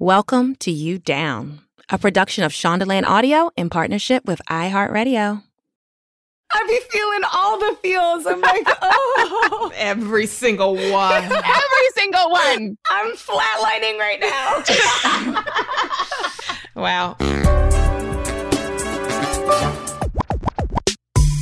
Welcome 0.00 0.54
to 0.60 0.70
You 0.70 1.00
Down, 1.00 1.62
a 1.90 1.98
production 1.98 2.44
of 2.44 2.52
Shondaland 2.52 3.04
Audio 3.04 3.50
in 3.56 3.68
partnership 3.68 4.24
with 4.26 4.40
iHeartRadio. 4.48 5.42
I 6.52 6.66
be 6.68 6.78
feeling 6.88 7.22
all 7.34 7.58
the 7.58 7.76
feels. 7.82 8.24
I'm 8.24 8.40
like, 8.40 8.64
oh, 8.80 9.72
Every 9.74 10.26
single 10.26 10.76
one. 10.76 11.24
Every 11.32 11.88
single 11.96 12.30
one. 12.30 12.78
I'm 12.88 13.16
flatlining 13.16 13.98
right 13.98 14.20
now. 14.20 14.62
wow. 16.80 17.16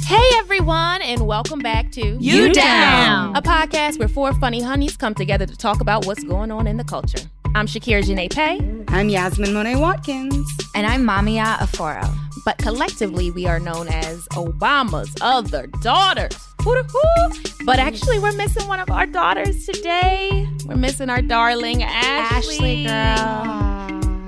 Hey 0.07 0.31
everyone, 0.39 1.03
and 1.03 1.27
welcome 1.27 1.59
back 1.59 1.93
to 1.93 2.17
You 2.19 2.55
Down. 2.55 3.37
a 3.37 3.43
podcast 3.43 3.99
where 3.99 4.09
four 4.09 4.33
funny 4.41 4.63
honeys 4.63 4.97
come 4.97 5.15
together 5.15 5.45
to 5.45 5.57
talk 5.59 5.83
about 5.83 6.07
what's 6.07 6.25
going 6.25 6.51
on 6.51 6.67
in 6.67 6.79
the 6.79 6.85
culture. 6.85 7.19
I'm 7.57 7.67
Shakira 7.67 8.03
Janae 8.03 8.31
Paye, 8.31 8.61
I'm 8.89 9.09
Yasmin 9.09 9.55
Monet 9.55 9.77
Watkins. 9.77 10.47
And 10.75 10.87
I'm 10.87 11.05
Maameyaa 11.07 11.57
Boafo. 11.57 12.15
but 12.45 12.59
collectively 12.59 13.31
we 13.31 13.47
are 13.47 13.59
known 13.59 13.89
as 13.89 14.29
Obama's 14.33 15.17
other 15.23 15.67
daughters. 15.81 16.37
Hoo-da-hoo. 16.61 17.65
But 17.65 17.79
actually, 17.79 18.19
we're 18.19 18.37
missing 18.37 18.69
one 18.69 18.79
of 18.81 18.91
our 18.91 19.07
daughters 19.07 19.65
today. 19.65 20.47
We're 20.67 20.77
missing 20.77 21.09
our 21.09 21.23
darling 21.23 21.83
Ashley. 21.83 22.85
Ashley, 22.85 22.85
girl. 22.85 23.76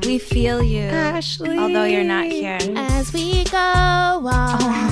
We 0.09 0.17
feel 0.17 0.63
you. 0.63 0.85
Ashley. 0.85 1.59
Although 1.59 1.85
you're 1.85 2.03
not 2.03 2.29
here. 2.29 2.57
As 2.77 3.13
we 3.13 3.45
go 3.45 3.59
on. 3.59 4.23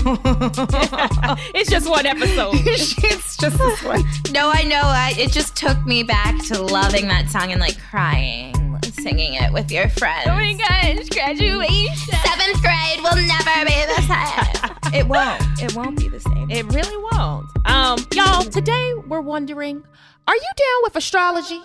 it's 1.55 1.71
just 1.71 1.89
one 1.89 2.05
episode. 2.05 2.51
it's 2.67 2.95
just 2.95 3.41
this 3.41 3.83
one. 3.83 4.05
No, 4.31 4.51
I 4.53 4.65
know. 4.65 4.83
I, 4.83 5.15
it 5.17 5.33
just 5.33 5.57
took 5.57 5.83
me 5.87 6.03
back 6.03 6.37
to 6.49 6.61
loving 6.61 7.09
that 7.09 7.31
song 7.31 7.51
and 7.51 7.63
like 7.63 7.81
crying, 7.89 8.79
singing 8.93 9.33
it 9.33 9.51
with 9.55 9.73
your 9.73 9.89
friends. 9.89 10.27
Oh 10.27 10.35
my 10.35 10.53
gosh, 10.53 11.09
graduation. 11.09 11.97
Seventh 11.97 12.61
grade 12.61 13.01
will 13.03 13.17
never 13.17 13.65
be 13.65 13.87
the 13.97 14.03
same. 14.03 15.01
it 15.01 15.09
won't. 15.09 15.63
It 15.63 15.75
won't 15.75 15.99
be 15.99 16.11
the 16.11 16.21
same. 16.21 16.51
It 16.51 16.67
really 16.75 17.09
won't. 17.11 17.47
Um, 17.65 18.07
y'all, 18.13 18.43
today 18.43 18.93
we're 19.07 19.23
wondering, 19.23 19.83
are 20.29 20.37
you 20.37 20.51
down 20.59 20.83
with 20.83 20.95
astrology? 20.95 21.63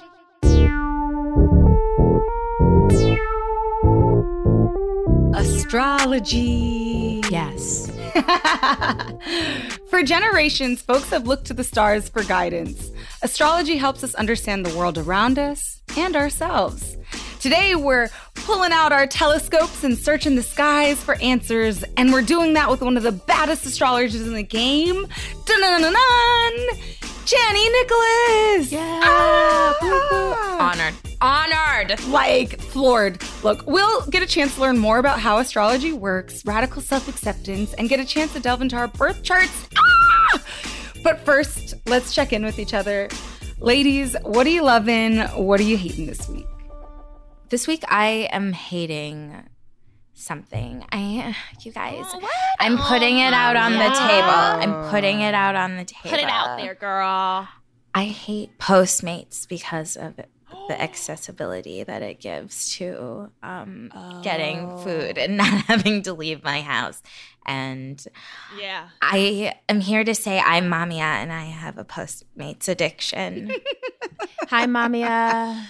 Astrology. 5.33 7.21
yes. 7.29 7.89
for 9.89 10.03
generations, 10.03 10.81
folks 10.81 11.09
have 11.09 11.25
looked 11.25 11.45
to 11.45 11.53
the 11.53 11.63
stars 11.63 12.09
for 12.09 12.23
guidance. 12.23 12.91
Astrology 13.21 13.77
helps 13.77 14.03
us 14.03 14.13
understand 14.15 14.65
the 14.65 14.77
world 14.77 14.97
around 14.97 15.39
us 15.39 15.81
and 15.97 16.15
ourselves. 16.15 16.97
Today, 17.39 17.75
we're 17.75 18.09
pulling 18.35 18.71
out 18.71 18.91
our 18.91 19.07
telescopes 19.07 19.83
and 19.83 19.97
searching 19.97 20.35
the 20.35 20.43
skies 20.43 21.01
for 21.01 21.15
answers, 21.21 21.83
and 21.97 22.11
we're 22.11 22.21
doing 22.21 22.53
that 22.53 22.69
with 22.69 22.81
one 22.81 22.97
of 22.97 23.03
the 23.03 23.11
baddest 23.11 23.65
astrologers 23.65 24.21
in 24.27 24.33
the 24.33 24.43
game. 24.43 25.07
Dun-dun-dun-dun! 25.45 26.77
Chani 27.25 27.71
Nicholas! 27.71 28.71
Yeah! 28.71 29.73
Honored. 30.59 30.95
Honored. 31.21 32.07
like 32.07 32.59
floored. 32.59 33.21
Look, 33.43 33.65
we'll 33.67 34.05
get 34.07 34.23
a 34.23 34.25
chance 34.25 34.55
to 34.55 34.61
learn 34.61 34.77
more 34.77 34.97
about 34.97 35.19
how 35.19 35.37
astrology 35.37 35.93
works, 35.93 36.43
radical 36.45 36.81
self 36.81 37.07
acceptance, 37.07 37.73
and 37.73 37.89
get 37.89 37.99
a 37.99 38.05
chance 38.05 38.33
to 38.33 38.39
delve 38.39 38.61
into 38.61 38.75
our 38.75 38.87
birth 38.87 39.21
charts. 39.23 39.67
Ah! 39.77 40.43
But 41.03 41.19
first, 41.25 41.75
let's 41.85 42.13
check 42.13 42.33
in 42.33 42.43
with 42.43 42.59
each 42.59 42.73
other. 42.73 43.09
Ladies, 43.59 44.15
what 44.23 44.47
are 44.47 44.51
you 44.51 44.63
loving? 44.63 45.19
What 45.19 45.59
are 45.59 45.63
you 45.63 45.77
hating 45.77 46.07
this 46.07 46.27
week? 46.27 46.47
This 47.49 47.67
week 47.67 47.83
I 47.87 48.29
am 48.31 48.53
hating 48.53 49.35
something. 50.21 50.85
I 50.91 51.35
you 51.61 51.71
guys 51.71 52.05
I'm 52.59 52.77
putting 52.77 53.17
it 53.19 53.33
out 53.33 53.55
on 53.55 53.73
the 53.73 53.79
table. 53.79 54.73
I'm 54.83 54.89
putting 54.89 55.21
it 55.21 55.33
out 55.33 55.55
on 55.55 55.77
the 55.77 55.85
table. 55.85 56.09
Put 56.11 56.19
it 56.19 56.29
out 56.29 56.57
there, 56.57 56.75
girl. 56.75 57.47
I 57.93 58.05
hate 58.05 58.57
Postmates 58.57 59.47
because 59.47 59.97
of 59.97 60.15
the 60.15 60.25
accessibility 60.81 61.83
that 61.83 62.01
it 62.01 62.19
gives 62.19 62.75
to 62.77 63.31
um, 63.43 63.91
getting 64.23 64.77
food 64.77 65.17
and 65.17 65.37
not 65.43 65.65
having 65.65 66.03
to 66.03 66.13
leave 66.13 66.43
my 66.43 66.61
house. 66.61 67.01
And 67.45 68.01
Yeah. 68.59 68.89
I 69.01 69.55
am 69.67 69.81
here 69.81 70.03
to 70.03 70.13
say 70.15 70.39
I'm 70.39 70.65
Maameyaa 70.69 70.99
and 71.23 71.33
I 71.33 71.45
have 71.45 71.77
a 71.77 71.83
Postmates 71.83 72.67
addiction. 72.69 73.51
Hi, 74.49 74.65
Maameyaa. 74.67 75.65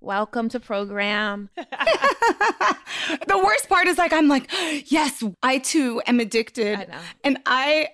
Welcome 0.00 0.48
to 0.50 0.60
program. 0.60 1.50
the 1.56 3.40
worst 3.42 3.68
part 3.68 3.88
is 3.88 3.98
like, 3.98 4.12
I'm 4.12 4.28
like, 4.28 4.48
yes, 4.86 5.24
I 5.42 5.58
too 5.58 6.00
am 6.06 6.20
addicted. 6.20 6.78
I 6.78 6.84
know. 6.84 6.98
And 7.24 7.38
I 7.46 7.88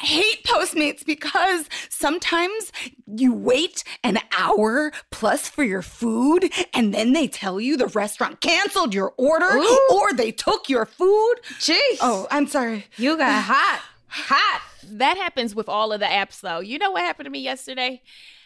hate 0.00 0.44
Postmates 0.44 1.04
because 1.04 1.68
sometimes 1.90 2.70
you 3.06 3.34
wait 3.34 3.82
an 4.04 4.18
hour 4.38 4.92
plus 5.10 5.48
for 5.48 5.64
your 5.64 5.82
food 5.82 6.48
and 6.72 6.94
then 6.94 7.12
they 7.12 7.26
tell 7.26 7.60
you 7.60 7.76
the 7.76 7.88
restaurant 7.88 8.40
canceled 8.40 8.94
your 8.94 9.12
order 9.18 9.56
Ooh. 9.56 9.88
or 9.92 10.12
they 10.12 10.30
took 10.30 10.68
your 10.68 10.86
food. 10.86 11.34
Jeez. 11.58 11.98
Oh, 12.00 12.28
I'm 12.30 12.46
sorry. 12.46 12.86
you 12.96 13.16
got 13.16 13.42
hot. 13.42 13.82
Hot. 14.06 14.62
That 14.90 15.16
happens 15.16 15.54
with 15.54 15.68
all 15.68 15.92
of 15.92 16.00
the 16.00 16.06
apps, 16.06 16.40
though. 16.40 16.60
You 16.60 16.78
know 16.78 16.92
what 16.92 17.02
happened 17.02 17.26
to 17.26 17.30
me 17.30 17.40
yesterday? 17.40 18.00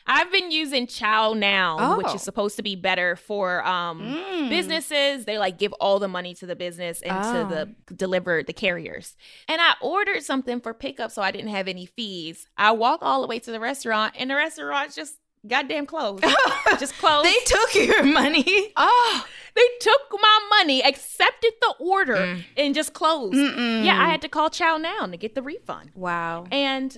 I've 0.07 0.31
been 0.33 0.51
using 0.51 0.87
ChowNow, 0.87 1.97
which 1.99 2.07
Oh. 2.09 2.15
is 2.15 2.23
supposed 2.23 2.57
to 2.57 2.63
be 2.63 2.77
better 2.77 3.17
for 3.17 3.65
um, 3.67 4.01
Mm. 4.01 4.49
businesses. 4.49 5.25
They 5.25 5.39
like 5.39 5.59
give 5.59 5.73
all 5.75 5.99
the 5.99 6.09
money 6.09 6.35
to 6.35 6.47
the 6.47 6.57
business 6.57 7.03
and 7.03 7.23
to 7.23 7.55
the 7.55 7.95
deliver 7.95 8.43
the 8.43 8.53
carriers. 8.53 9.17
And 9.49 9.61
I 9.61 9.75
ordered 9.81 10.23
something 10.23 10.61
for 10.61 10.75
pickup, 10.75 11.11
so 11.13 11.23
I 11.23 11.31
didn't 11.31 11.51
have 11.51 11.69
any 11.69 11.87
fees. 11.87 12.47
I 12.57 12.73
walk 12.73 13.01
all 13.03 13.21
the 13.23 13.29
way 13.29 13.39
to 13.41 13.51
the 13.53 13.61
restaurant, 13.61 14.15
and 14.19 14.31
the 14.31 14.37
restaurant's 14.37 14.95
just 14.95 15.15
goddamn 15.47 15.87
closed. 15.87 16.25
just 16.79 16.95
closed. 16.99 17.27
They 17.27 17.35
took 17.47 17.75
your 17.75 18.03
money. 18.05 18.73
Oh, 18.77 19.25
They 19.55 19.69
took 19.81 20.01
my 20.13 20.39
money, 20.59 20.83
accepted 20.83 21.53
the 21.61 21.75
order, 21.79 22.15
Mm. 22.17 22.45
and 22.57 22.75
just 22.75 22.95
closed. 22.95 23.35
Yeah, 23.37 24.03
I 24.03 24.09
had 24.09 24.23
to 24.23 24.29
call 24.29 24.49
ChowNow 24.49 25.11
to 25.11 25.17
get 25.19 25.35
the 25.35 25.43
refund. 25.43 25.91
Wow. 25.95 26.47
And 26.51 26.97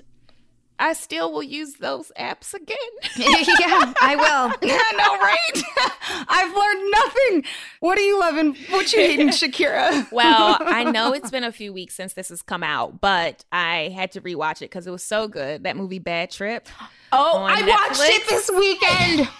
I 0.79 0.93
still 0.93 1.33
will 1.33 1.43
use 1.43 1.75
those 1.75 2.11
apps 2.19 2.53
again. 2.53 2.77
yeah, 3.17 3.93
I 4.01 4.17
will. 4.17 4.69
Know, 4.95 5.19
right? 5.19 5.63
I've 6.29 6.55
learned 6.55 6.91
nothing. 6.93 7.45
What 7.81 7.99
are 7.99 8.03
you 8.03 8.19
loving? 8.21 8.55
What 8.71 8.93
you 8.93 9.01
hating, 9.01 9.29
Shakira? 9.29 10.11
well, 10.13 10.57
I 10.61 10.85
know 10.85 11.13
it's 11.13 11.31
been 11.31 11.43
a 11.45 11.51
few 11.53 11.73
weeks 11.73 11.95
since 11.95 12.13
this 12.13 12.29
has 12.29 12.43
come 12.43 12.63
out, 12.63 13.01
but 13.01 13.45
I 13.51 13.93
had 13.95 14.13
to 14.13 14.21
rewatch 14.21 14.57
it 14.59 14.71
because 14.71 14.87
it 14.87 14.91
was 14.91 15.03
so 15.03 15.27
good. 15.27 15.65
That 15.65 15.77
movie, 15.77 15.99
Bad 15.99 16.31
Trip. 16.31 16.69
Oh, 17.17 17.45
I 17.49 17.63
watched 17.65 18.01
it 18.03 18.29
this 18.29 18.51
weekend. 18.51 19.29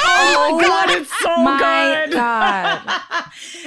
Oh, 0.00 0.46
oh 0.50 0.56
my 0.56 0.62
god, 0.64 0.90
it's 0.90 1.18
so 1.20 1.36
My 1.42 2.04
good. 2.06 2.12
God. 2.12 3.00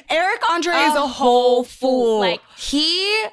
Eric 0.09 0.49
Andre 0.49 0.73
is 0.73 0.95
a 0.95 1.05
whole 1.05 1.65
fool. 1.65 2.21
Like, 2.21 2.39
He 2.55 3.25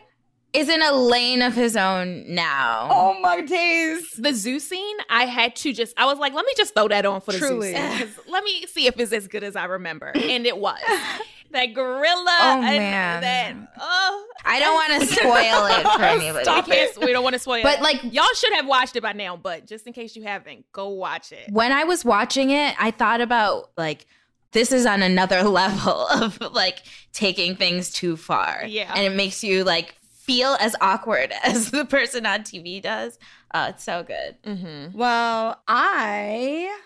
is 0.58 0.68
in 0.68 0.82
a 0.82 0.92
lane 0.92 1.40
of 1.42 1.54
his 1.54 1.76
own 1.76 2.24
now. 2.34 2.88
oh 2.90 3.18
my 3.20 3.40
days. 3.40 4.02
the 4.18 4.32
zoo 4.32 4.58
scene, 4.58 4.96
I 5.08 5.24
had 5.26 5.54
to 5.56 5.72
just, 5.72 5.94
I 5.96 6.06
was 6.06 6.18
like, 6.18 6.32
let 6.34 6.44
me 6.44 6.52
just 6.56 6.74
throw 6.74 6.88
that 6.88 7.06
on 7.06 7.20
for 7.20 7.32
the 7.32 7.38
Truly. 7.38 7.74
zoo 7.74 7.76
scene. 7.76 8.08
Let 8.28 8.44
me 8.44 8.66
see 8.66 8.86
if 8.86 8.98
it's 8.98 9.12
as 9.12 9.28
good 9.28 9.44
as 9.44 9.56
I 9.56 9.64
remember. 9.64 10.08
And 10.14 10.46
it 10.46 10.58
was. 10.58 10.78
that 11.50 11.66
gorilla. 11.74 12.36
Oh, 12.40 12.62
and 12.62 12.76
man. 12.78 13.20
That, 13.22 13.54
oh. 13.80 14.26
I 14.44 14.58
don't 14.58 14.74
want 14.74 15.00
to 15.02 15.14
spoil 15.14 15.66
it 15.66 15.96
for 15.96 16.04
anybody. 16.04 16.44
Stop 16.44 16.68
it. 16.68 16.98
We 17.00 17.12
don't 17.12 17.22
want 17.22 17.34
to 17.34 17.38
spoil 17.38 17.62
But, 17.62 17.78
it. 17.78 17.82
like- 17.82 18.02
y'all 18.12 18.26
should 18.34 18.52
have 18.54 18.66
watched 18.66 18.96
it 18.96 19.02
by 19.02 19.12
now, 19.12 19.36
but 19.36 19.66
just 19.66 19.86
in 19.86 19.92
case 19.92 20.14
you 20.16 20.24
haven't, 20.24 20.66
go 20.72 20.88
watch 20.88 21.32
it. 21.32 21.50
When 21.50 21.72
I 21.72 21.84
was 21.84 22.04
watching 22.04 22.50
it, 22.50 22.74
I 22.78 22.90
thought 22.90 23.20
about 23.20 23.70
like 23.76 24.06
this 24.52 24.72
is 24.72 24.86
on 24.86 25.02
another 25.02 25.42
level 25.42 26.06
of 26.08 26.40
like 26.52 26.82
taking 27.12 27.56
things 27.56 27.90
too 27.90 28.16
far. 28.16 28.64
Yeah. 28.66 28.92
And 28.94 29.04
it 29.04 29.16
makes 29.16 29.42
you 29.44 29.64
like 29.64 29.94
feel 30.28 30.58
as 30.60 30.76
awkward 30.82 31.32
as 31.42 31.70
the 31.70 31.86
person 31.86 32.26
on 32.26 32.40
TV 32.40 32.80
does. 32.80 33.18
Oh, 33.54 33.68
it's 33.68 33.82
so 33.82 34.04
good. 34.04 34.36
Mm-hmm. 34.44 34.96
Well, 34.96 35.60
I 35.66 36.78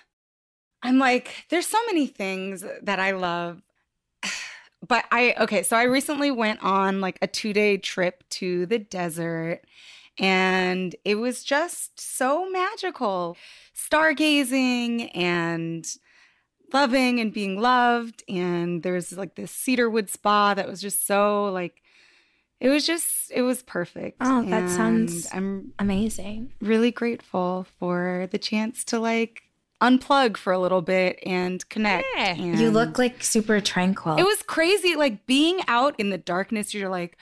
I'm 0.83 0.99
like 0.99 1.47
there's 1.51 1.67
so 1.67 1.79
many 1.87 2.07
things 2.07 2.65
that 2.83 2.99
I 2.99 3.11
love. 3.11 3.61
But 4.85 5.05
I 5.13 5.37
okay, 5.39 5.63
so 5.63 5.77
I 5.77 5.85
recently 5.85 6.33
went 6.33 6.61
on 6.61 7.01
like 7.01 7.17
a 7.23 7.29
2-day 7.29 7.77
trip 7.77 8.25
to 8.31 8.67
the 8.67 8.81
desert 8.81 9.61
and 10.19 10.97
it 11.05 11.15
was 11.15 11.45
just 11.45 12.01
so 12.01 12.51
magical. 12.51 13.37
Stargazing 13.77 15.17
and 15.17 15.87
loving 16.73 17.21
and 17.21 17.33
being 17.33 17.61
loved 17.61 18.25
and 18.29 18.83
there 18.83 18.95
was 18.95 19.13
like 19.13 19.37
this 19.37 19.53
cedarwood 19.53 20.11
spa 20.11 20.53
that 20.55 20.67
was 20.67 20.81
just 20.81 21.07
so 21.07 21.45
like 21.53 21.81
it 22.63 22.69
was 22.71 22.87
just 22.87 23.31
it 23.35 23.43
was 23.43 23.63
perfect 23.63 24.17
Oh, 24.21 24.43
that 24.49 24.71
sounds- 24.71 25.29
i'm 25.33 25.73
Amazing. 25.79 26.53
really 26.61 26.91
grateful 26.91 27.67
for 27.79 28.29
the 28.31 28.39
chance 28.39 28.85
to 28.85 28.99
like 28.99 29.43
unplug 29.83 30.37
for 30.37 30.53
a 30.53 30.61
little 30.61 30.81
bit 30.81 31.19
and 31.27 31.69
connect. 31.69 32.07
Yeah. 32.15 32.37
And 32.37 32.57
You 32.61 32.71
look 32.71 32.99
like 32.99 33.21
super 33.25 33.61
tranquil. 33.61 34.17
It 34.17 34.23
was 34.23 34.41
crazy. 34.45 34.95
Like 34.95 35.27
being 35.27 35.59
out 35.67 35.99
in 35.99 36.11
the 36.11 36.19
darkness, 36.19 36.73
you're 36.73 36.89
like, 36.89 37.19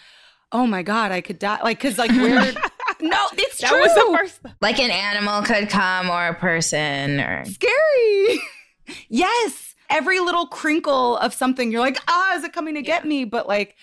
oh 0.53 0.67
my 0.67 0.83
God, 0.83 1.11
I 1.11 1.23
could 1.23 1.39
die. 1.39 1.59
Like, 1.63 1.81
cause 1.81 1.97
like 1.97 2.11
we're, 2.11 2.29
no, 3.01 3.19
it's 3.33 3.63
That 3.63 3.71
true. 3.71 3.81
was 3.81 3.95
the 3.95 4.15
first. 4.19 4.41
like 4.61 4.79
an 4.79 4.91
animal 4.91 5.41
could 5.41 5.71
come 5.71 6.11
or 6.11 6.27
a 6.29 6.35
person 6.35 7.19
or 7.21 7.47
scary. 7.47 8.41
yes. 9.09 9.75
Every 9.89 10.21
little 10.21 10.47
crinkle 10.47 11.17
of 11.17 11.33
something, 11.33 11.73
you're 11.73 11.81
like, 11.81 11.99
ah, 12.09 12.37
is 12.37 12.45
it 12.45 12.53
coming 12.53 12.75
to 12.75 12.83
get 12.83 13.07
me? 13.07 13.25
But 13.25 13.49
like, 13.49 13.75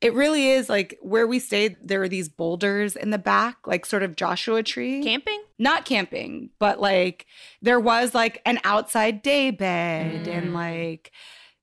it 0.00 0.14
really 0.14 0.48
is 0.50 0.68
like 0.68 0.96
where 1.02 1.26
we 1.26 1.38
stayed, 1.40 1.76
there 1.82 2.02
are 2.02 2.08
these 2.08 2.28
boulders 2.28 2.94
in 2.94 3.10
the 3.10 3.18
back, 3.18 3.66
like 3.66 3.84
sort 3.84 4.02
of 4.02 4.14
Joshua 4.16 4.62
tree. 4.62 5.02
Camping? 5.02 5.42
Not 5.58 5.84
camping, 5.84 6.50
but 6.58 6.80
like 6.80 7.26
there 7.62 7.80
was 7.80 8.14
like 8.14 8.40
an 8.46 8.60
outside 8.64 9.22
day 9.22 9.50
bed 9.50 10.26
Mm. 10.26 10.36
and 10.36 10.54
like 10.54 11.10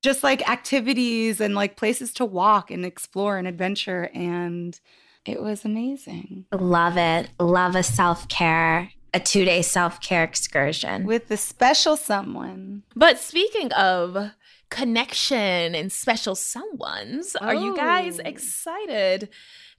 just 0.02 0.22
like 0.24 0.48
activities 0.50 1.40
and 1.40 1.56
like 1.56 1.78
places 1.78 2.14
to 2.14 2.26
walk 2.26 2.70
and 2.70 2.86
explore 2.86 3.38
and 3.38 3.48
adventure. 3.48 4.10
And 4.14 4.80
it 5.26 5.42
was 5.42 5.66
amazing 5.66 6.46
love 6.52 6.98
it. 6.98 7.30
Love 7.40 7.76
a 7.76 7.84
self 7.84 8.28
care, 8.28 8.92
a 9.14 9.20
two 9.20 9.46
day 9.46 9.62
self 9.62 10.02
care 10.02 10.24
excursion. 10.26 11.06
with 11.06 11.30
the 11.30 11.38
special 11.38 11.96
someone. 11.96 12.84
But 12.96 13.18
speaking 13.18 13.72
of 13.74 14.32
connection 14.76 15.74
and 15.74 15.90
special 15.92 16.36
someones, 16.36 17.34
are 17.40 17.56
you 17.56 17.76
guys 17.78 18.20
Oh. 18.20 18.24
excited 18.28 19.30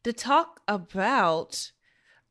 to 0.05 0.13
talk 0.13 0.61
about 0.67 1.71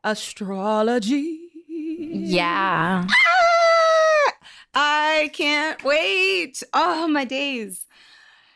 astrology? 0.03 1.41
yeah. 1.69 3.05
Ah! 3.07 4.31
I 4.73 5.29
can't 5.33 5.83
wait. 5.83 6.63
Oh, 6.73 7.07
my 7.07 7.23
days. 7.23 7.85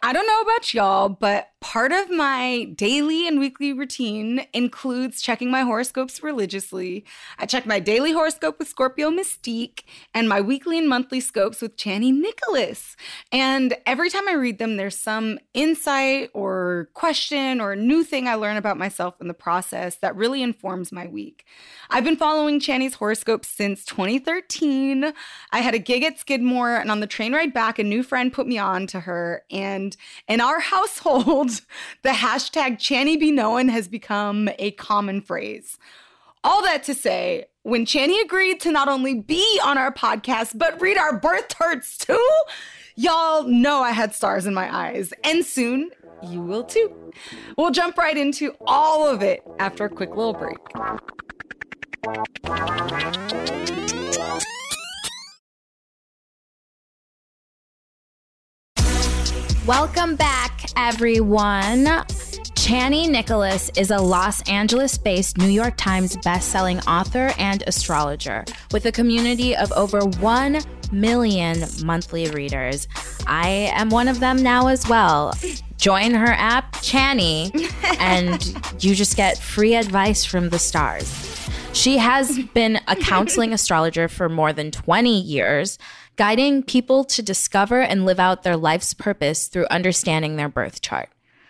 I 0.01 0.11
don't 0.13 0.25
know 0.27 0.41
about 0.41 0.73
y'all, 0.73 1.09
but 1.09 1.49
part 1.61 1.91
of 1.91 2.09
my 2.09 2.65
daily 2.75 3.27
and 3.27 3.39
weekly 3.39 3.73
routine 3.73 4.45
includes 4.53 5.21
checking 5.21 5.51
my 5.51 5.61
horoscopes 5.61 6.23
religiously. 6.23 7.03
I 7.37 7.45
check 7.45 7.65
my 7.65 7.79
daily 7.79 8.13
horoscope 8.13 8.59
with 8.59 8.67
Scorpio 8.67 9.09
Mystique 9.09 9.83
and 10.13 10.29
my 10.29 10.39
weekly 10.39 10.77
and 10.77 10.87
monthly 10.87 11.19
scopes 11.19 11.61
with 11.61 11.75
Chani 11.75 12.13
Nicholas. 12.13 12.95
And 13.31 13.75
every 13.85 14.09
time 14.09 14.27
I 14.29 14.33
read 14.33 14.57
them, 14.57 14.77
there's 14.77 14.97
some 14.97 15.39
insight 15.53 16.29
or 16.33 16.89
question 16.93 17.59
or 17.59 17.75
new 17.75 18.03
thing 18.03 18.27
I 18.27 18.35
learn 18.35 18.57
about 18.57 18.77
myself 18.77 19.19
in 19.19 19.27
the 19.27 19.33
process 19.33 19.97
that 19.97 20.15
really 20.15 20.41
informs 20.41 20.91
my 20.91 21.07
week. 21.07 21.45
I've 21.89 22.03
been 22.03 22.15
following 22.15 22.59
Chani's 22.59 22.95
horoscope 22.95 23.43
since 23.43 23.83
2013. 23.85 25.13
I 25.51 25.59
had 25.59 25.73
a 25.73 25.79
gig 25.79 26.03
at 26.03 26.19
Skidmore, 26.19 26.75
and 26.75 26.91
on 26.91 26.99
the 26.99 27.07
train 27.07 27.33
ride 27.33 27.53
back, 27.53 27.79
a 27.79 27.83
new 27.83 28.03
friend 28.03 28.31
put 28.31 28.47
me 28.47 28.57
on 28.57 28.87
to 28.87 29.01
her. 29.01 29.43
And 29.51 29.95
in 30.27 30.39
our 30.39 30.59
household, 30.69 31.48
the 32.03 32.09
hashtag 32.09 32.77
Chani 32.77 33.19
Be 33.19 33.31
Known 33.31 33.67
has 33.69 33.87
become 33.87 34.49
a 34.59 34.71
common 34.71 35.21
phrase. 35.21 35.77
All 36.43 36.63
that 36.63 36.83
to 36.83 36.93
say, 36.93 37.45
when 37.63 37.85
Chani 37.85 38.23
agreed 38.23 38.59
to 38.61 38.71
not 38.71 38.87
only 38.87 39.13
be 39.13 39.59
on 39.63 39.77
our 39.77 39.93
podcast, 39.93 40.57
but 40.57 40.79
read 40.81 40.97
our 40.97 41.17
birth 41.19 41.55
charts 41.57 41.97
too, 41.97 42.29
y'all 42.95 43.43
know 43.43 43.81
I 43.81 43.91
had 43.91 44.15
stars 44.15 44.45
in 44.45 44.53
my 44.53 44.73
eyes. 44.73 45.13
And 45.23 45.45
soon, 45.45 45.91
you 46.23 46.41
will 46.41 46.63
too. 46.63 47.11
We'll 47.57 47.71
jump 47.71 47.97
right 47.97 48.17
into 48.17 48.55
all 48.65 49.07
of 49.07 49.21
it 49.21 49.43
after 49.59 49.85
a 49.85 49.89
quick 49.89 50.15
little 50.15 50.33
break. 50.33 50.57
Welcome 59.65 60.15
back, 60.15 60.65
everyone. 60.75 61.85
Chani 62.55 63.09
Nicholas 63.09 63.69
is 63.77 63.91
a 63.91 63.97
Los 63.97 64.41
Angeles 64.49 64.97
based 64.97 65.37
New 65.37 65.47
York 65.47 65.75
Times 65.77 66.15
bestselling 66.17 66.85
author 66.87 67.31
and 67.37 67.63
astrologer 67.67 68.45
with 68.71 68.85
a 68.85 68.91
community 68.91 69.55
of 69.55 69.71
over 69.73 69.99
1 70.01 70.59
million 70.91 71.63
monthly 71.83 72.29
readers. 72.31 72.87
I 73.27 73.71
am 73.73 73.89
one 73.89 74.07
of 74.07 74.19
them 74.19 74.41
now 74.41 74.67
as 74.67 74.87
well. 74.87 75.33
Join 75.77 76.13
her 76.13 76.31
app, 76.33 76.73
Chani, 76.77 77.51
and 77.99 78.83
you 78.83 78.95
just 78.95 79.15
get 79.15 79.37
free 79.37 79.75
advice 79.75 80.25
from 80.25 80.49
the 80.49 80.59
stars. 80.59 81.07
She 81.73 81.97
has 81.97 82.39
been 82.53 82.79
a 82.87 82.95
counseling 82.95 83.53
astrologer 83.53 84.07
for 84.07 84.27
more 84.27 84.51
than 84.51 84.71
20 84.71 85.21
years, 85.21 85.77
guiding 86.19 86.61
people 86.61 87.05
to 87.05 87.23
discover 87.23 87.79
and 87.79 88.05
live 88.05 88.19
out 88.19 88.43
their 88.43 88.57
life's 88.57 88.93
purpose 88.93 89.47
through 89.47 89.65
understanding 89.71 90.35
their 90.35 90.49
birth 90.49 90.81
chart. 90.81 91.07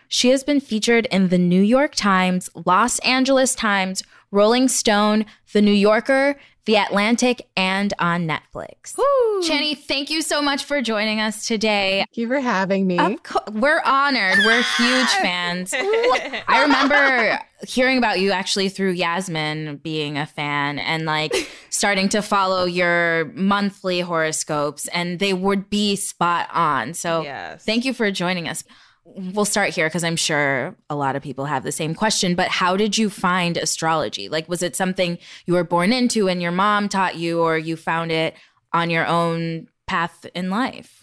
She 0.08 0.30
has 0.30 0.44
been 0.44 0.60
featured 0.60 1.08
in 1.08 1.30
the 1.30 1.40
New 1.40 1.64
York 1.64 1.96
Times, 1.96 2.52
Los 2.68 3.00
Angeles 3.00 3.56
Times, 3.56 4.04
Rolling 4.30 4.68
Stone, 4.68 5.26
The 5.54 5.64
New 5.64 5.74
Yorker, 5.74 6.36
The 6.66 6.76
Atlantic, 6.76 7.50
and 7.58 7.96
on 7.98 8.28
Netflix. 8.28 8.96
Chani, 9.42 9.76
thank 9.76 10.12
you 10.12 10.22
so 10.22 10.40
much 10.40 10.64
for 10.66 10.84
joining 10.84 11.20
us 11.20 11.48
today. 11.48 12.02
Thank 12.06 12.18
you 12.18 12.28
for 12.28 12.40
having 12.40 12.86
me. 12.86 13.18
Co- 13.24 13.52
we're 13.52 13.82
honored. 13.84 14.38
We're 14.46 14.62
huge 14.78 15.08
fans. 15.20 15.74
I 15.74 16.62
remember 16.62 17.40
hearing 17.68 17.98
about 17.98 18.20
you 18.20 18.32
actually 18.32 18.70
through 18.70 18.92
Yasmin 18.92 19.78
being 19.78 20.18
a 20.18 20.26
fan 20.26 20.80
and 20.80 21.06
like 21.06 21.34
starting 21.70 22.10
to 22.10 22.22
follow 22.22 22.66
your 22.66 23.26
monthly 23.36 24.00
horoscopes, 24.02 24.88
and 24.90 25.20
they 25.20 25.34
would 25.34 25.70
be 25.70 25.96
spot 25.96 26.50
on. 26.54 26.94
So 26.94 27.22
Yes. 27.24 27.64
thank 27.66 27.86
you 27.86 27.94
for 27.94 28.10
joining 28.12 28.48
us. 28.48 28.64
We'll 29.04 29.46
start 29.46 29.72
here 29.72 29.88
because 29.88 30.04
I'm 30.04 30.16
sure 30.16 30.76
a 30.90 30.96
lot 30.96 31.16
of 31.16 31.24
people 31.24 31.46
have 31.46 31.64
the 31.64 31.72
same 31.72 31.96
question. 31.96 32.36
But 32.36 32.50
how 32.50 32.78
did 32.78 32.98
you 32.98 33.10
find 33.10 33.58
astrology? 33.58 34.30
Like, 34.30 34.48
was 34.48 34.62
it 34.62 34.76
something 34.76 35.18
you 35.48 35.56
were 35.56 35.64
born 35.64 35.92
into 35.92 36.30
and 36.30 36.42
your 36.42 36.52
mom 36.52 36.88
taught 36.90 37.16
you, 37.16 37.42
or 37.42 37.58
you 37.58 37.76
found 37.76 38.12
it 38.12 38.36
on 38.72 38.90
your 38.92 39.06
own 39.08 39.68
path 39.88 40.26
in 40.36 40.50
life? 40.50 40.96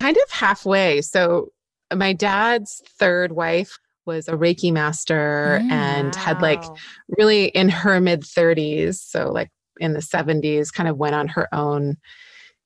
kind 0.00 0.16
of 0.16 0.30
halfway. 0.32 1.00
So, 1.00 1.52
my 1.94 2.12
dad's 2.12 2.82
third 2.98 3.32
wife 3.32 3.78
was 4.06 4.28
a 4.28 4.32
Reiki 4.32 4.72
master 4.72 5.60
and 5.70 6.14
had 6.14 6.42
like 6.42 6.62
really 7.18 7.46
in 7.46 7.68
her 7.68 8.00
mid 8.00 8.22
30s, 8.22 8.96
so 8.96 9.30
like 9.30 9.50
in 9.80 9.92
the 9.92 10.00
70s, 10.00 10.72
kind 10.72 10.88
of 10.88 10.96
went 10.96 11.14
on 11.14 11.28
her 11.28 11.52
own 11.54 11.96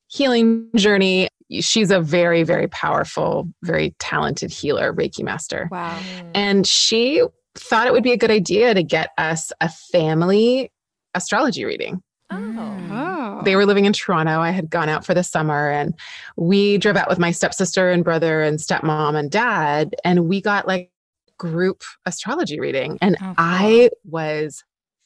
healing 0.08 0.68
journey. 0.76 1.28
She's 1.60 1.90
a 1.90 2.00
very, 2.00 2.42
very 2.42 2.68
powerful, 2.68 3.48
very 3.62 3.94
talented 3.98 4.50
healer, 4.50 4.92
Reiki 4.92 5.22
master. 5.22 5.68
Wow. 5.70 5.98
And 6.34 6.66
she 6.66 7.22
thought 7.54 7.86
it 7.86 7.92
would 7.92 8.02
be 8.02 8.12
a 8.12 8.16
good 8.16 8.30
idea 8.30 8.74
to 8.74 8.82
get 8.82 9.10
us 9.18 9.52
a 9.60 9.68
family 9.68 10.70
astrology 11.14 11.64
reading. 11.64 12.02
Oh. 12.30 12.78
Oh. 12.90 13.42
They 13.44 13.56
were 13.56 13.66
living 13.66 13.84
in 13.84 13.92
Toronto. 13.92 14.40
I 14.40 14.50
had 14.50 14.70
gone 14.70 14.88
out 14.88 15.04
for 15.04 15.14
the 15.14 15.22
summer 15.22 15.70
and 15.70 15.94
we 16.36 16.78
drove 16.78 16.96
out 16.96 17.08
with 17.08 17.18
my 17.18 17.30
stepsister 17.30 17.90
and 17.90 18.02
brother 18.02 18.42
and 18.42 18.58
stepmom 18.58 19.16
and 19.16 19.30
dad. 19.30 19.94
And 20.04 20.28
we 20.28 20.40
got 20.40 20.66
like 20.66 20.90
group 21.38 21.82
astrology 22.04 22.60
reading. 22.60 22.98
And 23.00 23.16
Oh, 23.20 23.24
cool. 23.24 23.34
I 23.38 23.90
was 24.04 24.62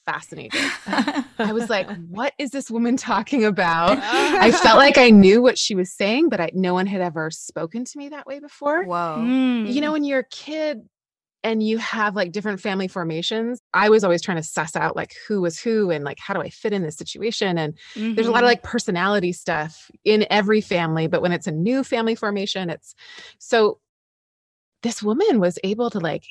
fascinated. 0.07 0.61
I 1.39 1.53
was 1.53 1.71
like, 1.71 1.89
what 2.09 2.33
is 2.39 2.51
this 2.51 2.71
woman 2.71 2.97
talking 2.97 3.45
about? 3.45 3.99
I 4.01 4.51
felt 4.63 4.79
like 4.79 4.99
I 4.99 5.11
knew 5.11 5.41
what 5.43 5.57
she 5.59 5.75
was 5.75 5.93
saying, 5.93 6.29
but 6.31 6.41
I, 6.41 6.51
no 6.55 6.75
one 6.75 6.87
had 6.87 7.01
ever 7.01 7.31
spoken 7.31 7.85
to 7.85 7.99
me 7.99 8.09
that 8.09 8.27
way 8.27 8.41
before. 8.41 8.85
Whoa. 8.85 9.17
Mm. 9.19 9.73
You 9.73 9.81
know, 9.81 9.93
when 9.93 10.05
you're 10.05 10.21
a 10.21 10.29
kid 10.29 10.81
and 11.43 11.63
you 11.63 11.79
have 11.79 12.17
like 12.17 12.33
different 12.33 12.61
family 12.61 12.89
formations, 12.89 13.61
I 13.73 13.89
was 13.89 14.03
always 14.05 14.21
trying 14.21 14.37
to 14.39 14.43
suss 14.43 14.75
out 14.77 14.97
like 14.97 15.15
who 15.29 15.41
was 15.41 15.59
who 15.61 15.91
and 15.91 16.05
like 16.05 16.19
how 16.19 16.35
do 16.35 16.41
I 16.41 16.51
fit 16.51 16.73
in 16.73 16.83
this 16.83 16.97
situation. 16.97 17.57
And 17.57 17.79
there's 17.95 18.27
a 18.27 18.31
lot 18.31 18.43
of 18.43 18.47
Mhm. 18.49 18.53
like 18.53 18.63
personality 18.63 19.33
stuff 19.33 19.91
in 20.05 20.27
every 20.29 20.61
family, 20.61 21.07
but 21.07 21.23
when 21.23 21.33
it's 21.33 21.47
a 21.47 21.53
new 21.53 21.83
family 21.85 22.15
formation, 22.15 22.69
it's 22.69 22.95
so 23.39 23.79
this 24.83 25.03
woman 25.03 25.41
was 25.41 25.59
able 25.65 25.91
to 25.91 25.99
like 25.99 26.25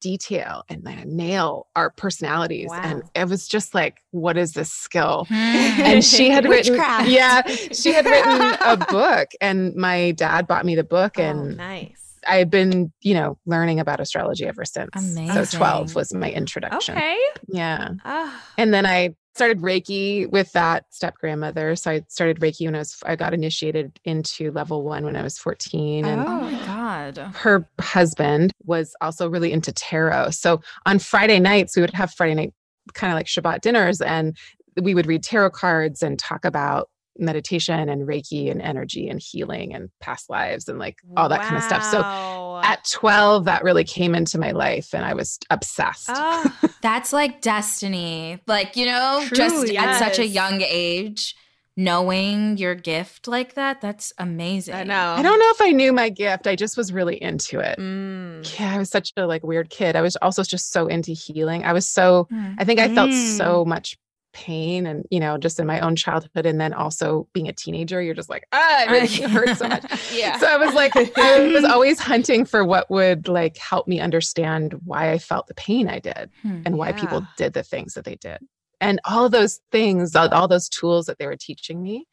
detail 0.00 0.62
and 0.68 0.84
like, 0.84 1.06
nail 1.06 1.66
our 1.74 1.88
personalities. 1.90 2.68
And 2.72 3.02
it 3.14 3.26
was 3.26 3.48
just 3.48 3.74
like, 3.74 3.98
what 4.10 4.36
is 4.36 4.52
this 4.52 4.70
skill? 4.70 5.24
Hmm. 5.28 5.34
and 5.34 6.04
she 6.04 6.28
had 6.28 6.44
written 6.48 6.74
Witchcraft. 6.74 7.08
yeah 7.08 7.40
she 7.72 7.92
had 7.92 8.04
written 8.04 8.40
a 8.66 8.76
book 8.90 9.28
and 9.40 9.74
my 9.76 10.10
dad 10.12 10.46
bought 10.46 10.66
me 10.66 10.74
the 10.74 10.84
book 10.84 11.14
Oh, 11.18 11.22
and 11.22 11.56
nice. 11.56 12.03
I've 12.26 12.50
been 12.50 12.92
you 13.02 13.14
know 13.14 13.38
learning 13.46 13.80
about 13.80 14.00
astrology 14.00 14.46
ever 14.46 14.64
since 14.64 14.90
Amazing. 14.94 15.44
so 15.44 15.56
12 15.58 15.94
was 15.94 16.12
my 16.14 16.30
introduction 16.30 16.96
Okay. 16.96 17.18
yeah 17.48 17.90
Ah. 18.04 18.42
and 18.58 18.72
then 18.74 18.86
i 18.86 19.14
started 19.34 19.60
reiki 19.60 20.30
with 20.30 20.52
that 20.52 20.84
step 20.90 21.14
grandmother 21.16 21.74
so 21.74 21.90
i 21.90 22.02
started 22.08 22.38
reiki 22.40 22.64
when 22.66 22.74
i 22.74 22.78
was 22.78 22.96
i 23.04 23.16
got 23.16 23.34
initiated 23.34 23.98
into 24.04 24.50
level 24.52 24.84
one 24.84 25.04
when 25.04 25.16
i 25.16 25.22
was 25.22 25.36
14 25.38 26.04
and 26.04 26.20
oh 26.20 26.40
my 26.40 26.66
God. 26.66 27.18
her 27.34 27.68
husband 27.80 28.52
was 28.64 28.94
also 29.00 29.28
really 29.28 29.52
into 29.52 29.72
tarot. 29.72 30.30
So 30.30 30.60
on 30.86 30.98
Friday 30.98 31.38
nights, 31.38 31.76
we 31.76 31.82
would 31.82 31.92
have 31.94 32.12
Friday 32.14 32.34
night 32.34 32.54
kind 32.94 33.12
of 33.12 33.16
like 33.16 33.26
Shabbat 33.26 33.60
dinners 33.60 34.00
and 34.00 34.36
we 34.80 34.94
would 34.94 35.06
read 35.06 35.22
tarot 35.22 35.50
cards 35.50 36.02
and 36.02 36.18
talk 36.18 36.44
about 36.44 36.88
meditation 37.18 37.88
and 37.88 38.06
Reiki 38.06 38.50
and 38.50 38.60
energy 38.60 39.08
and 39.08 39.20
healing 39.20 39.74
and 39.74 39.90
past 40.00 40.28
lives 40.28 40.68
and 40.68 40.78
like 40.78 40.98
all 41.16 41.28
that 41.28 41.40
wow. 41.40 41.48
kind 41.48 41.56
of 41.56 41.62
stuff. 41.62 41.84
So 41.84 42.60
at 42.64 42.84
12, 42.90 43.44
that 43.44 43.64
really 43.64 43.84
came 43.84 44.14
into 44.14 44.38
my 44.38 44.52
life 44.52 44.94
and 44.94 45.04
I 45.04 45.14
was 45.14 45.38
obsessed. 45.50 46.10
Oh, 46.10 46.70
that's 46.82 47.12
like 47.12 47.40
destiny. 47.40 48.40
Like, 48.46 48.76
you 48.76 48.86
know, 48.86 49.24
True, 49.26 49.36
just 49.36 49.72
yes. 49.72 49.84
at 49.84 49.98
such 49.98 50.18
a 50.18 50.26
young 50.26 50.60
age 50.62 51.34
knowing 51.76 52.56
your 52.56 52.76
gift 52.76 53.26
like 53.26 53.54
that 53.54 53.80
that's 53.80 54.12
amazing 54.18 54.74
i 54.74 54.84
know 54.84 55.14
i 55.18 55.22
don't 55.22 55.40
know 55.40 55.50
if 55.50 55.60
i 55.60 55.72
knew 55.72 55.92
my 55.92 56.08
gift 56.08 56.46
i 56.46 56.54
just 56.54 56.76
was 56.76 56.92
really 56.92 57.20
into 57.20 57.58
it 57.58 57.76
mm. 57.80 58.58
yeah 58.60 58.76
i 58.76 58.78
was 58.78 58.88
such 58.88 59.12
a 59.16 59.26
like 59.26 59.42
weird 59.42 59.68
kid 59.70 59.96
i 59.96 60.00
was 60.00 60.14
also 60.22 60.44
just 60.44 60.70
so 60.70 60.86
into 60.86 61.10
healing 61.10 61.64
i 61.64 61.72
was 61.72 61.88
so 61.88 62.28
mm. 62.32 62.54
i 62.58 62.64
think 62.64 62.78
i 62.78 62.94
felt 62.94 63.10
mm. 63.10 63.36
so 63.36 63.64
much 63.64 63.98
pain 64.34 64.84
and 64.86 65.06
you 65.10 65.20
know 65.20 65.38
just 65.38 65.58
in 65.58 65.66
my 65.66 65.80
own 65.80 65.96
childhood 65.96 66.44
and 66.44 66.60
then 66.60 66.74
also 66.74 67.26
being 67.32 67.48
a 67.48 67.52
teenager 67.52 68.02
you're 68.02 68.14
just 68.14 68.28
like 68.28 68.46
ah 68.52 68.84
it 68.88 69.10
hurts 69.30 69.60
so 69.60 69.68
much. 69.68 69.84
Yeah. 70.12 70.36
So 70.38 70.46
i 70.46 70.56
was 70.56 70.74
like 70.74 70.94
i 70.96 71.38
was 71.46 71.64
always 71.72 71.98
hunting 71.98 72.44
for 72.44 72.64
what 72.64 72.90
would 72.90 73.28
like 73.28 73.56
help 73.56 73.88
me 73.88 74.00
understand 74.00 74.74
why 74.84 75.12
i 75.12 75.18
felt 75.18 75.46
the 75.46 75.54
pain 75.54 75.88
i 75.88 76.00
did 76.00 76.30
hmm, 76.42 76.62
and 76.66 76.76
why 76.76 76.90
yeah. 76.90 77.00
people 77.00 77.26
did 77.38 77.54
the 77.54 77.62
things 77.62 77.94
that 77.94 78.04
they 78.04 78.16
did. 78.16 78.38
And 78.80 79.00
all 79.06 79.30
those 79.30 79.60
things 79.72 80.14
all 80.14 80.48
those 80.48 80.68
tools 80.68 81.06
that 81.06 81.18
they 81.18 81.26
were 81.26 81.36
teaching 81.36 81.82
me 81.82 82.06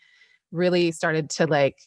really 0.51 0.91
started 0.91 1.29
to 1.31 1.47
like 1.47 1.77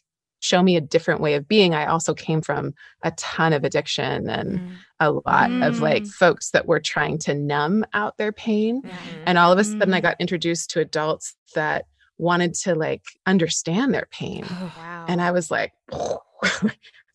show 0.45 0.63
me 0.63 0.77
a 0.77 0.81
different 0.81 1.21
way 1.21 1.35
of 1.35 1.49
being 1.49 1.75
i 1.75 1.87
also 1.87 2.13
came 2.13 2.43
from 2.43 2.75
a 3.03 3.11
ton 3.13 3.53
of 3.53 3.65
addiction 3.65 4.29
and 4.29 4.59
mm. 4.59 4.71
a 5.01 5.11
lot 5.11 5.51
mm. 5.51 5.67
of 5.67 5.81
like 5.81 6.03
mm. 6.03 6.13
folks 6.13 6.51
that 6.51 6.67
were 6.67 6.81
trying 6.81 7.17
to 7.17 7.35
numb 7.35 7.85
out 7.95 8.17
their 8.19 8.33
pain 8.33 8.83
mm. 8.83 8.91
and 9.27 9.39
all 9.39 9.51
of 9.51 9.59
a 9.59 9.65
sudden 9.65 9.95
i 9.95 10.01
mm. 10.01 10.03
got 10.03 10.21
introduced 10.21 10.71
to 10.71 10.81
adults 10.81 11.35
that 11.55 11.87
wanted 12.19 12.53
to 12.53 12.75
like 12.75 13.03
understand 13.27 13.95
their 13.95 14.07
pain 14.11 14.45
oh, 14.49 14.73
wow. 14.77 15.07
and 15.09 15.23
i 15.23 15.31
was 15.31 15.51
like 15.51 15.73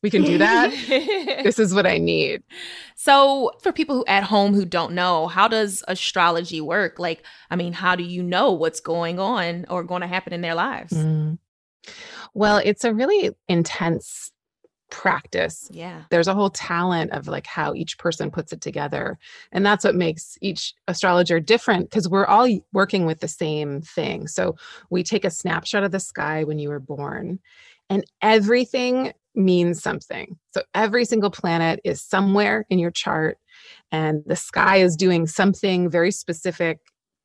we 0.02 0.10
can 0.10 0.24
do 0.24 0.38
that. 0.38 0.72
this 1.44 1.60
is 1.60 1.74
what 1.74 1.86
I 1.86 1.98
need. 1.98 2.42
So, 2.96 3.52
for 3.62 3.74
people 3.74 3.98
who 3.98 4.06
at 4.06 4.24
home 4.24 4.54
who 4.54 4.64
don't 4.66 4.94
know, 4.94 5.28
how 5.28 5.48
does 5.48 5.84
astrology 5.88 6.62
work? 6.62 7.00
Like, 7.00 7.24
I 7.52 7.58
mean, 7.58 7.74
how 7.74 7.96
do 7.96 8.04
you 8.04 8.24
know 8.24 8.54
what's 8.54 8.80
going 8.80 9.20
on 9.20 9.66
or 9.70 9.84
going 9.84 10.02
to 10.02 10.08
happen 10.08 10.32
in 10.32 10.42
their 10.42 10.56
lives? 10.56 10.94
Mm. 10.94 11.38
Well, 12.34 12.62
it's 12.64 12.84
a 12.84 12.94
really 12.94 13.32
intense 13.48 14.32
practice. 14.90 15.68
Yeah. 15.72 16.04
There's 16.10 16.28
a 16.28 16.34
whole 16.34 16.50
talent 16.50 17.12
of 17.12 17.28
like 17.28 17.46
how 17.46 17.74
each 17.74 17.98
person 17.98 18.32
puts 18.32 18.52
it 18.52 18.62
together. 18.62 19.20
And 19.52 19.66
that's 19.66 19.86
what 19.86 19.96
makes 19.96 20.38
each 20.42 20.74
astrologer 20.88 21.40
different 21.40 21.90
because 21.90 22.10
we're 22.10 22.26
all 22.26 22.50
working 22.74 23.06
with 23.06 23.20
the 23.20 23.28
same 23.28 23.82
thing. 23.82 24.28
So 24.28 24.56
we 24.90 25.04
take 25.04 25.26
a 25.26 25.30
snapshot 25.30 25.84
of 25.84 25.92
the 25.92 26.00
sky 26.00 26.44
when 26.44 26.60
you 26.60 26.70
were 26.70 26.80
born 26.80 27.40
and 27.90 28.04
everything 28.22 29.14
means 29.36 29.82
something. 29.82 30.38
So 30.54 30.64
every 30.74 31.06
single 31.06 31.32
planet 31.32 31.80
is 31.84 32.02
somewhere 32.02 32.66
in 32.70 32.80
your 32.80 32.92
chart, 32.92 33.38
and 33.92 34.24
the 34.26 34.36
sky 34.36 34.78
is 34.78 34.96
doing 34.96 35.28
something 35.28 35.90
very 35.90 36.12
specific 36.12 36.80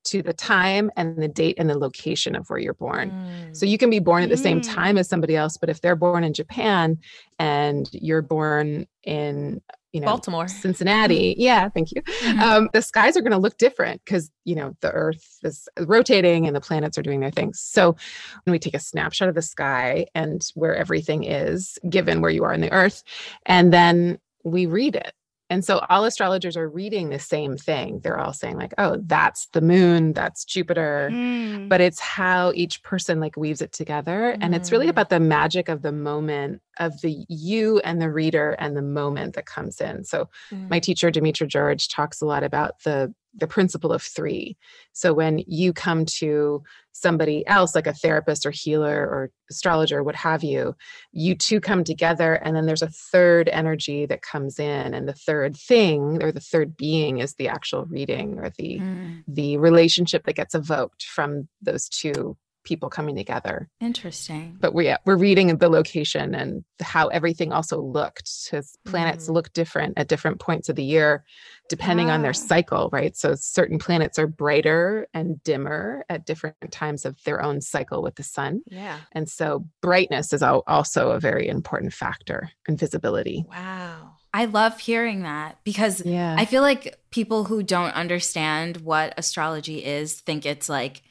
to 0.05 0.23
the 0.23 0.33
time 0.33 0.91
and 0.97 1.21
the 1.21 1.29
date 1.29 1.57
and 1.59 1.69
the 1.69 1.79
location 1.79 2.37
of 2.37 2.49
where 2.49 2.59
you're 2.59 2.75
born. 2.75 3.11
Mm. 3.11 3.57
So 3.57 3.67
you 3.67 3.79
can 3.79 3.91
be 3.91 3.99
born 3.99 4.23
at 4.23 4.29
the 4.29 4.37
same 4.37 4.61
mm. 4.61 4.75
time 4.75 4.99
as 4.99 5.09
somebody 5.09 5.37
else, 5.37 5.57
but 5.57 5.71
if 5.71 5.81
they're 5.81 5.97
born 5.97 6.25
in 6.25 6.35
Japan 6.35 6.99
and 7.39 7.89
you're 7.93 8.23
born 8.23 8.87
in 9.03 9.61
you 9.93 10.01
know 10.01 10.07
Baltimore, 10.07 10.49
Cincinnati, 10.49 11.37
yeah, 11.39 11.69
thank 11.69 11.93
you. 11.93 12.03
Mm-hmm. 12.03 12.41
Um, 12.41 12.69
the 12.73 12.83
skies 12.83 13.17
are 13.17 13.21
going 13.21 13.33
to 13.33 13.39
look 13.39 13.57
different 13.59 14.05
because 14.05 14.29
you 14.45 14.57
know 14.57 14.75
the 14.81 14.91
Earth 14.91 15.39
is 15.45 15.69
rotating 15.79 16.47
and 16.47 16.55
the 16.55 16.61
planets 16.61 16.99
are 16.99 17.03
doing 17.03 17.21
their 17.21 17.31
things. 17.31 17.61
So 17.61 17.95
when 18.43 18.53
we 18.53 18.59
take 18.59 18.75
a 18.75 18.81
snapshot 18.81 19.29
of 19.29 19.37
the 19.37 19.43
sky 19.43 20.07
and 20.15 20.45
where 20.55 20.75
everything 20.75 21.23
is, 21.23 21.79
given 21.89 22.21
where 22.21 22.31
you 22.31 22.43
are 22.43 22.53
in 22.53 22.61
the 22.61 22.73
Earth, 22.73 23.05
and 23.47 23.73
then 23.73 24.19
we 24.43 24.67
read 24.67 24.97
it 24.97 25.13
and 25.55 25.65
so 25.65 25.79
all 25.89 26.05
astrologers 26.05 26.57
are 26.57 26.69
reading 26.69 27.11
the 27.11 27.21
same 27.21 27.57
thing. 27.57 28.01
They're 28.03 28.19
all 28.19 28.33
saying, 28.33 28.57
like, 28.57 28.75
oh, 28.77 28.99
that's 29.07 29.47
the 29.53 29.61
moon, 29.61 30.13
that's 30.13 30.45
Jupiter. 30.45 31.11
Mm. 31.13 31.69
But 31.69 31.81
it's 31.81 32.01
how 32.01 32.51
each 32.57 32.83
person 32.83 33.21
like 33.21 33.37
weaves 33.37 33.63
it 33.63 33.71
together. 33.71 34.35
Mm. 34.35 34.39
And 34.41 34.55
it's 34.57 34.73
really 34.73 34.87
mm. 34.87 34.91
about 34.91 35.11
the 35.11 35.21
magic 35.21 35.69
of 35.69 35.83
the 35.83 35.93
moment 35.93 36.61
of 36.79 37.01
the 37.01 37.25
you 37.29 37.79
and 37.81 38.01
the 38.01 38.11
reader 38.11 38.53
and 38.59 38.77
the 38.77 38.83
moment 38.83 39.35
that 39.35 39.47
comes 39.47 39.81
in. 39.81 40.05
So 40.05 40.29
mm. 40.51 40.69
my 40.69 40.81
teacher, 40.81 41.11
Demetra 41.11 41.47
George, 41.47 41.89
talks 41.89 42.21
a 42.21 42.27
lot 42.27 42.43
about 42.43 42.83
the 42.85 43.15
the 43.37 43.47
principle 43.49 43.93
of 43.93 44.01
three. 44.03 44.57
So 44.93 45.13
when 45.13 45.43
you 45.49 45.73
come 45.73 46.05
to 46.05 46.63
somebody 46.93 47.45
else, 47.49 47.75
like 47.75 47.89
a 47.89 47.93
therapist 47.93 48.47
or 48.47 48.53
healer 48.53 48.97
or 48.97 49.33
astrologer, 49.51 50.05
what 50.05 50.15
have 50.15 50.45
you, 50.45 50.77
you 51.11 51.35
two 51.35 51.61
come 51.61 51.83
together, 51.83 52.35
and 52.35 52.55
then 52.55 52.67
there's 52.67 52.83
a 52.83 52.89
third 52.89 53.49
energy 53.49 54.07
that 54.07 54.23
comes 54.23 54.61
in, 54.61 54.95
and 54.95 55.09
the 55.09 55.15
third 55.15 55.57
thing 55.57 56.23
or 56.23 56.31
the 56.31 56.41
third 56.41 56.77
being 56.77 57.19
is 57.19 57.35
the 57.35 57.49
actual 57.49 57.87
reading 57.87 58.39
or 58.39 58.51
the 58.57 58.79
mm. 58.79 59.23
the 59.27 59.57
relationship 59.57 60.25
that 60.27 60.37
gets 60.37 60.55
evoked 60.55 61.03
from 61.03 61.49
those 61.61 61.89
two 61.89 62.37
people 62.65 62.91
coming 62.91 63.15
together. 63.15 63.69
Interesting. 63.81 64.57
But 64.61 64.75
we 64.75 64.95
we're 65.05 65.17
reading 65.17 65.57
the 65.57 65.69
location 65.69 66.35
and 66.35 66.65
how 66.81 67.09
everything 67.09 67.53
also 67.53 67.81
looked. 67.81 68.31
Because 68.45 68.77
planets 68.85 69.29
mm. 69.29 69.35
look 69.35 69.53
different 69.53 69.95
at 69.97 70.09
different 70.09 70.41
points 70.41 70.69
of 70.69 70.77
the 70.77 70.85
year, 70.85 71.25
depending 71.69 72.11
on 72.11 72.23
their 72.23 72.33
cycle, 72.33 72.89
right? 72.93 73.17
So 73.17 73.35
certain 73.35 73.79
planets 73.79 74.19
are 74.19 74.27
brighter 74.27 75.07
and 75.15 75.43
dimmer 75.43 76.05
at 76.09 76.27
different 76.27 76.73
times 76.73 77.05
of 77.05 77.23
their 77.25 77.43
own 77.43 77.61
cycle 77.61 78.03
with 78.03 78.17
the 78.17 78.23
sun. 78.23 78.63
Yeah. 78.67 78.99
And 79.13 79.29
so 79.29 79.67
brightness 79.81 80.33
is 80.33 80.43
also 80.43 81.11
a 81.11 81.21
very 81.21 81.49
important 81.49 81.93
factor 81.93 82.51
in 82.67 82.77
visibility. 82.77 83.45
Wow. 83.49 84.17
I 84.33 84.47
love 84.47 84.81
hearing 84.81 85.23
that 85.23 85.59
because 85.63 86.05
yeah. 86.05 86.35
I 86.37 86.45
feel 86.45 86.63
like 86.63 86.99
people 87.11 87.45
who 87.45 87.63
don't 87.63 87.95
understand 87.95 88.79
what 88.79 89.15
astrology 89.17 89.85
is 89.85 90.21
think 90.21 90.45
it's 90.45 90.69
like 90.69 91.03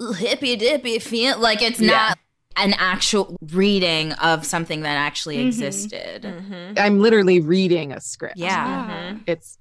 hippy 0.00 0.56
dippy 0.56 0.98
feel 0.98 1.38
like 1.38 1.62
it's 1.62 1.80
yeah. 1.80 1.90
not 1.90 2.18
an 2.56 2.74
actual 2.78 3.36
reading 3.52 4.12
of 4.14 4.44
something 4.44 4.82
that 4.82 4.96
actually 4.96 5.36
mm-hmm. 5.36 5.48
existed. 5.48 6.22
Mm-hmm. 6.22 6.74
I'm 6.78 7.00
literally 7.00 7.40
reading 7.40 7.92
a 7.92 8.00
script. 8.00 8.36
Yeah. 8.36 9.10
Mm-hmm. 9.12 9.18
It's 9.26 9.58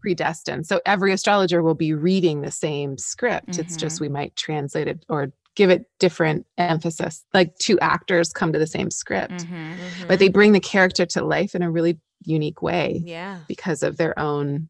predestined. 0.00 0.66
So 0.66 0.80
every 0.84 1.12
astrologer 1.12 1.62
will 1.62 1.74
be 1.74 1.94
reading 1.94 2.42
the 2.42 2.50
same 2.50 2.98
script. 2.98 3.58
It's 3.58 3.76
just 3.76 3.96
mm-hmm. 3.96 4.04
we 4.04 4.08
might 4.08 4.36
translate 4.36 4.88
it 4.88 5.04
or 5.08 5.32
give 5.54 5.70
it 5.70 5.84
different 6.00 6.46
emphasis. 6.58 7.24
Like 7.32 7.56
two 7.58 7.78
actors 7.80 8.32
come 8.32 8.52
to 8.52 8.58
the 8.58 8.66
same 8.66 8.90
script, 8.90 9.44
mm-hmm. 9.44 10.08
but 10.08 10.18
they 10.18 10.28
bring 10.28 10.52
the 10.52 10.60
character 10.60 11.06
to 11.06 11.24
life 11.24 11.54
in 11.54 11.62
a 11.62 11.70
really 11.70 12.00
unique 12.24 12.62
way. 12.62 13.00
Yeah. 13.04 13.38
Because 13.46 13.82
of 13.82 13.96
their 13.96 14.18
own 14.18 14.68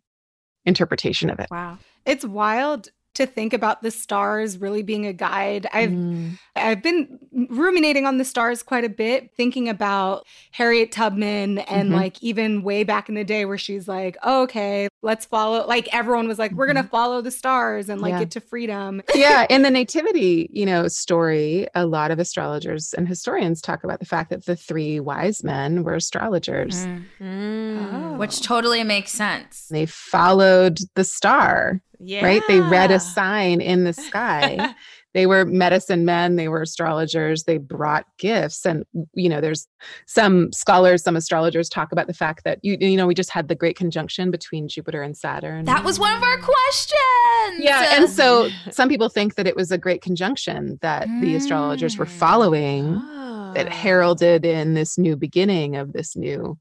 interpretation 0.64 1.30
of 1.30 1.40
it. 1.40 1.48
Wow. 1.50 1.78
It's 2.04 2.24
wild 2.24 2.88
to 3.14 3.26
think 3.26 3.52
about 3.52 3.82
the 3.82 3.90
stars 3.90 4.58
really 4.58 4.82
being 4.82 5.06
a 5.06 5.12
guide. 5.12 5.66
I've 5.72 5.90
mm. 5.90 6.38
I've 6.56 6.82
been 6.82 7.18
ruminating 7.48 8.06
on 8.06 8.18
the 8.18 8.24
stars 8.24 8.62
quite 8.62 8.84
a 8.84 8.88
bit, 8.88 9.30
thinking 9.36 9.68
about 9.68 10.26
Harriet 10.52 10.92
Tubman 10.92 11.58
and 11.58 11.88
mm-hmm. 11.88 11.94
like 11.94 12.22
even 12.22 12.62
way 12.62 12.84
back 12.84 13.08
in 13.08 13.14
the 13.14 13.24
day 13.24 13.44
where 13.44 13.58
she's 13.58 13.86
like, 13.86 14.16
oh, 14.22 14.42
"Okay, 14.42 14.88
let's 15.02 15.26
follow." 15.26 15.66
Like 15.66 15.92
everyone 15.94 16.26
was 16.28 16.38
like, 16.38 16.50
mm-hmm. 16.52 16.58
"We're 16.58 16.72
going 16.72 16.82
to 16.82 16.88
follow 16.90 17.20
the 17.20 17.30
stars 17.30 17.88
and 17.88 18.00
like 18.00 18.12
yeah. 18.12 18.20
get 18.20 18.30
to 18.32 18.40
freedom." 18.40 19.02
yeah, 19.14 19.46
in 19.50 19.62
the 19.62 19.70
nativity, 19.70 20.48
you 20.52 20.66
know, 20.66 20.88
story, 20.88 21.66
a 21.74 21.86
lot 21.86 22.10
of 22.10 22.18
astrologers 22.18 22.94
and 22.94 23.06
historians 23.06 23.60
talk 23.60 23.84
about 23.84 24.00
the 24.00 24.06
fact 24.06 24.30
that 24.30 24.46
the 24.46 24.56
three 24.56 25.00
wise 25.00 25.44
men 25.44 25.84
were 25.84 25.94
astrologers. 25.94 26.86
Mm. 26.86 27.04
Mm. 27.20 27.92
Oh. 27.92 28.16
Which 28.16 28.42
totally 28.42 28.84
makes 28.84 29.12
sense. 29.12 29.68
They 29.70 29.86
followed 29.86 30.78
the 30.94 31.04
star 31.04 31.80
yeah. 32.02 32.24
Right? 32.24 32.42
They 32.48 32.60
read 32.60 32.90
a 32.90 33.00
sign 33.00 33.60
in 33.60 33.84
the 33.84 33.92
sky. 33.92 34.74
they 35.14 35.26
were 35.26 35.44
medicine 35.44 36.04
men, 36.04 36.36
they 36.36 36.48
were 36.48 36.62
astrologers, 36.62 37.44
they 37.44 37.58
brought 37.58 38.06
gifts. 38.18 38.64
And, 38.64 38.84
you 39.14 39.28
know, 39.28 39.40
there's 39.40 39.68
some 40.06 40.50
scholars, 40.52 41.02
some 41.02 41.16
astrologers 41.16 41.68
talk 41.68 41.92
about 41.92 42.06
the 42.06 42.14
fact 42.14 42.44
that, 42.44 42.58
you, 42.62 42.76
you 42.80 42.96
know, 42.96 43.06
we 43.06 43.14
just 43.14 43.30
had 43.30 43.48
the 43.48 43.54
great 43.54 43.76
conjunction 43.76 44.30
between 44.30 44.68
Jupiter 44.68 45.02
and 45.02 45.16
Saturn. 45.16 45.64
That 45.66 45.84
was 45.84 45.98
one 45.98 46.16
of 46.16 46.22
our 46.22 46.38
questions. 46.38 47.58
Yeah. 47.58 47.96
And 47.96 48.08
so 48.08 48.48
some 48.70 48.88
people 48.88 49.08
think 49.08 49.34
that 49.34 49.46
it 49.46 49.56
was 49.56 49.70
a 49.70 49.78
great 49.78 50.02
conjunction 50.02 50.78
that 50.80 51.08
mm. 51.08 51.20
the 51.20 51.34
astrologers 51.34 51.98
were 51.98 52.06
following 52.06 52.96
oh. 52.96 53.52
that 53.54 53.68
heralded 53.68 54.46
in 54.46 54.74
this 54.74 54.96
new 54.96 55.16
beginning 55.16 55.76
of 55.76 55.92
this 55.92 56.16
new 56.16 56.58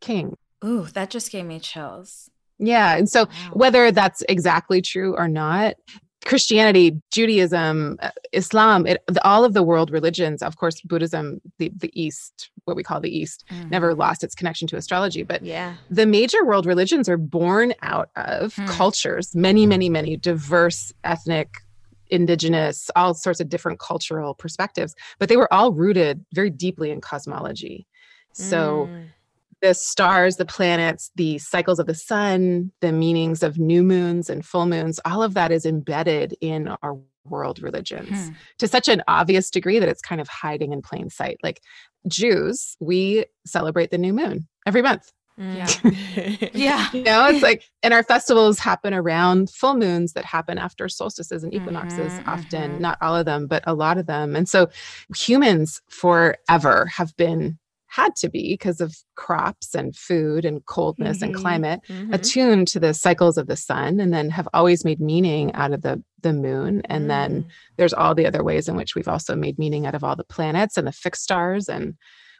king. 0.00 0.36
Ooh, 0.64 0.86
that 0.94 1.10
just 1.10 1.30
gave 1.30 1.44
me 1.44 1.60
chills. 1.60 2.30
Yeah. 2.58 2.96
And 2.96 3.08
so, 3.08 3.24
wow. 3.24 3.50
whether 3.52 3.90
that's 3.90 4.22
exactly 4.28 4.80
true 4.80 5.16
or 5.16 5.28
not, 5.28 5.74
Christianity, 6.24 7.00
Judaism, 7.10 7.98
uh, 8.00 8.10
Islam, 8.32 8.86
it, 8.86 9.02
all 9.24 9.44
of 9.44 9.52
the 9.52 9.62
world 9.62 9.90
religions, 9.90 10.42
of 10.42 10.56
course, 10.56 10.80
Buddhism, 10.80 11.40
the, 11.58 11.70
the 11.76 11.90
East, 12.00 12.50
what 12.64 12.76
we 12.76 12.82
call 12.82 13.00
the 13.00 13.14
East, 13.14 13.44
mm. 13.50 13.70
never 13.70 13.94
lost 13.94 14.24
its 14.24 14.34
connection 14.34 14.66
to 14.68 14.76
astrology. 14.76 15.22
But 15.22 15.42
yeah. 15.42 15.74
the 15.90 16.06
major 16.06 16.44
world 16.44 16.66
religions 16.66 17.08
are 17.08 17.18
born 17.18 17.74
out 17.82 18.08
of 18.16 18.54
mm. 18.54 18.66
cultures, 18.68 19.34
many, 19.34 19.66
many, 19.66 19.88
many 19.88 20.16
diverse 20.16 20.92
ethnic 21.04 21.48
indigenous, 22.08 22.90
all 22.96 23.14
sorts 23.14 23.40
of 23.40 23.48
different 23.48 23.78
cultural 23.78 24.34
perspectives, 24.34 24.94
but 25.18 25.28
they 25.28 25.36
were 25.36 25.52
all 25.52 25.72
rooted 25.72 26.24
very 26.32 26.50
deeply 26.50 26.90
in 26.90 27.00
cosmology. 27.00 27.86
So 28.32 28.88
mm. 28.90 29.06
The 29.64 29.72
stars, 29.72 30.36
the 30.36 30.44
planets, 30.44 31.10
the 31.16 31.38
cycles 31.38 31.78
of 31.78 31.86
the 31.86 31.94
sun, 31.94 32.70
the 32.82 32.92
meanings 32.92 33.42
of 33.42 33.58
new 33.58 33.82
moons 33.82 34.28
and 34.28 34.44
full 34.44 34.66
moons, 34.66 35.00
all 35.06 35.22
of 35.22 35.32
that 35.32 35.50
is 35.50 35.64
embedded 35.64 36.36
in 36.42 36.68
our 36.82 36.98
world 37.24 37.62
religions 37.62 38.28
hmm. 38.28 38.34
to 38.58 38.68
such 38.68 38.88
an 38.88 39.02
obvious 39.08 39.50
degree 39.50 39.78
that 39.78 39.88
it's 39.88 40.02
kind 40.02 40.20
of 40.20 40.28
hiding 40.28 40.74
in 40.74 40.82
plain 40.82 41.08
sight. 41.08 41.38
Like 41.42 41.62
Jews, 42.06 42.76
we 42.78 43.24
celebrate 43.46 43.90
the 43.90 43.96
new 43.96 44.12
moon 44.12 44.46
every 44.66 44.82
month. 44.82 45.10
Yeah. 45.38 45.66
yeah. 46.52 46.88
You 46.92 47.02
know, 47.02 47.26
it's 47.28 47.42
like, 47.42 47.64
and 47.82 47.94
our 47.94 48.02
festivals 48.02 48.58
happen 48.58 48.92
around 48.92 49.48
full 49.48 49.76
moons 49.76 50.12
that 50.12 50.26
happen 50.26 50.58
after 50.58 50.90
solstices 50.90 51.42
and 51.42 51.54
equinoxes, 51.54 52.12
mm-hmm, 52.12 52.28
often, 52.28 52.72
mm-hmm. 52.72 52.82
not 52.82 52.98
all 53.00 53.16
of 53.16 53.24
them, 53.24 53.46
but 53.46 53.64
a 53.66 53.72
lot 53.72 53.96
of 53.96 54.04
them. 54.04 54.36
And 54.36 54.46
so 54.46 54.68
humans 55.16 55.80
forever 55.88 56.84
have 56.94 57.16
been 57.16 57.58
had 57.94 58.16
to 58.16 58.28
be 58.28 58.54
because 58.54 58.80
of 58.80 58.96
crops 59.14 59.72
and 59.72 59.94
food 59.94 60.44
and 60.44 60.64
coldness 60.66 61.18
mm-hmm. 61.18 61.26
and 61.26 61.34
climate 61.34 61.80
mm-hmm. 61.88 62.12
attuned 62.12 62.66
to 62.66 62.80
the 62.80 62.92
cycles 62.92 63.38
of 63.38 63.46
the 63.46 63.56
sun 63.56 64.00
and 64.00 64.12
then 64.12 64.30
have 64.30 64.48
always 64.52 64.84
made 64.84 65.00
meaning 65.00 65.52
out 65.54 65.72
of 65.72 65.82
the 65.82 66.02
the 66.22 66.32
moon 66.32 66.82
and 66.86 67.04
mm. 67.04 67.08
then 67.08 67.46
there's 67.76 67.92
all 67.92 68.14
the 68.14 68.26
other 68.26 68.42
ways 68.42 68.68
in 68.68 68.74
which 68.76 68.94
we've 68.94 69.08
also 69.08 69.36
made 69.36 69.58
meaning 69.58 69.86
out 69.86 69.94
of 69.94 70.02
all 70.02 70.16
the 70.16 70.24
planets 70.24 70.76
and 70.76 70.86
the 70.88 70.92
fixed 70.92 71.22
stars 71.22 71.68
and 71.68 71.94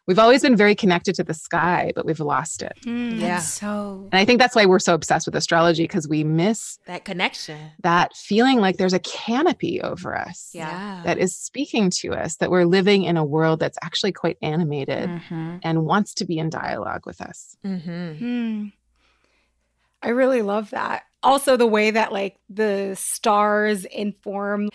we've 0.07 0.19
always 0.19 0.43
been 0.43 0.57
very 0.57 0.75
connected 0.75 1.15
to 1.17 1.25
the 1.25 1.35
sky, 1.35 1.93
but 1.95 2.05
we've 2.05 2.21
lost 2.21 2.63
it. 2.63 2.73
Mm, 2.85 3.21
yeah. 3.21 3.39
So, 3.39 4.09
and 4.13 4.19
I 4.19 4.25
think 4.25 4.39
that's 4.39 4.55
why 4.55 4.67
we're 4.67 4.79
so 4.79 4.95
obsessed 4.95 5.27
with 5.27 5.35
astrology 5.35 5.85
because 5.85 6.07
we 6.09 6.25
miss 6.25 6.79
that 6.87 7.05
connection, 7.05 7.73
that 7.83 8.15
feeling 8.15 8.61
like 8.61 8.77
there's 8.77 8.93
a 8.93 8.99
canopy 8.99 9.81
over 9.81 10.17
us. 10.17 10.51
Yeah. 10.53 11.03
That 11.05 11.19
is 11.19 11.37
speaking 11.37 11.91
to 12.01 12.13
us, 12.13 12.37
that 12.37 12.51
we're 12.51 12.67
living 12.67 13.05
in 13.05 13.17
a 13.17 13.25
world 13.25 13.61
that's 13.61 13.79
actually 13.83 14.13
quite 14.13 14.37
animated 14.43 15.09
mm-hmm. 15.09 15.57
and 15.63 15.85
wants 15.85 16.15
to 16.15 16.25
be 16.25 16.39
in 16.39 16.51
dialogue 16.51 17.07
with 17.07 17.21
us. 17.21 17.57
Mm-hmm. 17.65 18.13
Hmm. 18.19 18.67
I 20.03 20.11
really 20.11 20.43
love 20.43 20.71
that. 20.71 21.05
Also, 21.23 21.57
the 21.57 21.67
way 21.67 21.91
that 21.91 22.13
like 22.13 22.37
the 22.51 22.95
stars 22.95 23.87
inform 23.87 24.69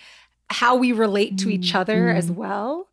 how 0.48 0.74
we 0.74 0.90
relate 0.90 1.38
to 1.38 1.48
each 1.48 1.76
other 1.76 2.08
mm-hmm. 2.08 2.18
as 2.18 2.30
well. 2.30 2.88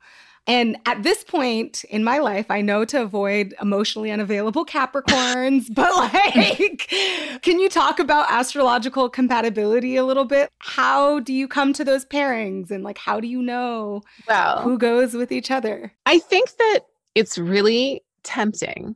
And 0.47 0.77
at 0.85 1.03
this 1.03 1.25
point 1.25 1.83
in 1.85 2.05
my 2.05 2.19
life, 2.19 2.45
I 2.49 2.61
know 2.61 2.85
to 2.85 3.01
avoid 3.01 3.53
emotionally 3.61 4.11
unavailable 4.11 4.65
Capricorns, 4.65 5.65
but 5.73 5.93
like, 5.95 6.87
can 7.41 7.59
you 7.59 7.67
talk 7.69 7.99
about 7.99 8.31
astrological 8.31 9.09
compatibility 9.09 9.97
a 9.97 10.05
little 10.05 10.25
bit? 10.25 10.49
How 10.59 11.19
do 11.19 11.33
you 11.33 11.47
come 11.47 11.73
to 11.73 11.83
those 11.83 12.05
pairings 12.05 12.71
and 12.71 12.83
like, 12.83 12.97
how 12.97 13.19
do 13.19 13.27
you 13.27 13.41
know 13.41 14.01
well, 14.27 14.61
who 14.61 14.77
goes 14.77 15.13
with 15.13 15.33
each 15.33 15.51
other? 15.51 15.91
I 16.05 16.19
think 16.19 16.55
that 16.55 16.79
it's 17.13 17.37
really 17.37 18.03
tempting 18.23 18.95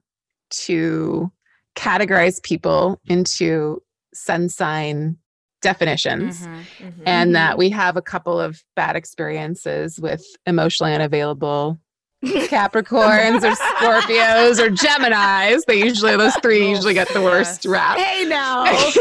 to 0.51 1.31
categorize 1.75 2.41
people 2.41 2.99
into 3.05 3.81
sun 4.13 4.49
sign 4.49 5.17
definitions 5.61 6.41
mm-hmm, 6.41 6.85
mm-hmm. 6.85 7.03
and 7.05 7.35
that 7.35 7.57
we 7.57 7.69
have 7.69 7.97
a 7.97 8.01
couple 8.01 8.39
of 8.39 8.63
bad 8.75 8.95
experiences 8.95 9.99
with 9.99 10.25
emotionally 10.45 10.93
unavailable 10.93 11.79
Capricorns 12.25 13.43
or 13.43 13.55
Scorpios 13.55 14.59
or 14.59 14.69
Geminis. 14.69 15.65
They 15.65 15.83
usually 15.83 16.15
those 16.17 16.35
three 16.35 16.69
usually 16.69 16.93
get 16.93 17.09
the 17.09 17.21
worst 17.21 17.65
rap. 17.65 17.97
Hey 17.97 18.25
now. 18.25 18.65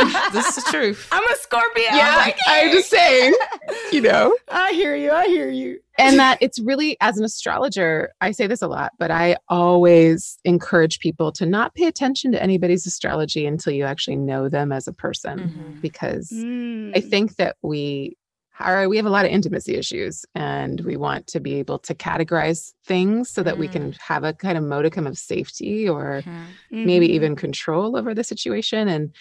this 0.32 0.56
is 0.56 0.64
the 0.64 0.70
truth. 0.70 1.08
I'm 1.12 1.22
a 1.24 1.36
Scorpio. 1.36 1.82
Yeah, 1.82 2.16
like, 2.16 2.36
hey. 2.46 2.68
I'm 2.68 2.72
just 2.72 2.88
saying, 2.88 3.34
you 3.92 4.00
know. 4.00 4.34
I 4.50 4.72
hear 4.72 4.94
you. 4.94 5.10
I 5.10 5.26
hear 5.26 5.50
you. 5.50 5.80
And 5.98 6.18
that 6.18 6.38
it's 6.42 6.58
really, 6.58 6.96
as 7.00 7.18
an 7.18 7.24
astrologer, 7.24 8.12
I 8.20 8.30
say 8.30 8.46
this 8.46 8.62
a 8.62 8.68
lot, 8.68 8.92
but 8.98 9.10
I 9.10 9.36
always 9.48 10.38
encourage 10.44 10.98
people 11.00 11.32
to 11.32 11.46
not 11.46 11.74
pay 11.74 11.86
attention 11.86 12.32
to 12.32 12.42
anybody's 12.42 12.86
astrology 12.86 13.46
until 13.46 13.72
you 13.72 13.84
actually 13.84 14.16
know 14.16 14.48
them 14.48 14.72
as 14.72 14.88
a 14.88 14.92
person. 14.92 15.38
Mm-hmm. 15.38 15.80
Because 15.80 16.30
mm. 16.30 16.96
I 16.96 17.00
think 17.00 17.36
that 17.36 17.56
we 17.62 18.16
are 18.60 18.88
we 18.88 18.96
have 18.96 19.06
a 19.06 19.10
lot 19.10 19.24
of 19.24 19.30
intimacy 19.30 19.74
issues 19.74 20.24
and 20.34 20.80
we 20.82 20.96
want 20.96 21.26
to 21.26 21.40
be 21.40 21.54
able 21.54 21.78
to 21.78 21.94
categorize 21.94 22.72
things 22.84 23.30
so 23.30 23.42
that 23.42 23.56
mm. 23.56 23.58
we 23.58 23.68
can 23.68 23.92
mm. 23.92 23.98
have 23.98 24.22
a 24.22 24.32
kind 24.32 24.58
of 24.58 24.64
modicum 24.64 25.06
of 25.06 25.18
safety 25.18 25.88
or 25.88 26.22
mm-hmm. 26.24 26.44
maybe 26.70 27.06
mm-hmm. 27.06 27.14
even 27.14 27.36
control 27.36 27.96
over 27.96 28.14
the 28.14 28.24
situation 28.24 28.88
and 28.88 29.14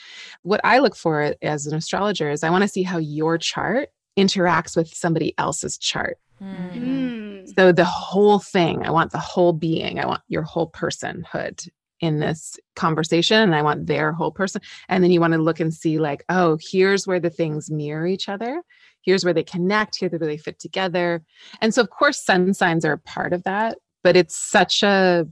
what 0.44 0.60
i 0.64 0.80
look 0.80 0.96
for 0.96 1.36
as 1.42 1.66
an 1.66 1.76
astrologer 1.76 2.30
is 2.30 2.44
i 2.44 2.50
want 2.50 2.64
to 2.64 2.68
see 2.68 2.84
how 2.84 2.98
your 2.98 3.38
chart 3.38 3.90
interacts 4.20 4.76
with 4.76 4.88
somebody 4.94 5.34
else's 5.38 5.78
chart 5.78 6.18
mm. 6.42 7.56
so 7.56 7.72
the 7.72 7.86
whole 7.86 8.40
thing 8.40 8.86
i 8.86 8.92
want 8.92 9.12
the 9.12 9.18
whole 9.18 9.54
being 9.54 10.00
i 10.00 10.06
want 10.06 10.22
your 10.28 10.44
whole 10.44 10.70
personhood 10.70 11.68
in 12.02 12.20
this 12.20 12.58
conversation 12.78 13.42
and 13.42 13.54
I 13.54 13.62
want 13.62 13.88
their 13.88 14.14
whole 14.14 14.32
person. 14.32 14.62
And 14.88 15.04
then 15.04 15.12
you 15.12 15.20
want 15.20 15.34
to 15.34 15.38
look 15.38 15.60
and 15.60 15.74
see, 15.74 16.00
like, 16.00 16.24
oh, 16.30 16.58
here's 16.62 17.06
where 17.06 17.20
the 17.20 17.30
things 17.30 17.70
mirror 17.70 18.08
each 18.08 18.30
other 18.30 18.64
here's 19.02 19.24
where 19.24 19.34
they 19.34 19.44
connect, 19.44 20.00
here's 20.00 20.12
where 20.12 20.20
they 20.20 20.38
fit 20.38 20.60
together. 20.60 21.24
And 21.62 21.74
so, 21.74 21.82
of 21.82 21.90
course, 21.90 22.24
sun 22.24 22.54
signs 22.54 22.86
are 22.86 22.94
a 22.94 22.98
part 22.98 23.34
of 23.34 23.44
that, 23.44 23.78
but 24.04 24.16
it's 24.16 24.36
such 24.36 24.84
a 24.84 25.28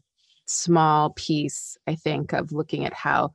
small 0.45 1.11
piece, 1.11 1.77
I 1.87 1.95
think, 1.95 2.33
of 2.33 2.51
looking 2.51 2.85
at 2.85 2.93
how 2.93 3.33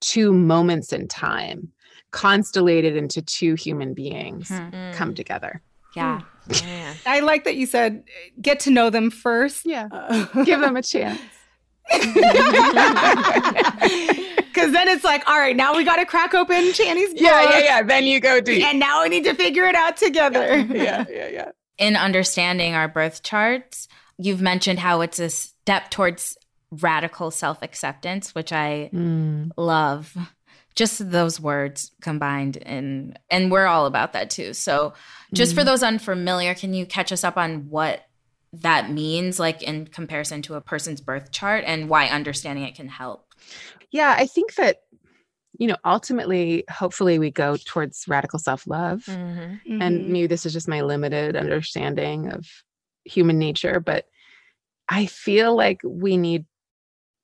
two 0.00 0.32
moments 0.32 0.92
in 0.92 1.08
time 1.08 1.72
constellated 2.10 2.96
into 2.96 3.22
two 3.22 3.54
human 3.54 3.94
beings 3.94 4.48
mm-hmm. 4.48 4.96
come 4.96 5.14
together. 5.14 5.62
Yeah. 5.94 6.22
yeah. 6.48 6.94
I 7.06 7.20
like 7.20 7.44
that 7.44 7.56
you 7.56 7.66
said 7.66 8.04
get 8.40 8.60
to 8.60 8.70
know 8.70 8.90
them 8.90 9.10
first. 9.10 9.66
Yeah. 9.66 9.88
Uh, 9.90 10.44
Give 10.44 10.60
them 10.60 10.76
a 10.76 10.82
chance. 10.82 11.20
Because 14.58 14.72
then 14.72 14.88
it's 14.88 15.04
like, 15.04 15.22
all 15.28 15.38
right, 15.38 15.54
now 15.54 15.76
we 15.76 15.84
got 15.84 15.96
to 15.96 16.04
crack 16.04 16.34
open 16.34 16.56
Chani's 16.72 17.12
book. 17.12 17.20
Yeah, 17.20 17.50
yeah, 17.50 17.58
yeah. 17.58 17.82
Then 17.84 18.04
you 18.04 18.18
go 18.18 18.40
deep. 18.40 18.64
And 18.64 18.80
now 18.80 19.04
we 19.04 19.08
need 19.08 19.22
to 19.22 19.34
figure 19.34 19.64
it 19.64 19.76
out 19.76 19.96
together. 19.96 20.58
yeah, 20.58 21.04
yeah, 21.08 21.28
yeah. 21.28 21.50
In 21.78 21.94
understanding 21.94 22.74
our 22.74 22.88
birth 22.88 23.22
charts, 23.22 23.86
you've 24.18 24.40
mentioned 24.40 24.80
how 24.80 25.02
it's 25.02 25.20
a 25.20 25.30
step 25.30 25.90
towards 25.90 26.36
radical 26.72 27.30
self 27.30 27.62
acceptance, 27.62 28.34
which 28.34 28.52
I 28.52 28.90
mm. 28.92 29.52
love. 29.56 30.16
Just 30.78 31.10
those 31.10 31.40
words 31.40 31.90
combined, 32.00 32.56
and 32.64 33.18
and 33.28 33.50
we're 33.50 33.66
all 33.66 33.86
about 33.86 34.12
that 34.12 34.30
too. 34.30 34.54
So, 34.54 34.94
just 35.34 35.52
mm. 35.52 35.56
for 35.56 35.64
those 35.64 35.82
unfamiliar, 35.82 36.54
can 36.54 36.72
you 36.72 36.86
catch 36.86 37.10
us 37.10 37.24
up 37.24 37.36
on 37.36 37.68
what 37.68 38.04
that 38.52 38.88
means, 38.88 39.40
like 39.40 39.60
in 39.60 39.88
comparison 39.88 40.40
to 40.42 40.54
a 40.54 40.60
person's 40.60 41.00
birth 41.00 41.32
chart, 41.32 41.64
and 41.66 41.88
why 41.88 42.06
understanding 42.06 42.64
it 42.64 42.76
can 42.76 42.88
help? 42.88 43.34
Yeah, 43.90 44.14
I 44.16 44.26
think 44.26 44.54
that 44.54 44.82
you 45.58 45.66
know 45.66 45.76
ultimately 45.84 46.62
hopefully 46.70 47.18
we 47.18 47.32
go 47.32 47.56
towards 47.56 48.06
radical 48.06 48.38
self-love 48.38 49.04
mm-hmm. 49.06 49.40
Mm-hmm. 49.40 49.82
and 49.82 50.08
maybe 50.08 50.28
this 50.28 50.46
is 50.46 50.52
just 50.52 50.68
my 50.68 50.82
limited 50.82 51.34
understanding 51.34 52.30
of 52.30 52.46
human 53.04 53.38
nature 53.38 53.80
but 53.80 54.06
i 54.88 55.06
feel 55.06 55.56
like 55.56 55.80
we 55.82 56.16
need 56.16 56.46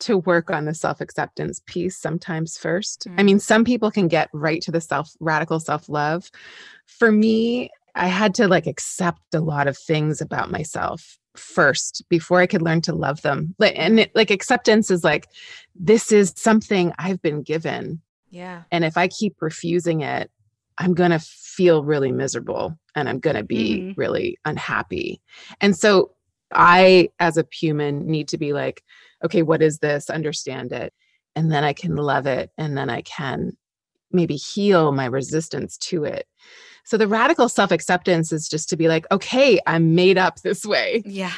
to 0.04 0.18
work 0.18 0.50
on 0.50 0.64
the 0.64 0.74
self-acceptance 0.74 1.60
piece 1.66 1.96
sometimes 1.96 2.56
1st 2.58 3.06
mm-hmm. 3.06 3.20
i 3.20 3.22
mean 3.22 3.38
some 3.38 3.64
people 3.64 3.90
can 3.90 4.08
get 4.08 4.28
right 4.32 4.62
to 4.62 4.70
the 4.70 4.80
self 4.80 5.10
radical 5.20 5.60
self-love 5.60 6.30
for 6.86 7.10
me 7.10 7.70
i 7.94 8.06
had 8.06 8.34
to 8.34 8.48
like 8.48 8.66
accept 8.66 9.34
a 9.34 9.40
lot 9.40 9.66
of 9.66 9.76
things 9.76 10.20
about 10.20 10.50
myself 10.50 11.18
first 11.36 12.04
before 12.08 12.40
I 12.40 12.46
could 12.46 12.62
learn 12.62 12.80
to 12.82 12.94
love 12.94 13.22
them. 13.22 13.54
And 13.60 14.00
it, 14.00 14.14
like 14.14 14.30
acceptance 14.30 14.90
is 14.90 15.04
like, 15.04 15.28
this 15.74 16.12
is 16.12 16.32
something 16.36 16.92
I've 16.98 17.20
been 17.22 17.42
given. 17.42 18.00
Yeah. 18.30 18.62
And 18.70 18.84
if 18.84 18.96
I 18.96 19.08
keep 19.08 19.40
refusing 19.40 20.00
it, 20.00 20.30
I'm 20.78 20.94
going 20.94 21.12
to 21.12 21.20
feel 21.20 21.84
really 21.84 22.10
miserable 22.10 22.76
and 22.94 23.08
I'm 23.08 23.20
going 23.20 23.36
to 23.36 23.44
be 23.44 23.78
mm-hmm. 23.78 24.00
really 24.00 24.38
unhappy. 24.44 25.20
And 25.60 25.76
so 25.76 26.10
I, 26.54 27.08
as 27.18 27.36
a 27.36 27.46
human, 27.52 28.06
need 28.06 28.28
to 28.28 28.38
be 28.38 28.52
like, 28.52 28.82
okay, 29.24 29.42
what 29.42 29.62
is 29.62 29.78
this? 29.78 30.10
Understand 30.10 30.72
it. 30.72 30.92
And 31.34 31.50
then 31.50 31.64
I 31.64 31.72
can 31.72 31.96
love 31.96 32.26
it. 32.26 32.50
And 32.58 32.76
then 32.76 32.90
I 32.90 33.02
can 33.02 33.56
maybe 34.12 34.36
heal 34.36 34.92
my 34.92 35.06
resistance 35.06 35.76
to 35.78 36.04
it. 36.04 36.26
So 36.84 36.96
the 36.96 37.08
radical 37.08 37.48
self 37.48 37.70
acceptance 37.70 38.32
is 38.32 38.48
just 38.48 38.68
to 38.68 38.76
be 38.76 38.88
like, 38.88 39.06
okay, 39.10 39.58
I'm 39.66 39.94
made 39.94 40.18
up 40.18 40.40
this 40.42 40.64
way. 40.64 41.02
Yeah. 41.04 41.32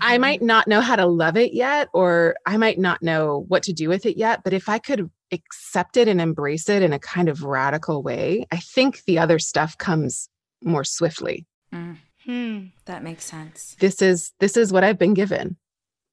I 0.00 0.18
might 0.18 0.42
not 0.42 0.68
know 0.68 0.80
how 0.80 0.96
to 0.96 1.06
love 1.06 1.36
it 1.36 1.54
yet, 1.54 1.88
or 1.94 2.36
I 2.46 2.58
might 2.58 2.78
not 2.78 3.02
know 3.02 3.44
what 3.48 3.62
to 3.64 3.72
do 3.72 3.88
with 3.88 4.04
it 4.04 4.16
yet. 4.16 4.44
But 4.44 4.52
if 4.52 4.68
I 4.68 4.78
could 4.78 5.10
accept 5.32 5.96
it 5.96 6.06
and 6.06 6.20
embrace 6.20 6.68
it 6.68 6.82
in 6.82 6.92
a 6.92 6.98
kind 6.98 7.28
of 7.28 7.42
radical 7.42 8.02
way, 8.02 8.46
I 8.52 8.58
think 8.58 9.04
the 9.04 9.18
other 9.18 9.38
stuff 9.38 9.78
comes 9.78 10.28
more 10.62 10.84
swiftly. 10.84 11.46
Mm. 11.72 11.96
Mm-hmm. 12.28 12.66
That 12.86 13.02
makes 13.02 13.24
sense. 13.24 13.76
This 13.80 14.02
is 14.02 14.32
this 14.40 14.56
is 14.56 14.72
what 14.72 14.84
I've 14.84 14.98
been 14.98 15.14
given. 15.14 15.56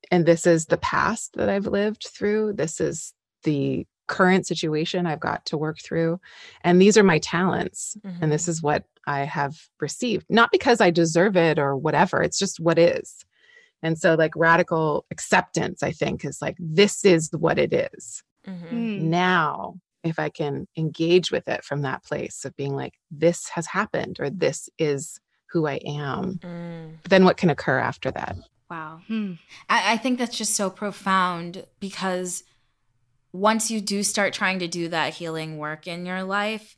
And 0.10 0.26
this 0.26 0.45
is 0.45 0.65
the 0.65 0.78
past 0.78 1.34
that 1.36 1.50
I've 1.50 1.67
lived 1.67 2.08
through. 2.13 2.54
This 2.54 2.82
is 2.82 3.13
the 3.43 3.86
current 4.08 4.45
situation 4.45 5.06
I've 5.06 5.21
got 5.21 5.45
to 5.47 5.58
work 5.58 5.78
through. 5.82 6.19
And 6.63 6.82
these 6.82 6.97
are 6.97 7.04
my 7.04 7.19
talents. 7.19 7.95
Mm-hmm. 8.06 8.24
And 8.24 8.32
this 8.32 8.47
is 8.47 8.62
what 8.62 8.84
I 9.08 9.21
have 9.21 9.58
received, 9.80 10.26
not 10.30 10.52
because 10.52 10.82
I 10.82 10.91
deserve 10.91 11.38
it 11.38 11.58
or 11.58 11.78
whatever. 11.78 12.21
It's 12.21 12.38
just 12.38 12.60
what 12.60 12.78
is. 12.78 13.24
And 13.82 13.97
so, 13.97 14.15
like, 14.15 14.36
radical 14.36 15.06
acceptance, 15.10 15.82
I 15.82 15.91
think, 15.91 16.24
is 16.24 16.41
like, 16.41 16.56
this 16.60 17.04
is 17.04 17.30
what 17.32 17.58
it 17.58 17.74
is. 17.74 18.21
Mm-hmm. 18.45 18.76
Mm. 18.76 19.02
Now, 19.04 19.76
if 20.04 20.19
I 20.19 20.30
can 20.30 20.67
engage 20.78 21.32
with 21.32 21.47
it 21.47 21.63
from 21.63 21.82
that 21.82 22.04
place 22.04 22.45
of 22.45 22.56
being 22.56 22.76
like, 22.76 22.93
this 23.10 23.50
has 23.50 23.67
happened 23.67 24.17
or 24.19 24.30
this 24.30 24.69
is 24.78 25.19
who 25.51 25.67
I 25.67 25.79
am, 25.85 26.39
Mm. 26.43 26.97
then 27.09 27.25
what 27.25 27.37
can 27.37 27.49
occur 27.49 27.77
after 27.79 28.11
that? 28.11 28.35
Wow. 28.69 29.01
Hmm. 29.07 29.33
I, 29.69 29.93
I 29.93 29.97
think 29.97 30.17
that's 30.17 30.37
just 30.37 30.55
so 30.55 30.69
profound 30.69 31.65
because 31.79 32.43
once 33.33 33.69
you 33.69 33.81
do 33.81 34.01
start 34.03 34.33
trying 34.33 34.59
to 34.59 34.67
do 34.67 34.87
that 34.89 35.13
healing 35.15 35.57
work 35.57 35.87
in 35.87 36.05
your 36.05 36.23
life, 36.23 36.77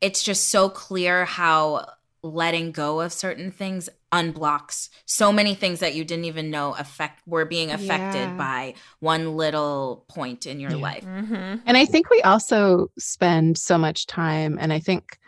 it's 0.00 0.22
just 0.22 0.48
so 0.48 0.68
clear 0.68 1.24
how 1.24 1.86
letting 2.24 2.70
go 2.72 3.00
of 3.00 3.12
certain 3.12 3.50
things 3.50 3.88
unblocks 4.12 4.90
so 5.06 5.32
many 5.32 5.54
things 5.54 5.80
that 5.80 5.94
you 5.94 6.04
didn't 6.04 6.26
even 6.26 6.50
know 6.50 6.74
affect 6.78 7.26
were 7.26 7.44
being 7.44 7.70
affected 7.72 8.28
Yeah. 8.28 8.36
by 8.36 8.74
one 9.00 9.36
little 9.36 10.04
point 10.08 10.46
in 10.46 10.60
your 10.60 10.70
Yeah. 10.72 10.76
life. 10.76 11.04
Mm-hmm. 11.04 11.56
And 11.66 11.76
I 11.76 11.84
think 11.86 12.10
we 12.10 12.20
also 12.22 12.88
spend 12.98 13.56
so 13.58 13.78
much 13.78 14.06
time, 14.06 14.58
and 14.60 14.72
I 14.72 14.78
think 14.80 15.18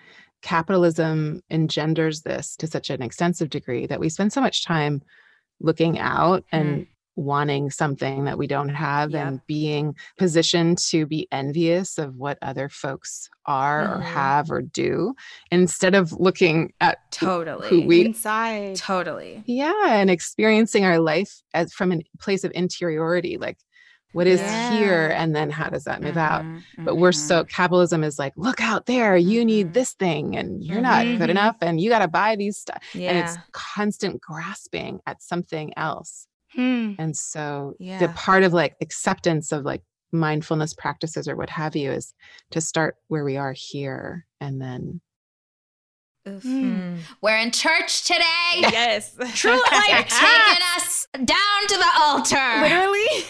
capitalism 0.44 1.40
engenders 1.50 2.20
this 2.20 2.54
to 2.56 2.66
such 2.66 2.90
an 2.90 3.02
extensive 3.02 3.48
degree 3.48 3.86
that 3.86 3.98
we 3.98 4.10
spend 4.10 4.30
so 4.30 4.42
much 4.42 4.62
time 4.64 5.02
looking 5.58 5.98
out 5.98 6.44
and 6.52 6.86
wanting 7.16 7.70
something 7.70 8.24
that 8.24 8.36
we 8.36 8.46
don't 8.46 8.68
have 8.68 9.14
and 9.14 9.40
being 9.46 9.94
positioned 10.18 10.76
to 10.76 11.06
be 11.06 11.26
envious 11.32 11.96
of 11.96 12.16
what 12.16 12.36
other 12.42 12.68
folks 12.68 13.30
are 13.46 13.94
or 13.96 14.00
Mhm. 14.00 14.02
have 14.02 14.50
or 14.50 14.60
do 14.62 15.14
instead 15.50 15.94
of 15.94 16.12
looking 16.12 16.72
at 16.80 16.98
Totally. 17.10 17.68
who 17.68 17.80
we 17.82 18.04
Inside. 18.06 18.76
totally. 18.76 19.42
yeah 19.46 19.92
and 20.00 20.10
experiencing 20.10 20.84
our 20.84 20.98
life 20.98 21.40
as 21.54 21.72
from 21.72 21.90
a 21.92 22.00
place 22.20 22.44
of 22.44 22.50
interiority 22.50 23.38
like 23.38 23.58
what 24.14 24.26
is 24.26 24.40
here 24.70 25.08
and 25.08 25.34
then 25.36 25.50
how 25.50 25.68
does 25.68 25.84
that 25.84 26.00
move 26.00 26.16
out 26.16 26.42
Mhm, 26.44 26.62
but 26.78 26.96
we're 26.96 27.10
mhm. 27.10 27.14
so 27.28 27.44
capitalism 27.44 28.02
is 28.04 28.18
like 28.18 28.32
look 28.36 28.60
out 28.60 28.86
there 28.86 29.16
you 29.16 29.44
need 29.44 29.74
this 29.74 29.92
thing 29.92 30.36
and 30.36 30.62
you're 30.64 30.80
not 30.80 31.04
Mhm. 31.04 31.18
good 31.18 31.30
enough 31.30 31.56
and 31.60 31.80
you 31.80 31.90
got 31.90 31.98
to 31.98 32.08
buy 32.08 32.36
these 32.36 32.56
stuff 32.56 32.82
Yeah. 32.94 33.10
and 33.10 33.18
it's 33.18 33.36
constant 33.52 34.20
grasping 34.20 35.00
at 35.06 35.22
something 35.22 35.72
else 35.76 36.26
Hmm. 36.54 36.92
and 36.98 37.16
so 37.16 37.74
Yeah. 37.80 37.98
the 37.98 38.08
part 38.08 38.44
of 38.44 38.52
like 38.52 38.76
acceptance 38.80 39.50
of 39.52 39.64
like 39.64 39.82
mindfulness 40.12 40.74
practices 40.74 41.26
or 41.26 41.34
what 41.34 41.50
have 41.50 41.74
you 41.74 41.90
is 41.90 42.14
to 42.52 42.60
start 42.60 42.94
where 43.08 43.24
we 43.24 43.36
are 43.36 43.52
here 43.52 44.26
and 44.40 44.60
then. 44.62 45.00
Mm. 46.26 47.00
We're 47.20 47.36
in 47.36 47.50
church 47.50 48.04
today. 48.04 48.24
Yes. 48.60 49.14
Truly 49.34 49.60
taking 49.70 50.62
us 50.76 51.06
down 51.12 51.60
to 51.68 51.76
the 51.76 51.90
altar. 52.00 52.60
Literally. 52.62 53.26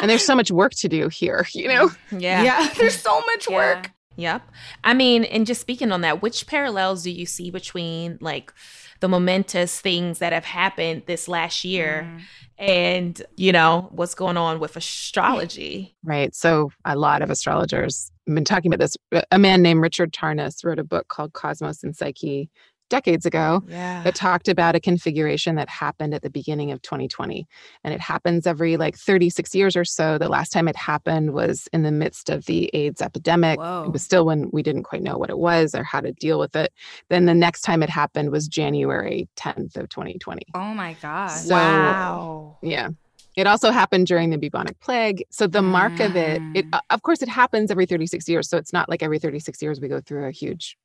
And 0.00 0.10
there's 0.10 0.24
so 0.24 0.34
much 0.34 0.50
work 0.50 0.72
to 0.72 0.88
do 0.88 1.08
here 1.08 1.46
you 1.54 1.68
know 1.68 1.90
Yeah. 2.10 2.42
yeah. 2.42 2.68
There's 2.78 2.98
so 3.00 3.20
much 3.22 3.48
Yeah. 3.48 3.56
work. 3.56 3.90
Yep. 4.16 4.42
I 4.84 4.92
mean, 4.92 5.24
and 5.24 5.46
just 5.46 5.62
speaking 5.62 5.90
on 5.90 6.02
that, 6.02 6.20
which 6.20 6.46
parallels 6.46 7.02
do 7.02 7.10
you 7.10 7.24
see 7.24 7.50
between 7.50 8.18
like 8.20 8.52
the 9.00 9.08
momentous 9.08 9.80
things 9.80 10.18
that 10.18 10.34
have 10.34 10.44
happened 10.44 11.04
this 11.06 11.28
last 11.28 11.64
year 11.64 12.02
Mm. 12.06 12.20
and, 12.58 13.22
you 13.36 13.52
know, 13.52 13.88
what's 13.90 14.14
going 14.14 14.36
on 14.36 14.60
with 14.60 14.76
astrology? 14.76 15.96
Right. 16.04 16.34
So 16.34 16.70
a 16.84 16.94
lot 16.96 17.22
of 17.22 17.30
astrologers 17.30 18.12
have 18.26 18.34
been 18.34 18.44
talking 18.44 18.72
about 18.72 18.80
this. 18.84 18.96
A 19.30 19.38
man 19.38 19.62
named 19.62 19.80
Richard 19.80 20.12
Tarnas 20.12 20.62
wrote 20.64 20.78
a 20.78 20.84
book 20.84 21.08
called 21.08 21.32
Cosmos 21.32 21.82
and 21.82 21.96
Psyche 21.96 22.50
decades 22.92 23.24
ago 23.24 23.62
Yeah. 23.68 24.02
that 24.04 24.14
talked 24.14 24.48
about 24.48 24.74
a 24.74 24.80
configuration 24.80 25.54
that 25.56 25.68
happened 25.70 26.12
at 26.12 26.20
the 26.20 26.28
beginning 26.28 26.70
of 26.72 26.82
2020. 26.82 27.48
And 27.84 27.94
it 27.94 28.00
happens 28.00 28.46
every 28.46 28.76
like 28.76 28.96
36 28.98 29.54
years 29.54 29.74
or 29.76 29.84
so. 29.84 30.18
The 30.18 30.28
last 30.28 30.52
time 30.52 30.68
it 30.68 30.76
happened 30.76 31.32
was 31.32 31.68
in 31.72 31.84
the 31.84 31.90
midst 31.90 32.28
of 32.28 32.44
the 32.44 32.68
AIDS 32.74 33.00
epidemic. 33.00 33.58
Whoa. 33.58 33.84
It 33.86 33.92
was 33.92 34.02
still 34.02 34.26
when 34.26 34.50
we 34.52 34.62
didn't 34.62 34.82
quite 34.82 35.02
know 35.02 35.16
what 35.16 35.30
it 35.30 35.38
was 35.38 35.74
or 35.74 35.84
how 35.84 36.00
to 36.00 36.12
deal 36.12 36.38
with 36.38 36.54
it. 36.54 36.70
Then 37.08 37.24
the 37.24 37.34
next 37.34 37.62
time 37.62 37.82
it 37.82 37.88
happened 37.88 38.30
was 38.30 38.46
January 38.46 39.26
10th 39.36 39.76
of 39.78 39.88
2020. 39.88 40.42
Oh 40.54 40.74
my 40.74 40.92
god. 41.00 41.28
So- 41.28 41.54
wow. 41.54 42.58
Yeah. 42.62 42.90
It 43.34 43.46
also 43.46 43.70
happened 43.70 44.06
during 44.06 44.28
the 44.28 44.36
bubonic 44.36 44.78
plague. 44.80 45.24
So 45.30 45.46
the 45.46 45.62
mark 45.62 45.98
of 46.00 46.14
it, 46.16 46.42
it 46.54 46.66
Mm. 46.70 46.80
of 46.90 47.00
course 47.00 47.22
it 47.22 47.30
happens 47.30 47.70
every 47.70 47.86
36 47.86 48.28
years. 48.28 48.50
So 48.50 48.58
it's 48.58 48.74
not 48.74 48.90
like 48.90 49.02
every 49.02 49.18
36 49.18 49.62
years 49.62 49.80
we 49.80 49.88
go 49.88 50.00
through 50.02 50.26
a 50.26 50.30
huge 50.30 50.76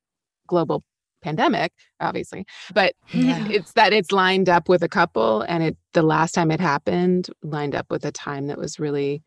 global 0.47 0.81
pandemic, 1.21 1.71
obviously. 1.99 2.45
But 2.73 2.93
Yeah. 3.12 3.47
it's 3.49 3.73
that 3.73 3.93
it's 3.93 4.12
lined 4.12 4.49
up 4.49 4.69
with 4.69 4.84
a 4.84 4.89
couple 4.89 5.41
and 5.41 5.63
it 5.63 5.77
the 5.93 6.03
last 6.03 6.34
time 6.34 6.51
it 6.51 6.60
happened 6.60 7.30
lined 7.43 7.75
up 7.75 7.88
with 7.89 8.06
a 8.06 8.12
time 8.12 8.47
that 8.47 8.58
was 8.58 8.80
really, 8.80 9.23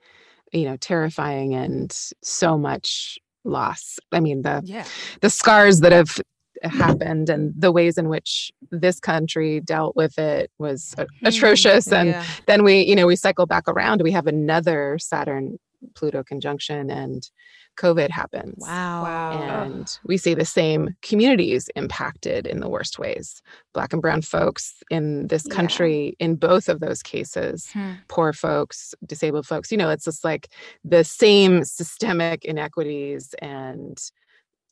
you 0.52 0.64
know, 0.64 0.76
terrifying 0.76 1.54
and 1.54 1.92
so 2.22 2.58
much 2.58 3.18
loss. 3.44 3.98
I 4.12 4.20
mean, 4.20 4.42
the 4.42 4.62
Yeah. 4.64 4.84
the 5.20 5.30
scars 5.30 5.80
that 5.80 5.92
have 5.92 6.20
happened 6.62 7.30
and 7.30 7.54
the 7.56 7.72
ways 7.72 7.96
in 7.96 8.08
which 8.08 8.52
this 8.70 9.00
country 9.00 9.60
dealt 9.60 9.96
with 9.96 10.18
it 10.18 10.50
was 10.58 10.94
hmm. 10.96 11.04
atrocious 11.26 11.90
and 11.90 12.10
yeah. 12.10 12.24
then 12.46 12.62
we 12.64 12.82
you 12.82 12.94
know 12.94 13.06
we 13.06 13.16
cycle 13.16 13.46
back 13.46 13.66
around 13.66 14.02
we 14.02 14.12
have 14.12 14.26
another 14.26 14.98
saturn 14.98 15.58
pluto 15.94 16.22
conjunction 16.22 16.90
and 16.90 17.30
covid 17.80 18.10
happens 18.10 18.56
Wow. 18.58 19.02
Wow. 19.02 19.62
and 19.64 19.98
we 20.04 20.16
see 20.18 20.34
the 20.34 20.44
same 20.44 20.94
communities 21.02 21.70
impacted 21.74 22.46
in 22.46 22.60
the 22.60 22.68
worst 22.68 22.98
ways 22.98 23.40
black 23.72 23.92
and 23.94 24.02
brown 24.02 24.22
folks 24.22 24.82
in 24.90 25.28
this 25.28 25.44
Yeah. 25.48 25.54
country 25.54 26.14
in 26.18 26.36
both 26.36 26.68
of 26.68 26.80
those 26.80 27.02
cases 27.02 27.70
Hmm. 27.72 27.92
poor 28.08 28.32
folks 28.32 28.94
disabled 29.06 29.46
folks 29.46 29.72
you 29.72 29.78
know 29.78 29.88
it's 29.90 30.04
just 30.04 30.24
like 30.24 30.48
the 30.84 31.04
same 31.04 31.64
systemic 31.64 32.44
inequities 32.44 33.34
and 33.40 33.96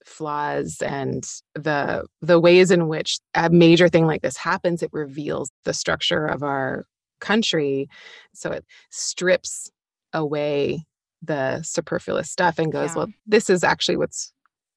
flaws 0.05 0.81
and 0.83 1.25
the 1.55 2.05
the 2.23 2.41
ways 2.41 2.71
in 2.71 2.89
which 2.89 3.19
a 3.35 3.51
major 3.51 3.89
thing 3.89 4.07
like 4.07 4.23
this 4.23 4.37
happens 4.37 4.83
it 4.83 4.91
reveals 4.93 5.51
the 5.65 5.75
structure 5.75 6.25
of 6.27 6.43
our 6.43 6.87
country 7.21 7.89
so 8.33 8.51
it 8.51 8.65
strips 8.91 9.71
away 10.15 10.85
the 11.23 11.63
superfluous 11.63 12.31
stuff 12.31 12.59
and 12.59 12.71
goes 12.73 12.91
Yeah. 12.91 12.99
well 12.99 13.09
this 13.27 13.51
is 13.51 13.65
actually 13.65 13.97
what's 13.97 14.33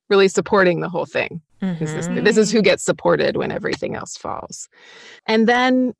really 0.09 0.27
supporting 0.27 0.81
the 0.81 0.89
whole 0.89 1.05
thing 1.05 1.41
is 1.61 1.93
this, 1.93 2.07
Mhm. 2.07 2.23
this 2.25 2.37
is 2.37 2.51
who 2.51 2.61
gets 2.61 2.83
supported 2.83 3.37
when 3.37 3.51
everything 3.51 3.95
else 3.95 4.17
falls 4.17 4.67
and 5.27 5.47
then 5.47 5.93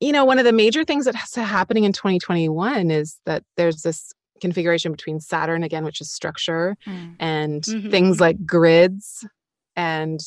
you 0.00 0.12
know 0.12 0.24
one 0.24 0.38
of 0.38 0.44
the 0.44 0.52
major 0.52 0.84
things 0.84 1.04
that's 1.06 1.34
happening 1.34 1.84
in 1.84 1.92
2021 1.92 2.90
is 2.90 3.18
that 3.26 3.42
there's 3.56 3.82
this 3.82 4.12
configuration 4.40 4.92
between 4.92 5.18
saturn 5.18 5.64
again 5.64 5.84
which 5.84 6.00
is 6.00 6.12
structure 6.12 6.76
Mm. 6.86 7.16
and 7.18 7.62
Mhm. 7.64 7.90
things 7.90 8.20
like 8.20 8.46
grids 8.46 9.26
and 9.74 10.20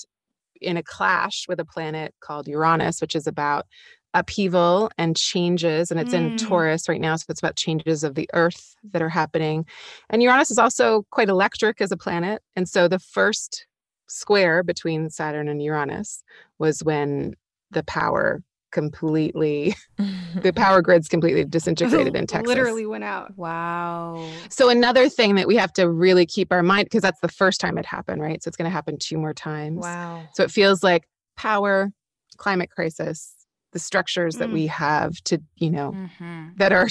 in 0.59 0.75
a 0.77 0.83
clash 0.83 1.45
with 1.47 1.59
a 1.61 1.65
planet 1.65 2.13
called 2.19 2.47
uranus 2.47 2.99
which 2.99 3.15
is 3.15 3.25
about 3.25 3.65
upheaval 4.13 4.91
and 4.97 5.15
changes 5.15 5.89
and 5.89 5.99
it's 5.99 6.13
in 6.13 6.31
Mm. 6.31 6.37
taurus 6.37 6.89
right 6.89 6.99
now 6.99 7.15
so 7.15 7.25
it's 7.29 7.39
about 7.39 7.55
changes 7.55 8.03
of 8.03 8.15
the 8.15 8.29
earth 8.33 8.75
that 8.91 9.01
are 9.01 9.09
happening 9.09 9.65
and 10.09 10.21
uranus 10.21 10.51
is 10.51 10.57
also 10.57 11.05
quite 11.11 11.29
electric 11.29 11.79
as 11.79 11.91
a 11.93 11.97
planet 11.97 12.41
and 12.55 12.67
so 12.67 12.87
the 12.89 12.99
first 12.99 13.65
square 14.07 14.63
between 14.63 15.09
saturn 15.09 15.47
and 15.47 15.63
uranus 15.63 16.23
was 16.59 16.83
when 16.83 17.33
the 17.71 17.83
power 17.83 18.43
completely 18.71 19.73
the 20.41 20.51
power 20.55 20.81
grids 20.81 21.07
completely 21.07 21.45
disintegrated 21.45 22.13
in 22.17 22.27
texas 22.27 22.47
Literally 22.49 22.85
went 22.85 23.03
out. 23.05 23.37
Wow. 23.37 24.29
so 24.49 24.67
another 24.69 25.07
thing 25.07 25.35
that 25.35 25.47
we 25.47 25.55
have 25.55 25.71
to 25.73 25.89
really 25.89 26.25
keep 26.25 26.51
our 26.51 26.63
mind 26.63 26.85
because 26.85 27.01
that's 27.01 27.19
the 27.21 27.27
first 27.29 27.59
time 27.61 27.77
it 27.77 27.85
happened, 27.85 28.21
right? 28.21 28.43
So 28.43 28.49
it's 28.49 28.57
going 28.57 28.69
to 28.69 28.73
happen 28.73 28.97
two 28.99 29.17
more 29.17 29.33
times. 29.33 29.79
wow. 29.81 30.27
So 30.33 30.43
it 30.43 30.51
feels 30.51 30.83
like 30.83 31.03
power, 31.37 31.91
climate 32.37 32.69
crisis, 32.71 33.33
the 33.73 33.79
structures 33.79 34.35
that 34.35 34.49
Mm. 34.49 34.53
we 34.53 34.67
have 34.67 35.15
to, 35.23 35.41
you 35.55 35.69
know, 35.69 35.91
Mhm. 36.19 36.57
that 36.57 36.71
are 36.73 36.89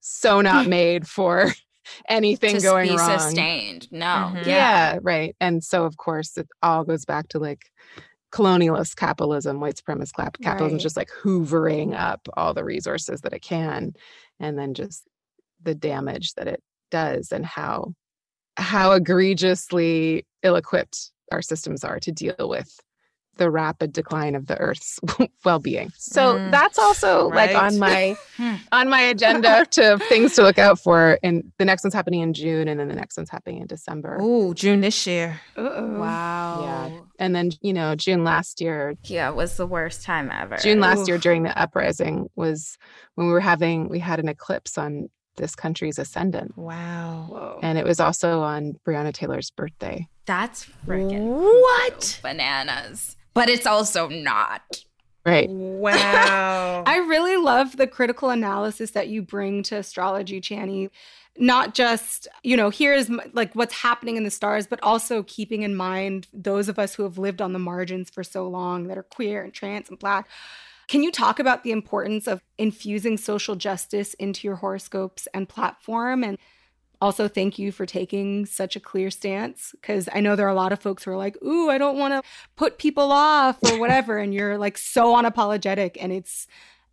so 0.00 0.40
not 0.40 0.66
made 0.66 1.06
for 1.08 1.46
anything 2.08 2.56
to 2.56 2.60
going 2.62 2.88
be 2.90 2.96
wrong. 2.96 3.18
sustained. 3.18 3.88
No. 3.90 4.32
Mhm. 4.34 4.46
Yeah. 4.46 4.98
right. 5.02 5.34
And 5.40 5.64
so 5.64 5.84
of 5.84 5.96
course 5.96 6.36
it 6.36 6.46
all 6.62 6.84
goes 6.84 7.04
back 7.06 7.28
to 7.28 7.38
like 7.38 7.62
colonialist 8.30 8.96
capitalism, 8.96 9.58
white 9.60 9.76
supremacist 9.76 10.12
cap- 10.14 10.36
capitalism, 10.42 10.76
Right. 10.76 10.82
just 10.82 10.96
like 10.98 11.08
hoovering 11.22 11.98
up 11.98 12.28
all 12.36 12.52
the 12.52 12.62
resources 12.64 13.22
that 13.22 13.32
it 13.32 13.40
can, 13.40 13.94
and 14.38 14.58
then 14.58 14.74
just 14.74 15.04
the 15.62 15.74
damage 15.74 16.34
that 16.34 16.46
it 16.46 16.62
does 16.90 17.32
and 17.32 17.44
how 17.46 17.94
how 18.58 18.90
egregiously 18.92 20.26
ill-equipped 20.42 21.12
our 21.32 21.40
systems 21.40 21.84
are 21.84 22.00
to 22.00 22.10
deal 22.10 22.34
with 22.40 22.80
the 23.38 23.50
rapid 23.50 23.92
decline 23.92 24.34
of 24.34 24.46
the 24.46 24.56
earth's 24.58 25.00
well-being 25.44 25.90
so 25.96 26.34
Mm, 26.34 26.50
that's 26.50 26.78
also 26.78 27.28
like 27.28 27.54
on 27.54 27.78
my 27.78 28.16
Hmm. 28.36 28.54
on 28.70 28.88
my 28.88 29.00
agenda 29.00 29.66
to 29.72 29.98
things 30.08 30.34
to 30.36 30.42
look 30.42 30.58
out 30.58 30.78
for 30.78 31.18
and 31.24 31.50
the 31.58 31.64
next 31.64 31.82
one's 31.82 31.94
happening 31.94 32.20
in 32.20 32.34
june 32.34 32.68
and 32.68 32.78
then 32.78 32.86
the 32.88 32.94
next 32.94 33.16
one's 33.16 33.30
happening 33.30 33.60
in 33.60 33.66
december 33.66 34.18
Ooh, 34.20 34.54
June 34.54 34.80
this 34.80 35.06
year. 35.06 35.40
Uh-oh. 35.56 35.98
Wow. 35.98 36.62
Yeah. 36.62 37.00
and 37.18 37.34
then 37.34 37.50
you 37.62 37.72
know 37.72 37.94
june 37.96 38.22
last 38.24 38.60
year 38.60 38.94
Yeah, 39.04 39.28
it 39.30 39.34
was 39.36 39.56
the 39.56 39.66
worst 39.66 40.02
time 40.04 40.30
ever. 40.30 40.56
june 40.58 40.78
last 40.80 41.08
year 41.08 41.18
during 41.18 41.42
the 41.44 41.56
uprising 41.58 42.28
was 42.36 42.76
when 43.16 43.26
we 43.26 43.32
were 43.32 43.40
having 43.40 43.88
we 43.88 43.98
had 43.98 44.20
an 44.20 44.28
eclipse 44.28 44.76
on 44.78 45.08
this 45.36 45.54
country's 45.54 45.98
ascendant 45.98 46.56
Wow. 46.58 47.26
Whoa. 47.30 47.60
and 47.62 47.78
it 47.78 47.84
was 47.84 47.98
also 48.00 48.40
on 48.42 48.74
breonna 48.86 49.12
taylor's 49.12 49.50
birthday 49.50 50.06
That's 50.26 50.66
freaking 50.86 51.26
What? 51.28 52.20
bananas. 52.22 53.16
But 53.38 53.48
it's 53.48 53.66
also 53.66 54.08
not. 54.08 54.84
right 55.24 55.48
Wow. 55.48 56.82
I 56.86 56.96
really 56.96 57.36
love 57.36 57.76
the 57.76 57.86
critical 57.86 58.30
analysis 58.30 58.90
that 58.92 59.08
you 59.08 59.22
bring 59.22 59.62
to 59.64 59.76
astrology, 59.76 60.40
Chani. 60.40 60.90
Not 61.38 61.72
just, 61.72 62.26
you 62.42 62.56
know, 62.56 62.68
here's 62.68 63.08
like 63.32 63.54
what's 63.54 63.74
happening 63.74 64.16
in 64.16 64.24
the 64.24 64.30
stars, 64.30 64.66
but 64.66 64.80
also 64.82 65.22
keeping 65.22 65.62
in 65.62 65.76
mind 65.76 66.26
those 66.32 66.68
of 66.68 66.80
us 66.80 66.96
who 66.96 67.04
have 67.04 67.16
lived 67.16 67.40
on 67.40 67.52
the 67.52 67.60
margins 67.60 68.10
for 68.10 68.24
so 68.24 68.48
long 68.48 68.88
that 68.88 68.98
are 68.98 69.04
queer 69.04 69.44
and 69.44 69.54
trans 69.54 69.88
and 69.88 70.00
black. 70.00 70.28
Can 70.88 71.04
you 71.04 71.12
talk 71.12 71.38
about 71.38 71.62
the 71.62 71.70
importance 71.70 72.26
of 72.26 72.42
infusing 72.56 73.18
social 73.18 73.54
justice 73.54 74.14
into 74.14 74.48
your 74.48 74.56
horoscopes 74.56 75.28
and 75.32 75.48
platform? 75.48 76.24
And 76.24 76.38
also, 77.00 77.28
thank 77.28 77.58
you 77.58 77.70
for 77.70 77.86
taking 77.86 78.44
such 78.46 78.74
a 78.74 78.80
clear 78.80 79.10
stance 79.10 79.72
because 79.72 80.08
I 80.12 80.20
know 80.20 80.34
there 80.34 80.46
are 80.46 80.50
a 80.50 80.54
lot 80.54 80.72
of 80.72 80.80
folks 80.80 81.04
who 81.04 81.12
are 81.12 81.16
like, 81.16 81.36
ooh, 81.44 81.70
I 81.70 81.78
don't 81.78 81.96
want 81.98 82.12
to 82.14 82.22
put 82.56 82.78
people 82.78 83.12
off 83.12 83.58
or 83.62 83.78
whatever. 83.78 84.18
and 84.18 84.34
you're 84.34 84.58
like 84.58 84.76
so 84.76 85.14
unapologetic. 85.14 85.96
And 86.00 86.12
it's, 86.12 86.46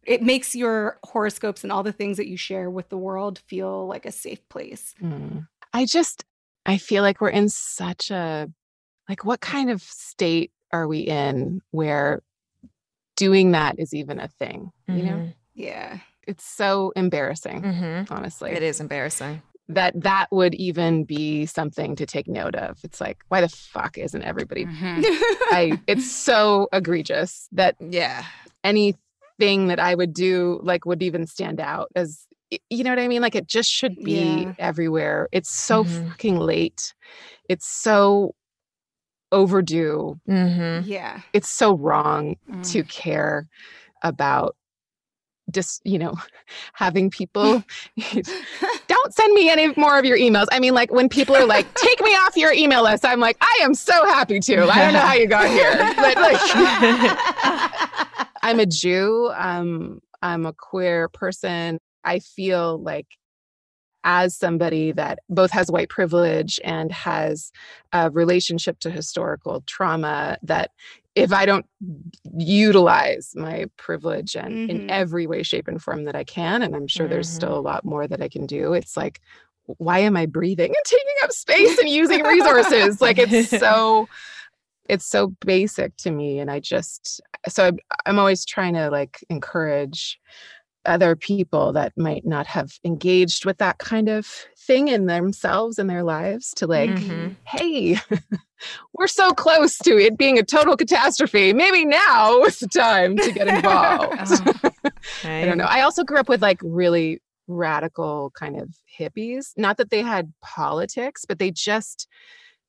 it 0.04 0.22
makes 0.22 0.54
your 0.56 1.00
horoscopes 1.04 1.64
and 1.64 1.72
all 1.72 1.82
the 1.82 1.92
things 1.92 2.18
that 2.18 2.28
you 2.28 2.38
share 2.38 2.70
with 2.70 2.90
the 2.90 2.98
world 2.98 3.40
feel 3.48 3.88
like 3.88 4.06
a 4.06 4.12
safe 4.12 4.48
place. 4.50 4.94
Mm. 5.02 5.48
I 5.74 5.86
just 5.86 6.24
I 6.68 6.78
feel 6.78 7.02
like 7.02 7.20
we're 7.22 7.30
in 7.30 7.50
such 7.50 8.12
a 8.12 8.48
like 9.10 9.26
what 9.26 9.40
kind 9.42 9.70
of 9.72 9.82
state 9.82 10.52
are 10.72 10.88
we 10.88 11.00
in 11.00 11.62
where 11.72 12.22
doing 13.16 13.52
that 13.52 13.80
is 13.80 13.94
even 13.94 14.20
a 14.20 14.28
thing, 14.28 14.72
you 14.88 15.04
know? 15.04 15.30
Yeah. 15.54 16.00
It's 16.28 16.44
so 16.44 16.92
embarrassing, 16.96 17.62
Mm-hmm. 17.62 18.14
honestly. 18.14 18.52
It 18.52 18.62
is 18.64 18.80
embarrassing. 18.80 19.42
That 19.68 20.00
that 20.04 20.28
would 20.32 20.54
even 20.56 21.06
be 21.06 21.46
something 21.48 21.96
to 21.96 22.06
take 22.06 22.28
note 22.28 22.54
of. 22.56 22.78
It's 22.84 23.02
like 23.02 23.18
why 23.30 23.42
the 23.42 23.50
fuck 23.50 23.98
isn't 23.98 24.22
everybody 24.24 24.66
Mhm. 24.66 25.04
I 25.52 25.80
it's 25.88 26.12
so 26.12 26.68
egregious 26.72 27.48
that 27.52 27.76
Yeah. 27.80 28.24
anything 28.64 29.68
that 29.68 29.80
I 29.80 29.96
would 29.96 30.14
do 30.14 30.60
like 30.64 30.86
would 30.86 31.02
even 31.02 31.26
stand 31.26 31.60
out 31.60 31.90
as 31.96 32.28
you 32.70 32.84
know 32.84 32.92
what 32.92 33.00
I 33.00 33.08
mean? 33.08 33.24
Like 33.24 33.34
it 33.36 33.48
just 33.48 33.72
should 33.72 33.96
be 34.04 34.44
Yeah. 34.44 34.54
everywhere. 34.60 35.30
It's 35.32 35.50
so 35.50 35.84
Mhm. 35.84 36.10
fucking 36.10 36.38
late. 36.40 36.94
It's 37.50 37.68
so 37.68 38.36
overdue. 39.32 40.20
Mm-hmm. 40.30 40.88
yeah. 40.88 41.22
It's 41.34 41.50
so 41.50 41.76
wrong 41.76 42.36
Mm. 42.50 42.72
to 42.72 42.84
care 42.84 43.48
about 44.04 44.56
just, 45.52 45.82
you 45.86 45.98
know, 46.00 46.14
having 46.74 47.10
people 47.10 47.64
don't 49.06 49.14
send 49.14 49.34
me 49.36 49.52
any 49.52 49.72
more 49.78 50.00
of 50.00 50.06
your 50.06 50.18
emails. 50.18 50.48
I 50.52 50.60
mean, 50.60 50.74
like 50.74 50.92
when 50.92 51.10
people 51.10 51.36
are 51.36 51.46
like, 51.46 51.72
take 51.76 52.02
me 52.02 52.10
off 52.10 52.36
your 52.36 52.52
email 52.52 52.84
list, 52.84 53.06
I'm 53.06 53.20
like, 53.20 53.38
I 53.40 53.60
am 53.62 53.76
so 53.76 53.94
happy 54.06 54.40
to. 54.40 54.64
I 54.68 54.80
don't 54.80 54.94
know 54.94 55.00
how 55.00 55.14
you 55.14 55.28
got 55.28 55.48
here. 55.48 55.76
But 55.96 56.16
like 56.18 56.40
I'm 58.42 58.60
a 58.60 58.66
Jew. 58.66 59.32
Um, 59.36 60.02
I'm 60.24 60.48
a 60.48 60.54
queer 60.54 61.08
person. 61.10 61.80
I 62.04 62.18
feel 62.18 62.82
like 62.82 63.06
as 64.04 64.36
somebody 64.36 64.92
that 64.94 65.20
both 65.30 65.52
has 65.52 65.70
white 65.70 65.90
privilege 65.90 66.60
and 66.64 66.92
has 66.92 67.52
a 67.92 68.10
relationship 68.10 68.80
to 68.80 68.90
historical 68.90 69.62
trauma, 69.68 70.38
that 70.42 70.72
if 71.16 71.32
I 71.34 71.46
don't 71.46 71.66
utilize 72.38 73.32
my 73.36 73.66
privilege 73.78 74.36
and 74.36 74.70
in 74.70 74.82
Mhm. 74.82 74.86
every 74.90 75.28
way, 75.28 75.44
shape, 75.44 75.68
and 75.68 75.82
form 75.82 76.04
that 76.06 76.16
I 76.16 76.24
can, 76.26 76.62
and 76.62 76.76
I'm 76.76 76.88
sure 76.88 77.08
there's 77.08 77.30
Mhm. 77.30 77.36
still 77.36 77.58
a 77.58 77.62
lot 77.62 77.86
more 77.86 78.08
that 78.08 78.22
I 78.22 78.28
can 78.30 78.46
do, 78.46 78.74
it's 78.74 78.98
like, 78.98 79.22
why 79.78 80.00
am 80.00 80.16
I 80.18 80.26
breathing 80.28 80.68
and 80.68 80.76
taking 80.86 81.16
up 81.24 81.32
space 81.32 81.78
and 81.80 81.90
using 81.90 82.24
resources? 82.24 83.02
like 83.02 83.18
it's 83.18 83.50
so 83.58 84.08
it's 84.88 85.06
so 85.06 85.30
basic 85.44 85.96
to 85.98 86.12
me 86.12 86.38
and 86.40 86.52
i 86.52 86.60
just 86.60 87.20
so 87.48 87.66
I'm, 87.68 87.80
I'm 88.06 88.20
always 88.20 88.46
trying 88.46 88.76
to 88.76 88.90
like 88.92 89.24
encourage 89.32 90.20
other 90.86 91.16
people 91.16 91.74
that 91.74 91.94
might 91.98 92.26
not 92.26 92.48
have 92.48 92.72
engaged 92.84 93.46
with 93.46 93.58
that 93.58 93.78
kind 93.80 94.10
of 94.10 94.26
thing 94.58 94.88
in 94.88 95.06
themselves 95.06 95.78
in 95.80 95.88
their 95.88 96.04
lives 96.04 96.54
to 96.56 96.68
like 96.68 96.90
Mhm. 96.90 97.36
hey 97.46 97.98
we're 98.94 99.08
so 99.08 99.32
close 99.32 99.78
to 99.80 99.98
it 99.98 100.18
being 100.18 100.40
a 100.40 100.44
total 100.44 100.76
catastrophe. 100.78 101.54
Maybe 101.54 101.86
now 101.86 102.42
is 102.44 102.60
the 102.60 102.68
time 102.68 103.18
to 103.18 103.32
get 103.32 103.48
involved. 103.56 104.42
I 105.24 105.46
don't 105.46 105.58
know. 105.58 105.66
i 105.66 105.82
also 105.82 106.04
grew 106.04 106.18
up 106.18 106.30
with 106.30 106.42
like 106.42 106.60
really 106.64 107.20
radical 107.48 108.32
kind 108.32 108.60
of 108.60 108.70
hippies. 109.00 109.52
Not 109.58 109.78
that 109.78 109.90
they 109.92 110.02
had 110.02 110.34
politics 110.42 111.26
but 111.28 111.38
they 111.40 111.52
just 111.52 112.08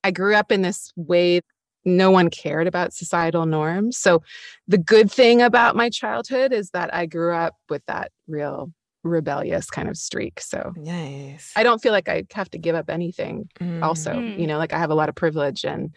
i 0.05 0.11
grew 0.11 0.35
up 0.35 0.52
in 0.52 0.62
this 0.62 0.92
way 0.96 1.40
no 1.87 2.11
one 2.11 2.29
cared 2.29 2.66
about 2.66 2.92
societal 2.92 3.46
norms 3.46 3.96
so 3.96 4.22
the 4.68 4.77
good 4.79 5.11
thing 5.11 5.40
about 5.40 5.77
my 5.77 5.88
childhood 5.88 6.53
is 6.53 6.70
that 6.70 6.92
i 6.92 7.07
grew 7.07 7.35
up 7.35 7.55
with 7.70 7.83
that 7.87 8.11
real 8.29 8.70
rebellious 9.05 9.70
kind 9.70 9.88
of 9.88 9.96
streak 9.96 10.40
so 10.40 10.72
Nice. 10.77 11.53
i 11.57 11.62
don't 11.62 11.81
feel 11.81 11.92
like 11.92 12.09
i 12.09 12.25
have 12.33 12.51
to 12.51 12.59
give 12.59 12.75
up 12.75 12.90
anything 12.90 13.49
also 13.83 14.11
Mm. 14.14 14.38
you 14.40 14.46
know 14.46 14.59
like 14.59 14.72
i 14.72 14.79
have 14.79 14.90
a 14.90 14.94
lot 14.94 15.09
of 15.09 15.14
privilege 15.14 15.64
and 15.64 15.94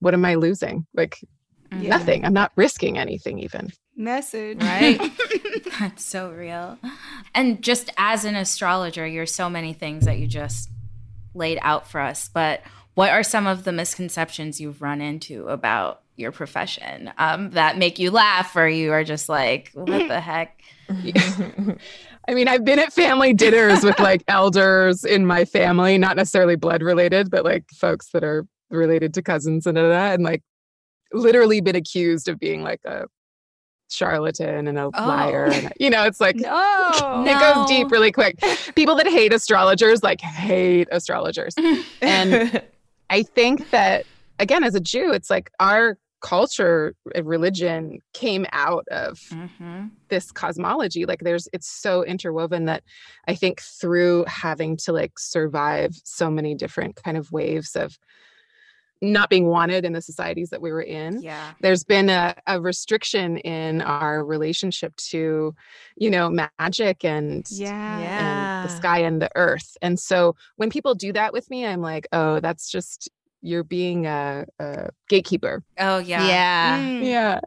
what 0.00 0.14
am 0.14 0.24
i 0.24 0.34
losing 0.36 0.86
like 0.94 1.18
Yeah. 1.70 1.90
nothing 1.90 2.24
i'm 2.24 2.32
not 2.32 2.52
risking 2.56 2.96
anything 2.98 3.38
even 3.40 3.70
Message. 3.98 4.58
Right. 4.62 5.00
That's 5.80 6.04
so 6.04 6.30
real. 6.30 6.78
And 7.34 7.62
just 7.62 7.90
as 7.96 8.26
an 8.26 8.36
astrologer, 8.36 9.06
you're 9.06 9.24
so 9.24 9.48
many 9.48 9.72
things 9.72 10.04
that 10.04 10.18
you 10.18 10.26
just 10.26 10.68
laid 11.32 11.58
out 11.62 11.88
for 11.88 12.02
us. 12.02 12.28
But 12.28 12.60
what 12.96 13.10
are 13.10 13.22
some 13.22 13.46
of 13.46 13.64
the 13.64 13.72
misconceptions 13.72 14.58
you've 14.58 14.80
run 14.80 15.02
into 15.02 15.46
about 15.48 16.00
your 16.16 16.32
profession 16.32 17.12
um, 17.18 17.50
that 17.50 17.76
make 17.76 17.98
you 17.98 18.10
laugh 18.10 18.56
or 18.56 18.66
you 18.66 18.90
are 18.90 19.04
just 19.04 19.28
like, 19.28 19.70
what 19.74 20.08
the 20.08 20.18
heck? 20.18 20.62
I 20.88 22.32
mean, 22.32 22.48
I've 22.48 22.64
been 22.64 22.78
at 22.78 22.94
family 22.94 23.34
dinners 23.34 23.84
with 23.84 23.98
like 23.98 24.24
elders 24.28 25.04
in 25.04 25.26
my 25.26 25.44
family, 25.44 25.98
not 25.98 26.16
necessarily 26.16 26.56
blood 26.56 26.82
related, 26.82 27.30
but 27.30 27.44
like 27.44 27.64
folks 27.70 28.08
that 28.12 28.24
are 28.24 28.46
related 28.70 29.12
to 29.12 29.22
cousins 29.22 29.66
and 29.66 29.76
that, 29.76 30.14
and 30.14 30.24
like 30.24 30.42
literally 31.12 31.60
been 31.60 31.76
accused 31.76 32.28
of 32.28 32.40
being 32.40 32.62
like 32.62 32.80
a 32.86 33.04
charlatan 33.90 34.68
and 34.68 34.78
a 34.78 34.88
liar. 34.88 35.48
Oh. 35.50 35.54
And, 35.54 35.72
you 35.78 35.90
know, 35.90 36.04
it's 36.04 36.18
like 36.18 36.36
No. 36.36 37.24
it 37.26 37.38
goes 37.38 37.68
deep 37.68 37.90
really 37.90 38.10
quick. 38.10 38.38
People 38.74 38.94
that 38.94 39.06
hate 39.06 39.34
astrologers 39.34 40.02
like 40.02 40.22
hate 40.22 40.88
astrologers. 40.90 41.54
And 42.00 42.62
I 43.10 43.22
think 43.22 43.70
that 43.70 44.06
again, 44.38 44.64
as 44.64 44.74
a 44.74 44.80
Jew, 44.80 45.12
it's 45.12 45.30
like 45.30 45.50
our 45.60 45.98
culture 46.22 46.94
and 47.14 47.26
religion 47.26 48.00
came 48.14 48.46
out 48.52 48.86
of 48.88 49.18
Mm-hmm. 49.32 49.88
this 50.08 50.32
cosmology 50.32 51.04
like 51.04 51.20
there's 51.20 51.46
it's 51.52 51.68
so 51.68 52.02
interwoven 52.04 52.64
that 52.64 52.82
i 53.28 53.34
think 53.34 53.60
through 53.60 54.24
having 54.26 54.76
to 54.78 54.92
like 54.92 55.18
survive 55.18 55.94
so 56.04 56.30
many 56.30 56.54
different 56.54 56.96
kind 56.96 57.16
of 57.16 57.30
waves 57.32 57.76
of 57.76 57.98
not 59.02 59.28
being 59.28 59.46
wanted 59.46 59.84
in 59.84 59.92
the 59.92 60.00
societies 60.00 60.50
that 60.50 60.60
we 60.62 60.72
were 60.72 60.82
in 60.82 61.20
Yeah. 61.20 61.52
there's 61.60 61.84
been 61.84 62.08
a, 62.08 62.34
a 62.46 62.60
restriction 62.60 63.36
in 63.38 63.82
our 63.82 64.24
relationship 64.24 64.96
to 65.10 65.54
you 65.96 66.10
know 66.10 66.30
magic 66.58 67.04
and 67.04 67.44
Yeah. 67.50 68.00
Yeah. 68.00 68.60
and 68.62 68.68
the 68.70 68.74
sky 68.74 68.98
and 69.00 69.20
the 69.20 69.30
earth 69.36 69.76
and 69.82 69.98
so 70.00 70.34
when 70.56 70.70
people 70.70 70.94
do 70.94 71.12
that 71.12 71.32
with 71.32 71.48
me 71.50 71.66
i'm 71.66 71.80
like 71.82 72.06
oh 72.12 72.40
that's 72.40 72.70
just 72.70 73.10
you're 73.42 73.64
being 73.64 74.06
a, 74.06 74.44
a 74.58 74.88
gatekeeper 75.08 75.62
Oh, 75.78 75.98
yeah. 75.98 76.26
yeah. 76.26 76.78
Mm. 76.80 77.04
yeah 77.04 77.40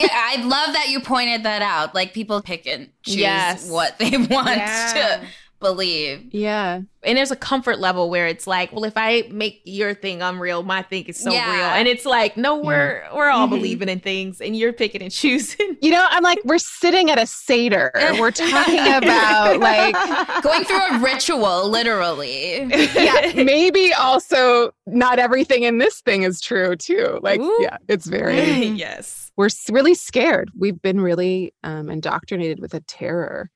Yeah, 0.00 0.08
I 0.10 0.36
love 0.42 0.72
that 0.74 0.88
you 0.88 1.00
pointed 1.00 1.42
that 1.44 1.62
out. 1.62 1.94
Like 1.94 2.12
people 2.14 2.40
pick 2.42 2.66
and 2.66 2.88
choose 3.04 3.16
Yes. 3.16 3.70
what 3.70 3.98
they 3.98 4.10
want 4.30 4.48
Yeah. 4.56 5.20
to 5.20 5.26
believe. 5.62 6.28
Yeah. 6.32 6.82
And 7.04 7.18
there's 7.18 7.30
a 7.32 7.36
comfort 7.36 7.80
level 7.80 8.10
where 8.10 8.26
it's 8.28 8.46
like, 8.46 8.72
well, 8.72 8.84
if 8.84 8.92
I 8.96 9.26
make 9.32 9.60
your 9.64 9.92
thing 9.94 10.22
unreal, 10.22 10.62
my 10.62 10.82
thing 10.82 11.04
is 11.06 11.16
so 11.16 11.32
Yeah. 11.32 11.50
real. 11.52 11.64
And 11.64 11.88
it's 11.88 12.04
like, 12.04 12.36
no, 12.36 12.58
we're 12.58 13.02
we're 13.14 13.28
all 13.30 13.46
Mhm. 13.48 13.50
believing 13.50 13.88
in 13.88 13.98
things 14.00 14.40
and 14.40 14.56
you're 14.56 14.72
picking 14.72 15.02
and 15.02 15.10
choosing. 15.10 15.76
You 15.80 15.90
know, 15.90 16.06
I'm 16.10 16.22
like, 16.22 16.38
we're 16.44 16.58
sitting 16.58 17.10
at 17.10 17.18
a 17.18 17.26
Seder. 17.26 17.90
We're 18.20 18.30
talking 18.46 18.78
about 18.94 19.58
like 19.58 19.94
Going 20.42 20.64
through 20.64 20.86
a 20.96 20.98
ritual, 21.00 21.68
literally. 21.68 22.58
yeah, 22.94 23.32
maybe 23.34 23.92
also 23.94 24.72
not 24.86 25.18
everything 25.18 25.62
in 25.64 25.78
this 25.78 26.00
thing 26.02 26.22
is 26.22 26.40
true 26.40 26.76
too. 26.76 27.18
Like, 27.22 27.40
Ooh. 27.40 27.58
yeah, 27.62 27.78
it's 27.88 28.06
very 28.06 28.38
yes. 28.66 29.32
we're 29.36 29.48
really 29.70 29.94
scared. 29.94 30.50
We've 30.56 30.80
been 30.80 31.00
really 31.00 31.52
um, 31.64 31.90
indoctrinated 31.90 32.60
with 32.60 32.74
a 32.74 32.80
terror 32.80 33.50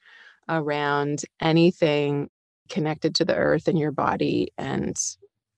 around 0.48 1.22
anything 1.40 2.28
connected 2.68 3.14
to 3.16 3.24
the 3.24 3.34
earth 3.34 3.68
and 3.68 3.78
your 3.78 3.92
body 3.92 4.52
and 4.58 4.96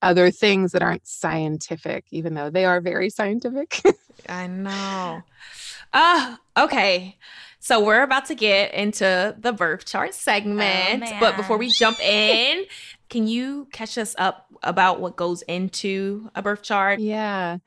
other 0.02 0.30
things 0.30 0.72
that 0.72 0.82
aren't 0.82 1.06
scientific, 1.06 2.04
even 2.10 2.34
though 2.34 2.50
they 2.50 2.64
are 2.64 2.80
very 2.80 3.10
scientific. 3.10 3.80
I 4.28 4.46
know. 4.46 5.22
Ah, 5.92 6.38
okay. 6.56 7.16
So 7.60 7.84
we're 7.84 8.02
about 8.02 8.26
to 8.26 8.34
get 8.34 8.72
into 8.74 9.34
the 9.38 9.52
birth 9.52 9.84
chart 9.86 10.14
segment, 10.14 11.02
Oh, 11.04 11.16
but 11.20 11.36
before 11.36 11.56
we 11.58 11.68
jump 11.68 11.98
in, 12.00 12.64
can 13.08 13.26
you 13.26 13.66
catch 13.72 13.98
us 13.98 14.14
up 14.18 14.46
about 14.62 15.00
what 15.00 15.16
goes 15.16 15.42
into 15.42 16.30
a 16.34 16.42
birth 16.42 16.62
chart? 16.62 17.00
yeah. 17.00 17.58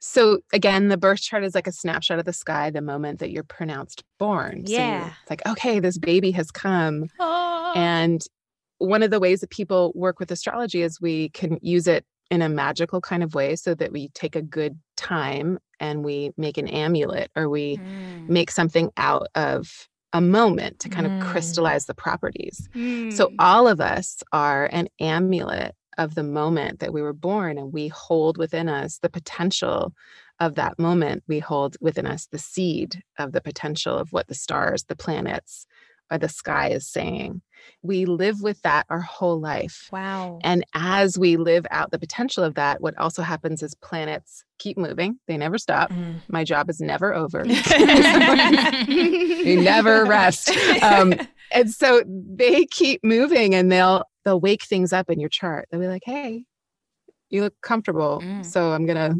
So 0.00 0.38
again, 0.52 0.88
the 0.88 0.96
birth 0.96 1.20
chart 1.22 1.44
is 1.44 1.54
like 1.54 1.66
a 1.66 1.72
snapshot 1.72 2.18
of 2.18 2.24
the 2.24 2.32
sky 2.32 2.70
the 2.70 2.82
moment 2.82 3.18
that 3.20 3.30
you're 3.30 3.42
pronounced 3.44 4.04
born. 4.18 4.66
So 4.66 4.72
Yeah. 4.72 5.08
it's 5.22 5.30
like, 5.30 5.46
okay, 5.46 5.80
this 5.80 5.98
baby 5.98 6.30
has 6.32 6.50
come. 6.50 7.06
Oh. 7.18 7.72
And 7.74 8.22
one 8.78 9.02
of 9.02 9.10
the 9.10 9.20
ways 9.20 9.40
that 9.40 9.50
people 9.50 9.92
work 9.94 10.20
with 10.20 10.30
astrology 10.30 10.82
is 10.82 11.00
we 11.00 11.30
can 11.30 11.58
use 11.62 11.86
it 11.86 12.04
in 12.30 12.42
a 12.42 12.48
magical 12.48 13.00
kind 13.00 13.22
of 13.22 13.34
way 13.34 13.56
so 13.56 13.74
that 13.74 13.92
we 13.92 14.08
take 14.08 14.36
a 14.36 14.42
good 14.42 14.78
time 14.96 15.58
and 15.80 16.04
we 16.04 16.30
make 16.36 16.58
an 16.58 16.68
amulet 16.68 17.30
or 17.36 17.48
we 17.48 17.76
Mm. 17.78 18.28
make 18.28 18.50
something 18.50 18.90
out 18.96 19.28
of 19.34 19.88
a 20.12 20.20
moment 20.20 20.80
to 20.80 20.88
kind 20.88 21.06
Mm. 21.06 21.14
of 21.22 21.26
crystallize 21.26 21.86
the 21.86 21.94
properties. 21.94 22.68
Hmm. 22.72 23.10
So 23.10 23.32
all 23.38 23.68
of 23.68 23.80
us 23.80 24.22
are 24.32 24.66
an 24.72 24.88
amulet 25.00 25.74
of 25.98 26.14
the 26.14 26.22
moment 26.22 26.80
that 26.80 26.92
we 26.92 27.02
were 27.02 27.12
born 27.12 27.58
and 27.58 27.72
we 27.72 27.88
hold 27.88 28.38
within 28.38 28.68
us 28.68 28.98
the 28.98 29.08
potential 29.08 29.92
of 30.38 30.54
that 30.56 30.78
moment. 30.78 31.22
We 31.26 31.38
hold 31.38 31.76
within 31.80 32.06
us 32.06 32.26
the 32.26 32.38
seed 32.38 33.02
of 33.18 33.32
the 33.32 33.40
potential 33.40 33.96
of 33.96 34.12
what 34.12 34.28
the 34.28 34.34
stars, 34.34 34.84
the 34.84 34.96
planets, 34.96 35.66
or 36.10 36.18
the 36.18 36.28
sky 36.28 36.68
is 36.68 36.86
saying. 36.86 37.42
We 37.82 38.04
live 38.04 38.42
with 38.42 38.62
that 38.62 38.86
our 38.88 39.00
whole 39.00 39.40
life. 39.40 39.88
wow. 39.90 40.38
And 40.44 40.64
as 40.74 41.18
we 41.18 41.36
live 41.36 41.66
out 41.70 41.90
the 41.90 41.98
potential 41.98 42.44
of 42.44 42.54
that, 42.54 42.80
what 42.80 42.96
also 42.96 43.22
happens 43.22 43.62
is 43.62 43.74
planets 43.74 44.44
keep 44.58 44.78
moving. 44.78 45.18
They 45.26 45.36
never 45.36 45.58
stop. 45.58 45.90
Mm. 45.90 46.20
My 46.28 46.44
job 46.44 46.70
is 46.70 46.80
never 46.80 47.12
over. 47.14 47.42
we 48.88 49.56
never 49.56 50.04
rest. 50.04 50.50
Um, 50.82 51.14
and 51.52 51.70
so 51.70 52.02
they 52.06 52.66
keep 52.66 53.02
moving 53.02 53.54
and 53.54 53.72
they'll 53.72 54.04
they'll 54.26 54.40
wake 54.40 54.64
things 54.64 54.92
up 54.92 55.08
in 55.08 55.20
your 55.20 55.30
chart. 55.30 55.68
They'll 55.70 55.80
be 55.80 55.86
like, 55.86 56.02
hey, 56.04 56.44
you 57.30 57.42
look 57.42 57.54
comfortable. 57.62 58.20
Mm. 58.22 58.44
So 58.44 58.72
I'm 58.72 58.84
gonna 58.84 59.14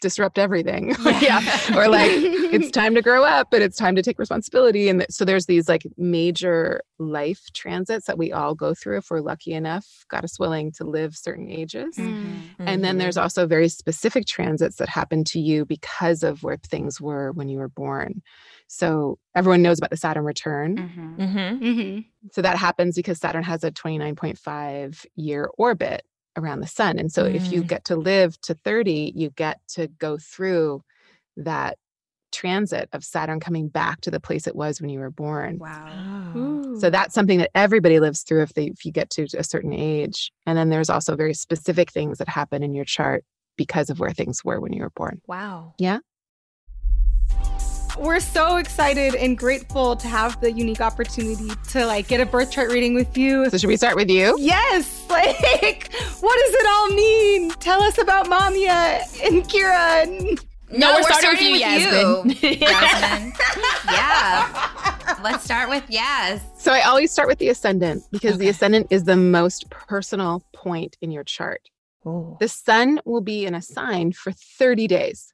disrupt 0.00 0.38
everything. 0.38 0.94
yeah. 1.20 1.40
Or 1.76 1.88
like 1.88 2.10
it's 2.12 2.70
time 2.72 2.94
to 2.94 3.02
grow 3.02 3.24
up 3.24 3.52
and 3.52 3.62
it's 3.62 3.76
time 3.76 3.96
to 3.96 4.02
take 4.02 4.18
responsibility. 4.18 4.88
And 4.88 5.00
th- 5.00 5.10
so 5.10 5.24
there's 5.24 5.46
these 5.46 5.68
like 5.68 5.86
major 5.96 6.82
life 6.98 7.40
transits 7.54 8.06
that 8.06 8.18
we 8.18 8.32
all 8.32 8.54
go 8.54 8.74
through 8.74 8.98
if 8.98 9.10
we're 9.10 9.20
lucky 9.20 9.52
enough, 9.52 9.86
God 10.10 10.24
is 10.24 10.38
willing 10.38 10.72
to 10.72 10.84
live 10.84 11.16
certain 11.16 11.50
ages. 11.50 11.96
Mhm. 11.96 12.42
And 12.58 12.82
then 12.84 12.98
there's 12.98 13.16
also 13.16 13.46
very 13.46 13.68
specific 13.68 14.26
transits 14.26 14.76
that 14.76 14.88
happen 14.88 15.24
to 15.24 15.38
you 15.38 15.64
because 15.64 16.22
of 16.22 16.42
where 16.42 16.58
things 16.58 17.00
were 17.00 17.32
when 17.32 17.48
you 17.48 17.58
were 17.58 17.68
born. 17.68 18.22
So 18.68 19.18
everyone 19.34 19.62
knows 19.62 19.78
about 19.78 19.90
the 19.90 19.96
Saturn 19.96 20.24
return. 20.24 20.76
Mhm. 20.76 21.18
Mm-hmm. 21.18 21.72
hmm 21.72 21.98
So 22.32 22.42
that 22.42 22.56
happens 22.56 22.96
because 22.96 23.18
Saturn 23.18 23.42
has 23.44 23.62
a 23.64 23.70
29.5 23.70 25.04
year 25.16 25.50
orbit 25.58 26.02
around 26.36 26.60
the 26.60 26.66
sun. 26.66 26.98
And 26.98 27.12
so 27.12 27.24
if 27.24 27.52
you 27.52 27.62
Mm. 27.62 27.68
get 27.68 27.84
to 27.84 27.96
live 27.96 28.40
to 28.42 28.54
30, 28.54 29.12
you 29.14 29.30
get 29.30 29.60
to 29.68 29.86
go 29.88 30.16
through 30.18 30.82
that 31.36 31.78
transit 32.32 32.88
of 32.92 33.04
Saturn 33.04 33.38
coming 33.38 33.68
back 33.68 34.00
to 34.00 34.10
the 34.10 34.18
place 34.18 34.46
it 34.48 34.56
was 34.56 34.80
when 34.80 34.90
you 34.90 34.98
were 34.98 35.10
born. 35.10 35.58
Wow. 35.58 36.32
Oh. 36.34 36.78
So 36.80 36.90
that's 36.90 37.14
something 37.14 37.38
that 37.38 37.50
everybody 37.54 38.00
lives 38.00 38.22
through 38.22 38.42
if 38.42 38.54
they 38.54 38.66
if 38.66 38.84
you 38.84 38.90
get 38.90 39.10
to 39.10 39.26
a 39.38 39.44
certain 39.44 39.72
age. 39.72 40.32
And 40.46 40.58
then 40.58 40.68
there's 40.70 40.90
also 40.90 41.14
very 41.14 41.34
specific 41.34 41.92
things 41.92 42.18
that 42.18 42.28
happen 42.28 42.64
in 42.64 42.74
your 42.74 42.84
chart 42.84 43.24
because 43.56 43.88
of 43.88 44.00
where 44.00 44.10
things 44.10 44.44
were 44.44 44.60
when 44.60 44.72
you 44.72 44.82
were 44.82 44.90
born. 44.90 45.20
wow. 45.28 45.74
We're 47.98 48.20
so 48.20 48.56
excited 48.56 49.14
and 49.14 49.38
grateful 49.38 49.94
to 49.96 50.08
have 50.08 50.40
the 50.40 50.50
unique 50.50 50.80
opportunity 50.80 51.50
to 51.70 51.86
like 51.86 52.08
get 52.08 52.20
a 52.20 52.26
birth 52.26 52.50
chart 52.50 52.70
reading 52.70 52.94
with 52.94 53.16
you. 53.16 53.48
So 53.50 53.56
should 53.58 53.68
we 53.68 53.76
start 53.76 53.94
with 53.94 54.10
you? 54.10 54.36
Yes, 54.38 55.06
like 55.10 55.92
what 56.20 56.38
does 56.44 56.54
it 56.54 56.66
all 56.66 56.88
mean? 56.90 57.50
Tell 57.60 57.82
us 57.82 57.98
about 57.98 58.26
Maameyaa 58.26 59.24
and 59.26 59.44
Kira 59.44 60.02
and 60.02 60.44
No, 60.70 60.94
we're 60.94 61.02
we're, 61.02 61.02
starting 61.04 61.20
starting, 61.20 61.52
with 61.52 62.42
you, 62.42 62.50
with 62.50 62.60
you, 62.60 62.66
Yasmin. 62.66 63.32
Yeah. 63.92 65.18
Let's 65.22 65.44
start 65.44 65.68
with 65.68 65.84
yes. 65.88 66.42
So 66.58 66.72
I 66.72 66.80
always 66.82 67.10
start 67.10 67.28
with 67.28 67.38
the 67.38 67.48
ascendant 67.50 68.02
because 68.10 68.38
the 68.38 68.48
ascendant 68.48 68.88
is 68.90 69.04
the 69.04 69.16
most 69.16 69.70
personal 69.70 70.44
point 70.52 70.96
in 71.00 71.10
your 71.10 71.22
chart. 71.22 71.68
Ooh. 72.06 72.36
The 72.40 72.48
sun 72.48 73.00
will 73.04 73.20
be 73.20 73.46
in 73.46 73.54
a 73.54 73.62
sign 73.62 74.12
for 74.12 74.32
30 74.32 74.86
days. 74.88 75.33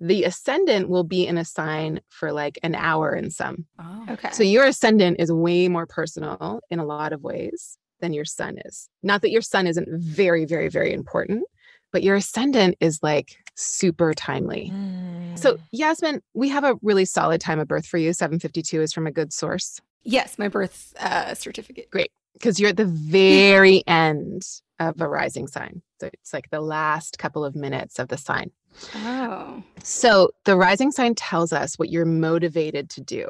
The 0.00 0.24
ascendant 0.24 0.88
will 0.88 1.04
be 1.04 1.26
in 1.26 1.38
a 1.38 1.44
sign 1.44 2.00
for 2.08 2.32
like 2.32 2.58
an 2.62 2.74
hour 2.74 3.12
and 3.12 3.32
some. 3.32 3.66
Oh. 3.78 4.06
Okay. 4.10 4.30
So 4.32 4.42
your 4.42 4.64
ascendant 4.64 5.16
is 5.18 5.32
way 5.32 5.68
more 5.68 5.86
personal 5.86 6.60
in 6.70 6.78
a 6.78 6.84
lot 6.84 7.12
of 7.12 7.22
ways 7.22 7.78
than 8.00 8.12
your 8.12 8.24
sun 8.24 8.58
is. 8.64 8.88
Not 9.02 9.22
that 9.22 9.30
your 9.30 9.42
sun 9.42 9.66
isn't 9.66 9.88
very, 9.90 10.44
very, 10.44 10.68
very 10.68 10.92
important, 10.92 11.44
but 11.92 12.04
your 12.04 12.16
ascendant 12.16 12.76
is 12.80 13.00
like 13.02 13.36
super 13.56 14.14
timely. 14.14 14.70
Mm. 14.72 15.36
So 15.36 15.58
Yasmin, 15.72 16.22
we 16.32 16.48
have 16.50 16.62
a 16.62 16.76
really 16.80 17.04
solid 17.04 17.40
time 17.40 17.58
of 17.58 17.66
birth 17.66 17.86
for 17.86 17.98
you. 17.98 18.12
752 18.12 18.82
is 18.82 18.92
from 18.92 19.08
a 19.08 19.10
good 19.10 19.32
source 19.32 19.80
yes, 20.08 20.38
my 20.38 20.48
birth 20.48 20.94
uh, 20.98 21.34
certificate. 21.34 21.90
Because 22.38 22.60
you're 22.60 22.70
at 22.70 22.76
the 22.76 22.84
very 22.84 23.82
end 23.86 24.42
of 24.78 25.00
a 25.00 25.08
rising 25.08 25.46
sign. 25.46 25.82
So 26.00 26.08
it's 26.12 26.32
like 26.32 26.50
the 26.50 26.60
last 26.60 27.18
couple 27.18 27.44
of 27.44 27.56
minutes 27.56 27.98
of 27.98 28.08
the 28.08 28.16
sign. 28.16 28.50
Oh. 28.94 29.62
So 29.82 30.30
the 30.44 30.56
rising 30.56 30.92
sign 30.92 31.14
tells 31.14 31.52
us 31.52 31.78
what 31.78 31.90
you're 31.90 32.04
motivated 32.04 32.90
to 32.90 33.00
do. 33.00 33.28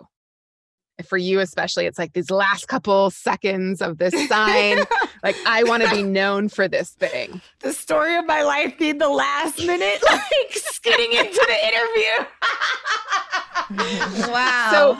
For 1.06 1.16
you, 1.16 1.38
especially, 1.38 1.86
it's 1.86 1.98
like 1.98 2.12
these 2.12 2.28
last 2.28 2.66
couple 2.66 3.10
seconds 3.10 3.80
of 3.80 3.98
this 3.98 4.12
sign. 4.28 4.78
like, 5.22 5.36
I 5.46 5.62
want 5.62 5.84
to 5.84 5.90
be 5.90 6.02
known 6.02 6.48
for 6.48 6.66
this 6.66 6.90
thing. 6.90 7.40
the 7.60 7.72
story 7.72 8.16
of 8.16 8.26
my 8.26 8.42
life 8.42 8.76
being 8.78 8.98
the 8.98 9.08
last 9.08 9.58
minute, 9.66 10.02
like 10.10 10.58
getting 10.82 11.12
into 11.12 11.46
the 11.46 11.66
interview. 11.68 12.26
Wow. 14.32 14.70
So 14.72 14.98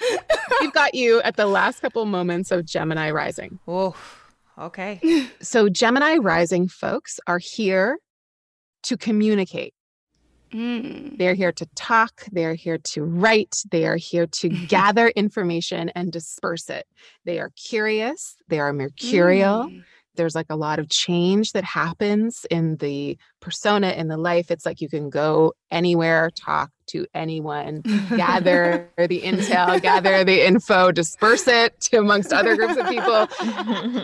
we've 0.60 0.72
got 0.72 0.94
you 0.94 1.20
at 1.22 1.36
the 1.36 1.46
last 1.46 1.80
couple 1.80 2.04
moments 2.06 2.50
of 2.50 2.64
Gemini 2.64 3.10
rising. 3.10 3.58
Ooh. 3.68 3.94
Okay. 4.58 5.28
So, 5.40 5.68
Gemini 5.68 6.16
rising 6.16 6.68
folks 6.68 7.18
are 7.26 7.38
here 7.38 7.98
to 8.82 8.96
communicate. 8.96 9.74
Mm. 10.52 11.16
They're 11.16 11.34
here 11.34 11.52
to 11.52 11.66
talk, 11.76 12.24
they're 12.32 12.54
here 12.54 12.78
to 12.92 13.04
write, 13.04 13.62
they 13.70 13.86
are 13.86 13.96
here 13.96 14.26
to 14.26 14.48
gather 14.66 15.08
information 15.08 15.90
and 15.90 16.10
disperse 16.10 16.68
it. 16.68 16.86
They 17.24 17.38
are 17.38 17.50
curious, 17.56 18.36
they 18.48 18.58
are 18.58 18.72
mercurial. 18.72 19.66
Mm. 19.66 19.84
There's 20.16 20.34
like 20.34 20.46
a 20.50 20.56
lot 20.56 20.78
of 20.78 20.88
change 20.88 21.52
that 21.52 21.64
happens 21.64 22.44
in 22.50 22.76
the 22.76 23.16
persona, 23.40 23.90
in 23.90 24.08
the 24.08 24.16
life. 24.16 24.50
It's 24.50 24.66
like 24.66 24.80
you 24.80 24.88
can 24.88 25.10
go 25.10 25.52
anywhere, 25.70 26.30
talk 26.30 26.70
to 26.88 27.06
anyone, 27.14 27.82
gather 28.10 28.90
the 28.98 29.22
intel, 29.22 29.80
gather 29.80 30.24
the 30.24 30.46
info, 30.46 30.92
disperse 30.92 31.46
it 31.46 31.80
to 31.80 31.98
amongst 31.98 32.32
other 32.32 32.56
groups 32.56 32.76
of 32.76 32.88
people. 32.88 33.28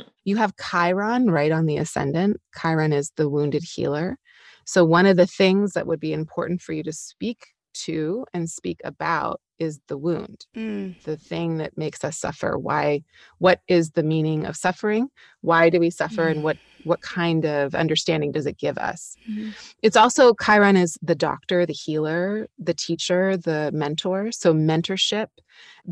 You 0.26 0.34
have 0.38 0.54
Chiron 0.56 1.30
right 1.30 1.52
on 1.52 1.66
the 1.66 1.76
ascendant. 1.76 2.40
Chiron 2.60 2.92
is 2.92 3.12
the 3.16 3.28
wounded 3.28 3.62
healer. 3.62 4.18
So, 4.64 4.84
one 4.84 5.06
of 5.06 5.16
the 5.16 5.26
things 5.26 5.74
that 5.74 5.86
would 5.86 6.00
be 6.00 6.12
important 6.12 6.60
for 6.60 6.72
you 6.72 6.82
to 6.82 6.92
speak 6.92 7.46
to 7.84 8.26
and 8.34 8.50
speak 8.50 8.80
about 8.82 9.40
is 9.58 9.80
the 9.88 9.96
wound, 9.96 10.46
mm. 10.56 11.00
the 11.04 11.16
thing 11.16 11.58
that 11.58 11.76
makes 11.76 12.04
us 12.04 12.18
suffer. 12.18 12.58
Why? 12.58 13.02
What 13.38 13.60
is 13.68 13.90
the 13.90 14.02
meaning 14.02 14.46
of 14.46 14.56
suffering? 14.56 15.08
Why 15.40 15.70
do 15.70 15.80
we 15.80 15.90
suffer, 15.90 16.24
mm. 16.24 16.30
and 16.30 16.42
what 16.42 16.56
what 16.84 17.00
kind 17.00 17.44
of 17.44 17.74
understanding 17.74 18.32
does 18.32 18.46
it 18.46 18.58
give 18.58 18.78
us? 18.78 19.16
Mm. 19.28 19.52
It's 19.82 19.96
also 19.96 20.34
Chiron 20.34 20.76
is 20.76 20.98
the 21.02 21.14
doctor, 21.14 21.66
the 21.66 21.72
healer, 21.72 22.48
the 22.58 22.74
teacher, 22.74 23.36
the 23.36 23.70
mentor. 23.72 24.30
So 24.32 24.54
mentorship, 24.54 25.28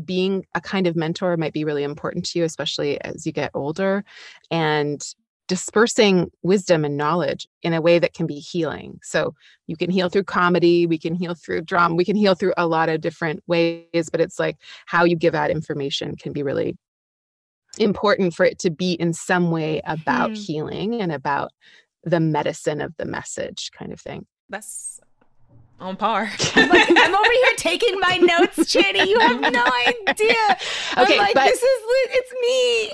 being 0.03 0.45
a 0.55 0.61
kind 0.61 0.87
of 0.87 0.95
mentor, 0.95 1.35
might 1.37 1.53
be 1.53 1.65
really 1.65 1.83
important 1.83 2.25
to 2.27 2.39
you, 2.39 2.45
especially 2.45 2.99
as 3.01 3.25
you 3.25 3.31
get 3.31 3.51
older, 3.53 4.05
and 4.49 5.03
dispersing 5.47 6.31
wisdom 6.41 6.83
and 6.85 6.97
knowledge 6.97 7.47
in 7.61 7.73
a 7.73 7.81
way 7.81 7.99
that 7.99 8.13
can 8.13 8.25
be 8.25 8.39
healing. 8.39 8.99
So 9.03 9.35
you 9.67 9.75
can 9.75 9.89
heal 9.89 10.09
through 10.09 10.23
comedy, 10.23 10.87
we 10.87 10.97
can 10.97 11.13
heal 11.13 11.35
through 11.35 11.61
drama, 11.61 11.95
we 11.95 12.05
can 12.05 12.15
heal 12.15 12.35
through 12.35 12.53
a 12.57 12.67
lot 12.67 12.89
of 12.89 13.01
different 13.01 13.43
ways, 13.47 14.09
but 14.11 14.21
it's 14.21 14.39
like 14.39 14.57
how 14.85 15.03
you 15.03 15.15
give 15.15 15.35
out 15.35 15.51
information 15.51 16.15
can 16.15 16.33
be 16.33 16.43
really 16.43 16.75
important 17.77 18.33
for 18.33 18.45
it 18.45 18.59
to 18.59 18.69
be 18.69 18.93
in 18.93 19.13
some 19.13 19.51
way 19.51 19.81
about 19.85 20.29
hmm. 20.29 20.35
healing 20.35 21.01
and 21.01 21.11
about 21.11 21.51
the 22.03 22.19
medicine 22.19 22.81
of 22.81 22.95
the 22.97 23.05
message 23.05 23.71
kind 23.77 23.91
of 23.91 23.99
thing. 23.99 24.25
That's 24.49 24.99
on 25.79 25.97
par. 25.97 26.29
I'm, 26.55 26.69
like, 26.69 26.87
I'm, 26.89 27.15
over 27.15 27.31
here 27.31 27.53
taking 27.57 27.99
my 27.99 28.17
notes, 28.17 28.59
Chani. 28.59 29.07
You 29.07 29.19
have 29.19 29.41
no 29.41 29.65
idea. 29.87 30.35
Okay, 30.97 31.17
like, 31.17 31.33
but, 31.33 31.45
this 31.45 31.61
is 31.61 31.81
it's 32.07 32.33
me. 32.41 32.93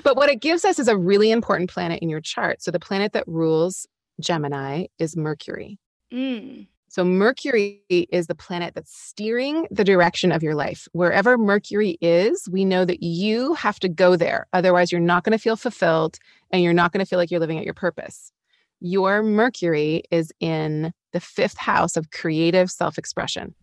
but 0.04 0.16
what 0.16 0.30
it 0.30 0.40
gives 0.40 0.64
us 0.64 0.78
is 0.78 0.88
a 0.88 0.96
really 0.96 1.30
important 1.30 1.70
planet 1.70 2.00
in 2.00 2.08
your 2.08 2.20
chart. 2.20 2.62
So 2.62 2.70
the 2.70 2.80
planet 2.80 3.12
that 3.12 3.26
rules 3.26 3.86
Gemini 4.20 4.86
is 4.98 5.16
Mercury. 5.16 5.78
Mm. 6.12 6.66
So 6.88 7.04
Mercury 7.04 7.82
is 7.88 8.26
the 8.26 8.34
planet 8.34 8.74
that's 8.74 8.92
steering 8.92 9.68
the 9.70 9.84
direction 9.84 10.32
of 10.32 10.42
your 10.42 10.56
life. 10.56 10.88
Wherever 10.92 11.38
Mercury 11.38 11.98
is, 12.00 12.48
we 12.50 12.64
know 12.64 12.84
that 12.84 13.02
you 13.02 13.54
have 13.54 13.78
to 13.80 13.88
go 13.88 14.16
there. 14.16 14.48
Otherwise, 14.52 14.90
you're 14.90 15.00
not 15.00 15.22
going 15.22 15.36
to 15.36 15.38
feel 15.38 15.56
fulfilled 15.56 16.18
and 16.50 16.62
you're 16.62 16.72
not 16.72 16.92
going 16.92 17.04
to 17.04 17.08
feel 17.08 17.18
like 17.18 17.30
you're 17.30 17.38
living 17.38 17.58
at 17.58 17.64
your 17.64 17.74
purpose 17.74 18.32
your 18.80 19.22
Mercury 19.22 20.02
is 20.10 20.32
in 20.40 20.92
the 21.12 21.20
fifth 21.20 21.58
house 21.58 21.96
of 21.96 22.10
creative 22.10 22.70
self 22.70 22.98
expression. 22.98 23.54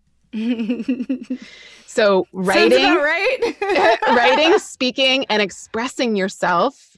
so 1.85 2.27
writing, 2.33 2.83
right? 2.83 3.97
writing, 4.07 4.57
speaking, 4.59 5.25
and 5.29 5.41
expressing 5.41 6.15
yourself 6.15 6.97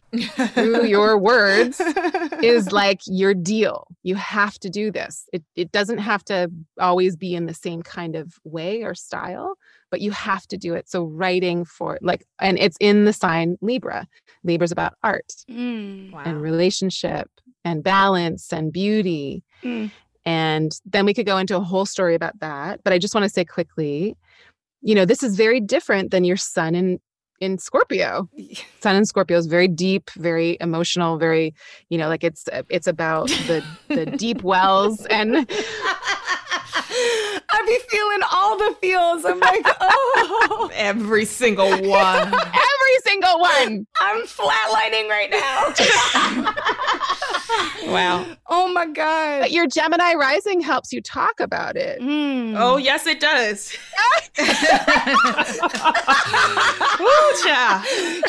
through 0.56 0.86
your 0.86 1.18
words 1.20 1.80
is 2.42 2.72
like 2.72 3.02
your 3.06 3.36
deal. 3.36 3.88
You 4.02 4.16
have 4.16 4.58
to 4.60 4.70
do 4.70 4.92
this. 4.92 5.30
It 5.32 5.44
it 5.56 5.72
doesn't 5.72 6.00
have 6.00 6.24
to 6.26 6.52
always 6.80 7.16
be 7.16 7.36
in 7.36 7.46
the 7.46 7.54
same 7.54 7.84
kind 7.84 8.16
of 8.16 8.34
way 8.44 8.82
or 8.82 8.96
style, 8.96 9.56
but 9.92 10.02
you 10.02 10.12
have 10.12 10.48
to 10.48 10.58
do 10.58 10.74
it. 10.74 10.90
So 10.90 11.04
writing 11.04 11.64
for 11.64 12.00
like, 12.02 12.26
and 12.42 12.58
it's 12.58 12.78
in 12.80 13.06
the 13.06 13.14
sign 13.14 13.58
Libra. 13.62 14.08
Libra's 14.44 14.72
about 14.72 14.94
art 15.04 15.32
mm, 15.50 16.12
wow. 16.12 16.24
and 16.26 16.42
relationship 16.42 17.30
and 17.66 17.84
balance 17.84 18.52
and 18.54 18.72
beauty. 18.72 19.44
Mm. 19.64 19.92
And 20.26 20.72
then 20.86 21.06
we 21.06 21.14
could 21.14 21.26
go 21.26 21.38
into 21.38 21.56
a 21.56 21.62
whole 21.62 21.86
story 21.86 22.16
about 22.16 22.40
that. 22.40 22.84
But 22.84 22.94
I 22.94 23.00
just 23.00 23.16
want 23.16 23.24
to 23.24 23.30
say 23.30 23.46
quickly, 23.46 24.16
you 24.82 24.96
know, 24.96 25.06
this 25.06 25.24
is 25.24 25.36
very 25.36 25.60
different 25.60 26.12
than 26.12 26.24
your 26.24 26.38
sun 26.38 26.76
in 26.76 27.00
in 27.40 27.58
Scorpio. 27.58 28.30
Sun 28.82 28.96
in 28.96 29.06
Scorpio 29.06 29.38
is 29.38 29.48
very 29.48 29.68
deep, 29.68 30.10
very 30.12 30.58
emotional, 30.62 31.18
very, 31.18 31.54
you 31.90 31.98
know, 31.98 32.08
like 32.08 32.24
it's 32.24 32.46
it's 32.70 32.88
about 32.88 33.30
the 33.48 33.64
the 33.88 34.06
deep 34.06 34.44
wells 34.44 35.06
and 35.08 35.50
I 37.52 37.66
be 37.66 37.80
feeling 37.90 38.20
all 38.32 38.58
the 38.58 38.76
feels. 38.80 39.26
I'm 39.26 39.40
like, 39.40 39.66
oh, 39.82 40.70
every 40.76 41.26
single 41.26 41.70
one, 41.70 42.34
every 42.34 42.98
single 43.04 43.40
one. 43.40 43.88
I'm 44.00 44.24
flatlining 44.24 45.10
right 45.10 45.30
now. 45.32 45.74
wow. 47.92 48.26
Oh 48.48 48.72
my 48.72 48.86
god. 48.86 49.40
But 49.42 49.52
your 49.52 49.68
Gemini 49.68 50.14
rising 50.14 50.62
helps 50.62 50.94
you 50.94 51.02
talk 51.02 51.40
about 51.40 51.76
it. 51.76 52.00
Mm. 52.02 52.56
Oh 52.58 52.78
yes, 52.78 53.08
it 53.08 53.20
does. 53.20 53.76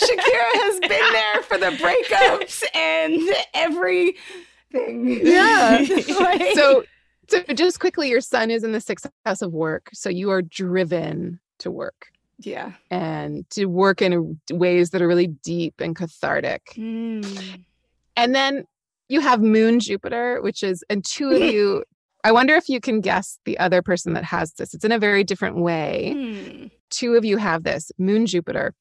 Shakira 0.01 0.51
has 0.55 0.81
been 0.81 1.13
there 1.13 1.43
for 1.43 1.59
the 1.59 1.71
breakups 1.77 2.65
and 2.75 3.21
everything. 3.55 5.21
Yeah. 5.27 5.85
like, 6.19 6.55
so 6.55 6.85
so 7.31 7.41
just 7.55 7.81
quickly, 7.81 8.09
your 8.09 8.21
sun 8.21 8.51
is 8.51 8.65
in 8.65 8.73
the 8.73 8.81
sixth 8.81 9.09
house 9.25 9.43
of 9.43 9.53
work. 9.53 9.91
So 9.93 10.09
you 10.09 10.31
are 10.31 10.43
driven 10.43 11.41
to 11.61 11.71
work. 11.71 12.09
Yeah. 12.39 12.73
And 12.91 13.49
to 13.51 13.67
work 13.67 14.03
in 14.03 14.41
ways 14.51 14.91
that 14.91 15.03
are 15.03 15.09
really 15.09 15.29
deep 15.29 15.81
and 15.81 15.95
cathartic. 15.95 16.73
Mm. 16.77 17.65
And 18.17 18.35
then 18.35 18.65
you 19.09 19.21
have 19.21 19.41
Moon 19.41 19.81
Jupiter, 19.81 20.41
which 20.41 20.63
is, 20.63 20.83
and 20.89 21.05
two 21.05 21.31
of 21.31 21.43
you, 21.43 21.85
I 22.25 22.33
wonder 22.33 22.55
if 22.55 22.69
you 22.69 22.81
can 22.81 23.01
guess 23.01 23.39
the 23.45 23.59
other 23.59 23.81
person 23.81 24.13
that 24.15 24.25
has 24.25 24.53
this. 24.55 24.75
It's 24.75 24.85
in 24.85 24.93
a 24.93 24.99
very 24.99 25.25
different 25.25 25.57
way. 25.57 26.13
Mm. 26.15 26.71
Two 26.91 27.15
of 27.15 27.25
you 27.25 27.37
have 27.37 27.63
this 27.63 27.93
Moon 27.99 28.27
Jupiter 28.27 28.75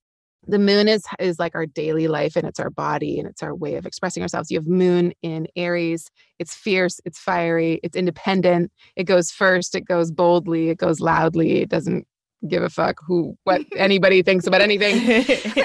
the 0.48 0.60
moon 0.60 0.88
is 0.88 1.04
is 1.20 1.40
like 1.40 1.56
our 1.56 1.66
daily 1.66 2.08
life 2.08 2.36
and 2.36 2.48
it's 2.48 2.60
our 2.60 2.70
body 2.70 3.20
and 3.20 3.28
it's 3.28 3.44
our 3.44 3.54
way 3.54 3.76
of 3.76 3.86
expressing 3.86 4.24
ourselves. 4.24 4.50
You 4.50 4.58
have 4.60 4.68
moon 4.68 5.14
in 5.22 5.48
aries. 5.56 6.10
It's 6.40 6.56
fierce 6.56 7.00
it's 7.06 7.20
fiery 7.20 7.80
it's 7.84 7.96
independent. 7.96 8.72
It 8.96 9.04
goes 9.04 9.32
first 9.32 9.76
it 9.76 9.86
goes 9.86 10.12
boldly 10.12 10.70
it 10.70 10.78
goes 10.78 11.00
loudly. 11.00 11.62
It 11.62 11.70
doesn't 11.70 12.08
give 12.48 12.64
a 12.64 12.70
fuck 12.70 12.98
who 13.06 13.36
what 13.44 13.62
anybody 13.76 14.22
thinks 14.24 14.48
about 14.48 14.62
anything. 14.62 14.96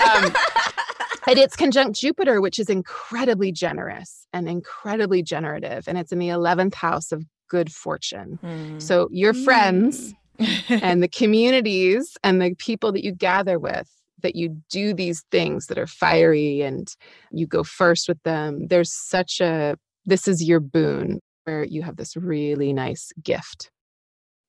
Um, 0.01 0.35
and 1.27 1.39
it's 1.39 1.57
conjunct 1.57 1.99
jupiter 1.99 2.41
which 2.41 2.59
is 2.59 2.69
incredibly 2.69 3.53
generous 3.53 4.27
and 4.33 4.49
incredibly 4.49 5.23
generative 5.23 5.87
and 5.87 5.97
it's 5.97 6.13
in 6.13 6.19
the 6.19 6.29
11th 6.29 6.75
house 6.75 7.13
of 7.13 7.25
good 7.49 7.73
fortune. 7.73 8.39
Mm. 8.43 8.83
so 8.83 9.09
your 9.13 9.33
friends 9.33 10.13
mm. 10.39 10.83
and 10.83 11.03
the 11.03 11.09
communities 11.09 12.17
and 12.25 12.43
the 12.43 12.55
people 12.59 12.91
that 12.93 13.05
you 13.05 13.13
gather 13.13 13.59
with 13.59 13.89
that 14.25 14.35
you 14.35 14.61
do 14.71 14.93
these 14.93 15.23
things 15.31 15.67
that 15.67 15.79
are 15.79 15.87
fiery 15.87 16.63
and 16.63 16.89
you 17.31 17.47
go 17.47 17.63
first 17.63 18.09
with 18.09 18.21
them. 18.25 18.67
There's 18.67 18.93
such 18.93 19.41
a, 19.41 19.77
this 20.05 20.27
is 20.27 20.43
your 20.43 20.61
boon 20.61 21.21
where 21.45 21.63
you 21.63 21.83
have 21.83 21.97
this 21.97 22.17
really 22.17 22.73
nice 22.73 23.13
gift. 23.23 23.71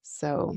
So 0.01 0.55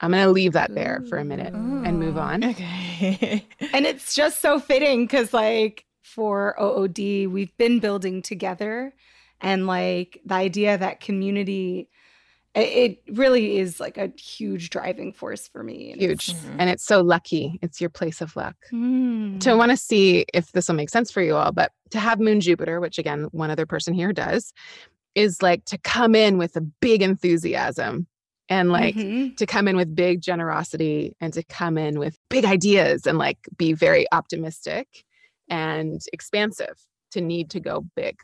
I'm 0.00 0.12
going 0.12 0.24
to 0.24 0.30
leave 0.30 0.52
that 0.52 0.74
there 0.74 1.02
for 1.08 1.18
a 1.18 1.24
minute 1.24 1.52
Ooh. 1.52 1.82
and 1.84 1.98
move 1.98 2.14
mm-hmm. 2.14 2.44
on. 2.44 2.44
Okay. 2.44 3.46
and 3.72 3.86
it's 3.86 4.14
just 4.14 4.40
so 4.40 4.60
fitting 4.60 5.04
because, 5.04 5.34
like, 5.34 5.84
for 6.02 6.54
OOD, 6.60 7.26
we've 7.28 7.56
been 7.56 7.80
building 7.80 8.22
together. 8.22 8.94
And, 9.40 9.66
like, 9.66 10.20
the 10.24 10.34
idea 10.34 10.78
that 10.78 11.00
community 11.00 11.88
it 12.60 13.02
really 13.10 13.58
is 13.58 13.80
like 13.80 13.98
a 13.98 14.12
huge 14.18 14.70
driving 14.70 15.12
force 15.12 15.48
for 15.48 15.62
me. 15.62 15.92
And 15.92 16.00
huge. 16.00 16.30
It's, 16.30 16.32
mm-hmm. 16.32 16.60
And 16.60 16.70
it's 16.70 16.84
so 16.84 17.00
lucky. 17.02 17.58
It's 17.62 17.80
your 17.80 17.90
place 17.90 18.20
of 18.20 18.34
luck. 18.36 18.56
Mm. 18.72 19.40
To 19.40 19.56
want 19.56 19.70
to 19.70 19.76
see 19.76 20.24
if 20.32 20.52
this 20.52 20.68
will 20.68 20.74
make 20.74 20.90
sense 20.90 21.10
for 21.10 21.22
you 21.22 21.36
all, 21.36 21.52
but 21.52 21.72
to 21.90 21.98
have 21.98 22.20
Moon 22.20 22.40
Jupiter, 22.40 22.80
which 22.80 22.98
again, 22.98 23.28
one 23.32 23.50
other 23.50 23.66
person 23.66 23.94
here 23.94 24.12
does, 24.12 24.52
is 25.14 25.42
like 25.42 25.64
to 25.66 25.78
come 25.78 26.14
in 26.14 26.38
with 26.38 26.56
a 26.56 26.60
big 26.60 27.02
enthusiasm 27.02 28.06
and 28.48 28.70
like 28.70 28.94
mm-hmm. 28.94 29.34
to 29.34 29.46
come 29.46 29.68
in 29.68 29.76
with 29.76 29.94
big 29.94 30.20
generosity 30.20 31.16
and 31.20 31.32
to 31.34 31.42
come 31.42 31.76
in 31.76 31.98
with 31.98 32.16
big 32.30 32.44
ideas 32.44 33.06
and 33.06 33.18
like 33.18 33.38
be 33.56 33.72
very 33.72 34.06
optimistic 34.12 35.04
and 35.48 36.00
expansive 36.12 36.78
to 37.10 37.20
need 37.20 37.50
to 37.50 37.60
go 37.60 37.84
big 37.96 38.18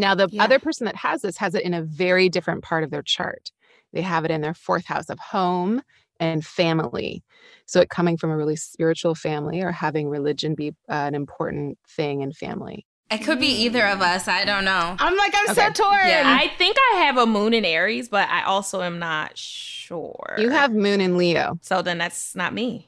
now, 0.00 0.14
the 0.14 0.28
yeah. 0.30 0.44
other 0.44 0.58
person 0.58 0.86
that 0.86 0.96
has 0.96 1.22
this 1.22 1.36
has 1.38 1.54
it 1.54 1.62
in 1.62 1.74
a 1.74 1.82
very 1.82 2.28
different 2.28 2.62
part 2.62 2.84
of 2.84 2.90
their 2.90 3.02
chart. 3.02 3.50
They 3.92 4.02
have 4.02 4.24
it 4.24 4.30
in 4.30 4.40
their 4.40 4.54
fourth 4.54 4.86
house 4.86 5.10
of 5.10 5.18
home 5.18 5.82
and 6.18 6.44
family. 6.44 7.22
So, 7.66 7.80
it 7.80 7.90
coming 7.90 8.16
from 8.16 8.30
a 8.30 8.36
really 8.36 8.56
spiritual 8.56 9.14
family 9.14 9.60
or 9.60 9.72
having 9.72 10.08
religion 10.08 10.54
be 10.54 10.70
uh, 10.88 10.92
an 10.92 11.14
important 11.14 11.78
thing 11.88 12.22
in 12.22 12.32
family. 12.32 12.86
It 13.10 13.18
could 13.18 13.40
be 13.40 13.48
either 13.64 13.84
of 13.86 14.00
us. 14.00 14.28
I 14.28 14.44
don't 14.44 14.64
know. 14.64 14.96
I'm 14.98 15.16
like, 15.16 15.34
I'm 15.34 15.50
okay. 15.50 15.66
so 15.74 15.82
torn. 15.82 16.06
Yeah, 16.06 16.22
I 16.26 16.46
think 16.56 16.76
I 16.92 16.98
have 16.98 17.16
a 17.16 17.26
moon 17.26 17.54
in 17.54 17.64
Aries, 17.64 18.08
but 18.08 18.28
I 18.28 18.44
also 18.44 18.82
am 18.82 19.00
not 19.00 19.36
sure. 19.36 20.36
You 20.38 20.50
have 20.50 20.72
moon 20.72 21.00
in 21.00 21.16
Leo. 21.16 21.58
So 21.60 21.82
then 21.82 21.98
that's 21.98 22.36
not 22.36 22.54
me. 22.54 22.86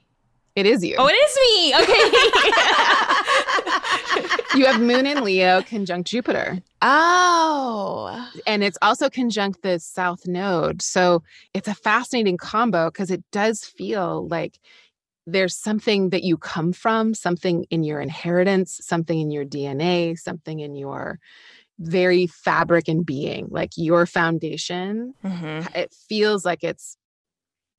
It 0.54 0.66
is 0.66 0.84
you. 0.84 0.94
Oh, 0.96 1.08
it 1.08 1.14
is 1.14 1.36
me. 1.40 1.74
Okay. 1.74 2.10
you 4.54 4.66
have 4.66 4.80
Moon 4.80 5.06
in 5.06 5.24
Leo 5.24 5.62
conjunct 5.62 6.08
Jupiter. 6.08 6.58
Oh. 6.80 8.30
And 8.46 8.62
it's 8.62 8.78
also 8.82 9.08
conjunct 9.08 9.62
the 9.62 9.78
South 9.78 10.26
Node. 10.26 10.82
So 10.82 11.22
it's 11.54 11.68
a 11.68 11.74
fascinating 11.74 12.36
combo 12.36 12.90
because 12.90 13.10
it 13.10 13.22
does 13.30 13.64
feel 13.64 14.28
like 14.28 14.58
there's 15.26 15.56
something 15.56 16.10
that 16.10 16.24
you 16.24 16.36
come 16.36 16.72
from, 16.72 17.14
something 17.14 17.64
in 17.70 17.84
your 17.84 18.00
inheritance, 18.00 18.80
something 18.82 19.20
in 19.20 19.30
your 19.30 19.44
DNA, 19.44 20.18
something 20.18 20.60
in 20.60 20.74
your 20.74 21.18
very 21.78 22.26
fabric 22.26 22.88
and 22.88 23.06
being, 23.06 23.46
like 23.50 23.70
your 23.76 24.06
foundation. 24.06 25.14
Mm-hmm. 25.24 25.76
It 25.76 25.94
feels 26.08 26.44
like 26.44 26.64
it's 26.64 26.96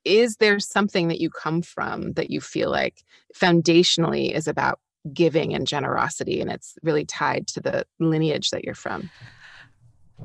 is 0.06 0.36
there 0.38 0.60
something 0.60 1.08
that 1.08 1.22
you 1.22 1.30
come 1.30 1.62
from 1.62 2.14
that 2.14 2.30
you 2.30 2.42
feel 2.42 2.70
like 2.70 3.04
foundationally 3.34 4.36
is 4.36 4.48
about 4.48 4.80
giving 5.12 5.54
and 5.54 5.68
generosity 5.68 6.40
and 6.40 6.52
it's 6.52 6.76
really 6.84 7.06
tied 7.06 7.48
to 7.48 7.60
the 7.60 7.86
lineage 8.00 8.52
that 8.52 8.64
you're 8.64 8.76
from? 8.76 9.10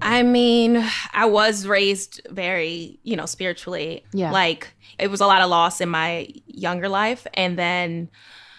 I 0.01 0.23
mean, 0.23 0.85
I 1.13 1.27
was 1.27 1.67
raised 1.67 2.21
very, 2.31 3.01
you 3.03 3.17
know, 3.17 3.27
spiritually. 3.27 4.05
Yeah. 4.13 4.31
Like 4.31 4.69
it 4.99 5.11
was 5.11 5.21
a 5.21 5.27
lot 5.27 5.43
of 5.43 5.51
loss 5.51 5.81
in 5.81 5.89
my 5.89 6.29
younger 6.47 6.89
life 6.89 7.27
and 7.35 7.59
then 7.59 8.11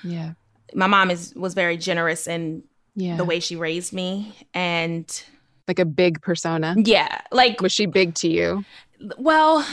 yeah. 0.04 0.34
My 0.74 0.88
mom 0.88 1.10
is 1.10 1.34
was 1.36 1.56
very 1.56 1.78
generous 1.78 2.28
in 2.28 2.64
yeah. 2.96 3.18
the 3.18 3.26
way 3.26 3.40
she 3.40 3.56
raised 3.56 3.92
me 3.92 4.36
and 4.54 5.24
like 5.68 5.80
a 5.80 5.86
big 5.86 6.22
persona. 6.22 6.76
Yeah. 6.78 7.22
Like 7.32 7.62
was 7.62 7.72
she 7.72 7.86
big 7.86 8.14
to 8.16 8.30
you? 8.30 8.64
Well, 9.18 9.66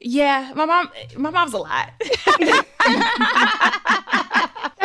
yeah, 0.00 0.52
my 0.54 0.64
mom 0.64 0.90
my 1.16 1.30
mom's 1.30 1.52
a 1.52 1.58
lot. 1.58 1.92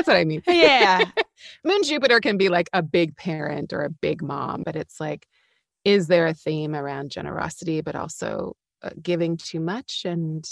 What 0.09 0.17
I 0.17 0.25
mean. 0.25 0.41
Yeah. 0.47 1.03
Moon 1.63 1.83
Jupiter 1.83 2.19
can 2.19 2.37
be 2.37 2.49
like 2.49 2.67
a 2.73 2.81
big 2.81 3.15
parent 3.15 3.73
or 3.73 3.83
a 3.83 3.89
big 3.89 4.23
mom, 4.23 4.63
but 4.63 4.75
it's 4.75 4.99
like 4.99 5.27
is 5.85 6.07
there 6.07 6.27
a 6.27 6.33
theme 6.33 6.75
around 6.75 7.11
generosity, 7.11 7.81
but 7.81 7.95
also 7.95 8.55
uh, 8.81 8.89
giving 9.01 9.37
too 9.37 9.59
much 9.59 10.03
and 10.05 10.43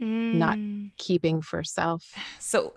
mm. 0.00 0.34
not 0.34 0.56
hmm. 0.56 0.86
keeping 0.96 1.40
for 1.42 1.64
self? 1.64 2.04
So, 2.38 2.74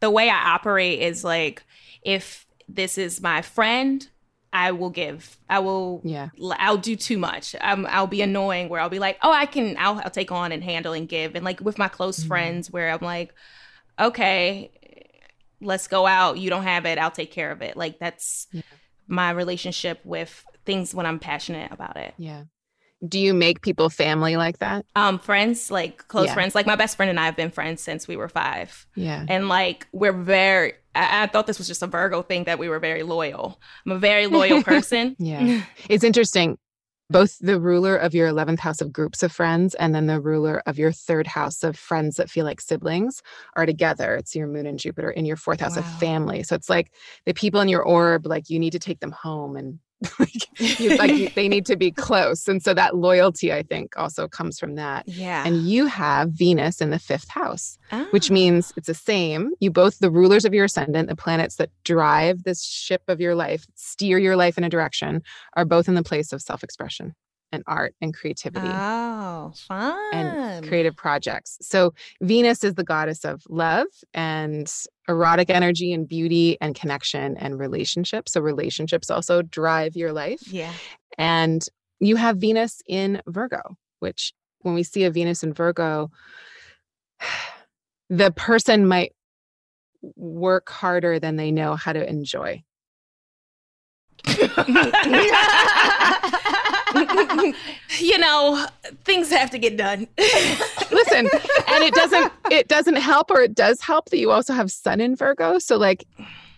the 0.00 0.10
way 0.10 0.28
I 0.30 0.54
operate 0.54 1.00
is 1.00 1.24
like, 1.24 1.62
if 2.02 2.46
this 2.68 2.98
is 2.98 3.20
my 3.20 3.42
friend, 3.42 4.06
I 4.52 4.72
will 4.72 4.90
give. 4.90 5.38
I 5.48 5.60
will. 5.60 6.00
Yeah. 6.04 6.28
I'll 6.58 6.76
do 6.76 6.96
too 6.96 7.18
much. 7.18 7.54
Um, 7.60 7.86
I'll 7.88 8.06
be 8.06 8.22
annoying 8.22 8.68
where 8.68 8.80
I'll 8.80 8.88
be 8.88 8.98
like, 8.98 9.18
oh, 9.22 9.32
I 9.32 9.46
can. 9.46 9.76
I'll, 9.78 10.00
I'll 10.04 10.10
take 10.10 10.32
on 10.32 10.52
and 10.52 10.62
handle 10.62 10.92
and 10.92 11.08
give. 11.08 11.34
And 11.34 11.44
like 11.44 11.60
with 11.60 11.78
my 11.78 11.88
close 11.88 12.22
mm. 12.22 12.28
friends, 12.28 12.70
where 12.70 12.90
I'm 12.90 13.00
like, 13.00 13.34
okay, 14.00 14.70
let's 15.60 15.88
go 15.88 16.06
out. 16.06 16.38
You 16.38 16.50
don't 16.50 16.64
have 16.64 16.86
it. 16.86 16.98
I'll 16.98 17.10
take 17.10 17.30
care 17.30 17.50
of 17.50 17.62
it. 17.62 17.76
Like 17.76 17.98
that's 17.98 18.46
yeah. 18.52 18.62
my 19.06 19.30
relationship 19.30 20.00
with 20.04 20.44
things 20.64 20.94
when 20.94 21.06
I'm 21.06 21.18
passionate 21.18 21.72
about 21.72 21.96
it. 21.96 22.14
Yeah. 22.18 22.44
Do 23.06 23.18
you 23.18 23.32
make 23.32 23.62
people 23.62 23.88
family 23.88 24.36
like 24.36 24.58
that? 24.58 24.84
Um, 24.94 25.18
friends, 25.18 25.70
like 25.70 26.06
close 26.08 26.26
yeah. 26.26 26.34
friends. 26.34 26.54
Like 26.54 26.66
my 26.66 26.76
best 26.76 26.96
friend 26.96 27.08
and 27.08 27.18
I 27.18 27.24
have 27.24 27.36
been 27.36 27.50
friends 27.50 27.80
since 27.82 28.06
we 28.06 28.16
were 28.16 28.28
five. 28.28 28.86
Yeah. 28.94 29.24
And 29.26 29.48
like 29.48 29.86
we're 29.92 30.12
very 30.12 30.74
I, 30.94 31.22
I 31.22 31.26
thought 31.26 31.46
this 31.46 31.58
was 31.58 31.68
just 31.68 31.82
a 31.82 31.86
Virgo 31.86 32.22
thing 32.22 32.44
that 32.44 32.58
we 32.58 32.68
were 32.68 32.78
very 32.78 33.02
loyal. 33.02 33.60
I'm 33.86 33.92
a 33.92 33.98
very 33.98 34.26
loyal 34.26 34.62
person. 34.64 35.16
yeah. 35.18 35.62
It's 35.88 36.04
interesting 36.04 36.58
both 37.10 37.38
the 37.40 37.60
ruler 37.60 37.96
of 37.96 38.14
your 38.14 38.28
11th 38.28 38.60
house 38.60 38.80
of 38.80 38.92
groups 38.92 39.22
of 39.22 39.32
friends 39.32 39.74
and 39.74 39.94
then 39.94 40.06
the 40.06 40.20
ruler 40.20 40.62
of 40.66 40.78
your 40.78 40.92
third 40.92 41.26
house 41.26 41.64
of 41.64 41.76
friends 41.76 42.16
that 42.16 42.30
feel 42.30 42.44
like 42.44 42.60
siblings 42.60 43.22
are 43.56 43.66
together. 43.66 44.14
It's 44.14 44.34
your 44.34 44.46
moon 44.46 44.66
and 44.66 44.78
Jupiter 44.78 45.10
in 45.10 45.24
your 45.24 45.36
fourth 45.36 45.60
house 45.60 45.76
wow. 45.76 45.82
of 45.82 45.98
family. 45.98 46.44
So 46.44 46.54
it's 46.54 46.70
like 46.70 46.92
the 47.26 47.34
people 47.34 47.60
in 47.60 47.68
your 47.68 47.82
orb, 47.82 48.26
like 48.26 48.48
you 48.48 48.58
need 48.58 48.72
to 48.72 48.78
take 48.78 49.00
them 49.00 49.10
home 49.10 49.56
and 49.56 49.80
like, 50.18 50.80
you, 50.80 50.96
like 50.96 51.34
they 51.34 51.48
need 51.48 51.66
to 51.66 51.76
be 51.76 51.90
close. 51.90 52.48
And 52.48 52.62
so 52.62 52.74
that 52.74 52.96
loyalty 52.96 53.52
i 53.52 53.62
think 53.62 53.96
also 53.96 54.28
comes 54.28 54.58
from 54.58 54.74
that. 54.76 55.08
Yeah. 55.08 55.44
And 55.46 55.62
you 55.62 55.86
have 55.86 56.30
venus 56.30 56.80
in 56.80 56.90
the 56.90 56.98
fifth 56.98 57.28
house 57.28 57.78
oh. 57.92 58.06
which 58.10 58.30
ah. 58.30 58.34
means 58.34 58.72
it's 58.76 58.86
the 58.86 58.94
same. 58.94 59.52
You 59.60 59.70
both 59.70 59.98
the 59.98 60.10
rulers 60.10 60.44
of 60.44 60.54
your 60.54 60.64
ascendant 60.64 61.08
the 61.08 61.16
planets 61.16 61.56
that 61.56 61.70
drive 61.84 62.44
this 62.44 62.64
ship 62.64 63.02
of 63.08 63.20
your 63.20 63.34
life 63.34 63.66
steer 63.74 64.18
your 64.18 64.36
life 64.36 64.56
in 64.58 64.64
a 64.64 64.68
direction 64.68 65.22
are 65.54 65.64
both 65.64 65.88
in 65.88 65.94
the 65.94 66.02
place 66.02 66.32
of 66.32 66.42
self-expression 66.42 67.14
and 67.52 67.62
art 67.66 67.94
and 68.00 68.14
creativity. 68.14 68.68
Oh, 68.68 69.52
fun. 69.54 70.14
And 70.14 70.66
creative 70.66 70.96
projects. 70.96 71.58
So 71.60 71.94
Venus 72.20 72.64
is 72.64 72.74
the 72.74 72.84
goddess 72.84 73.24
of 73.24 73.42
love 73.48 73.86
and 74.14 74.72
erotic 75.08 75.50
energy 75.50 75.92
and 75.92 76.08
beauty 76.08 76.56
and 76.60 76.74
connection 76.74 77.36
and 77.36 77.58
relationships. 77.58 78.32
So 78.32 78.40
relationships 78.40 79.10
also 79.10 79.42
drive 79.42 79.96
your 79.96 80.12
life. 80.12 80.40
Yeah. 80.46 80.72
And 81.18 81.64
you 81.98 82.16
have 82.16 82.38
Venus 82.38 82.82
in 82.86 83.20
Virgo, 83.26 83.76
which 83.98 84.32
when 84.60 84.74
we 84.74 84.82
see 84.82 85.04
a 85.04 85.10
Venus 85.10 85.42
in 85.42 85.52
Virgo, 85.52 86.10
the 88.10 88.30
person 88.32 88.86
might 88.86 89.12
work 90.16 90.70
harder 90.70 91.18
than 91.18 91.36
they 91.36 91.50
know 91.50 91.76
how 91.76 91.92
to 91.92 92.08
enjoy. 92.08 92.62
you 97.98 98.18
know, 98.18 98.66
things 99.04 99.30
have 99.30 99.50
to 99.50 99.58
get 99.58 99.76
done. 99.76 100.06
Listen, 100.90 101.28
and 101.68 101.84
it 101.84 101.94
doesn't 101.94 102.32
it 102.50 102.68
doesn't 102.68 102.96
help 102.96 103.30
or 103.30 103.40
it 103.40 103.54
does 103.54 103.80
help 103.80 104.10
that 104.10 104.18
you 104.18 104.30
also 104.30 104.52
have 104.52 104.70
sun 104.70 105.00
in 105.00 105.16
Virgo, 105.16 105.58
so 105.58 105.76
like 105.76 106.04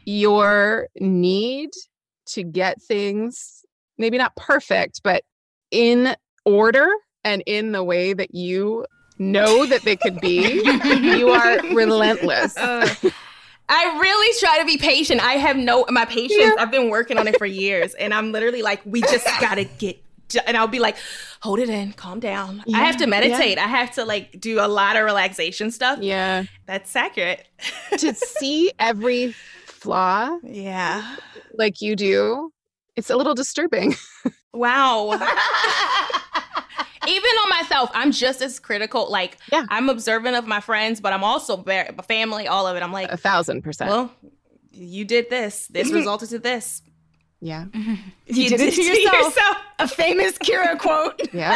your 0.05 0.88
need 0.96 1.70
to 2.26 2.42
get 2.42 2.80
things 2.80 3.62
maybe 3.98 4.18
not 4.18 4.34
perfect, 4.36 5.00
but 5.03 5.22
in 5.70 6.14
order 6.44 6.88
and 7.24 7.42
in 7.46 7.72
the 7.72 7.84
way 7.84 8.12
that 8.12 8.34
you 8.34 8.84
know 9.18 9.64
that 9.66 9.82
they 9.82 9.96
could 9.96 10.20
be, 10.20 10.61
you 11.18 11.30
are 11.30 11.59
relentless. 11.72 12.57
Uh, 12.57 12.88
I 13.68 13.98
really 14.00 14.38
try 14.38 14.59
to 14.59 14.66
be 14.66 14.76
patient. 14.76 15.24
I 15.24 15.34
have 15.34 15.57
no 15.57 15.86
my 15.88 16.05
patience. 16.05 16.40
Yeah. 16.40 16.55
I've 16.59 16.70
been 16.70 16.90
working 16.90 17.16
on 17.16 17.28
it 17.28 17.38
for 17.38 17.46
years, 17.46 17.94
and 17.94 18.12
I'm 18.12 18.32
literally 18.32 18.62
like, 18.62 18.80
we 18.84 19.00
just 19.03 19.26
gotta 19.40 19.64
get 19.64 20.03
and 20.37 20.57
I'll 20.57 20.68
be 20.68 20.78
like, 20.78 20.97
hold 21.41 21.59
it 21.59 21.68
in, 21.68 21.93
calm 21.93 22.20
down. 22.20 22.62
Yeah, 22.66 22.78
I 22.78 22.85
have 22.85 22.97
to 22.99 23.07
meditate. 23.07 23.57
Yeah. 23.57 23.64
I 23.64 23.68
have 23.68 23.95
to 23.95 24.05
like 24.05 24.41
do 24.41 24.61
a 24.61 24.68
lot 24.68 24.97
of 24.97 25.05
relaxation 25.05 25.70
stuff. 25.70 25.99
Yeah. 26.01 26.45
That's 26.66 26.95
accurate. 26.95 27.47
to 27.99 28.14
see 28.14 28.72
every 28.78 29.35
flaw. 29.66 30.39
Yeah. 30.43 31.16
Like 31.55 31.80
you 31.80 31.97
do, 31.97 32.53
it's 32.97 33.11
a 33.11 33.16
little 33.16 33.35
disturbing. 33.35 33.95
wow. 34.53 35.12
Even 37.09 37.30
on 37.30 37.49
myself, 37.49 37.91
I'm 37.95 38.12
just 38.12 38.43
as 38.43 38.61
critical. 38.61 39.11
Like, 39.11 39.39
yeah. 39.51 39.66
I'm 39.70 39.89
observant 39.89 40.37
of 40.37 40.47
my 40.47 40.61
friends, 40.61 41.01
but 41.01 41.12
I'm 41.12 41.24
also 41.24 41.57
very, 41.57 41.89
family, 42.07 42.47
all 42.47 42.68
of 42.68 42.76
it. 42.76 42.83
I'm 42.83 42.93
like, 42.93 43.11
a 43.11 43.16
thousand 43.16 43.62
percent. 43.62 43.91
Well, 43.91 44.12
you 44.70 45.05
did 45.05 45.28
this. 45.28 45.66
This 45.66 45.89
mm-hmm. 45.89 45.97
resulted 45.97 46.28
to 46.30 46.39
this 46.39 46.83
yeah. 47.43 47.66
You, 48.26 48.45
you 48.45 48.49
did, 48.51 48.59
did, 48.59 48.68
it 48.68 48.74
to 48.76 48.82
yourself. 48.82 49.24
yourself. 49.26 49.57
A 49.80 49.88
famous 49.88 50.38
Kira 50.38 50.78
quote. 50.78 51.20
Yeah. 51.34 51.55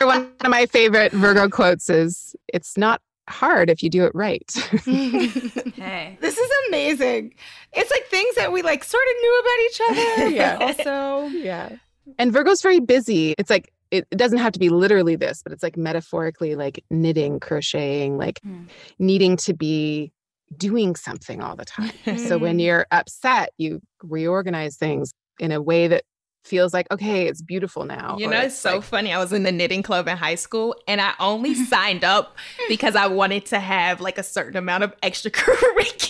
One 0.04 0.32
of 0.40 0.50
my 0.50 0.66
favorite 0.66 1.12
Virgo 1.12 1.48
quotes 1.48 1.88
is 1.88 2.34
it's 2.48 2.76
not 2.76 3.00
hard 3.28 3.70
if 3.70 3.80
you 3.80 3.90
do 3.90 4.04
it 4.04 4.12
right. 4.12 4.50
hey. 4.84 6.18
This 6.20 6.36
is 6.36 6.50
amazing. 6.68 7.34
It's 7.74 7.90
like 7.92 8.06
things 8.06 8.34
that 8.34 8.50
we 8.50 8.62
like 8.62 8.82
sort 8.82 9.04
of 9.08 9.20
knew 9.20 9.40
about 9.40 9.58
each 9.66 9.80
other. 9.88 10.28
yeah. 10.30 10.58
also. 10.60 11.26
Yeah. 11.28 11.76
And 12.18 12.32
Virgo's 12.32 12.62
very 12.62 12.80
busy. 12.80 13.36
It's 13.38 13.50
like 13.50 13.72
it, 13.90 14.08
doesn't 14.10 14.38
have 14.38 14.52
to 14.52 14.58
be 14.58 14.68
literally 14.68 15.16
this, 15.16 15.42
but 15.42 15.52
it's 15.52 15.62
like 15.62 15.76
metaphorically 15.76 16.56
like 16.56 16.82
knitting, 16.90 17.38
crocheting, 17.38 18.16
like 18.16 18.40
mm. 18.40 18.66
needing 18.98 19.36
to 19.36 19.54
be 19.54 20.12
doing 20.56 20.96
something 20.96 21.40
all 21.40 21.56
the 21.56 21.64
time. 21.64 21.92
so 22.18 22.38
when 22.38 22.52
mm-hmm. 22.52 22.60
you're 22.60 22.86
upset, 22.90 23.50
you 23.58 23.80
reorganize 24.02 24.76
things 24.76 25.12
in 25.38 25.52
a 25.52 25.60
way 25.60 25.88
that 25.88 26.04
feels 26.44 26.72
like 26.72 26.86
okay 26.90 27.26
it's 27.26 27.42
beautiful 27.42 27.84
now 27.84 28.16
you 28.18 28.26
know 28.26 28.40
it's, 28.40 28.54
so 28.56 28.76
like, 28.76 28.82
funny 28.82 29.12
i 29.12 29.18
was 29.18 29.32
in 29.32 29.42
the 29.42 29.52
knitting 29.52 29.82
club 29.82 30.08
in 30.08 30.16
high 30.16 30.34
school 30.34 30.74
and 30.88 31.00
i 31.00 31.12
only 31.20 31.54
signed 31.66 32.02
up 32.02 32.36
because 32.68 32.96
i 32.96 33.06
wanted 33.06 33.44
to 33.44 33.60
have 33.60 34.00
like 34.00 34.16
a 34.16 34.22
certain 34.22 34.56
amount 34.56 34.82
of 34.82 34.98
extracurriculars 35.02 36.08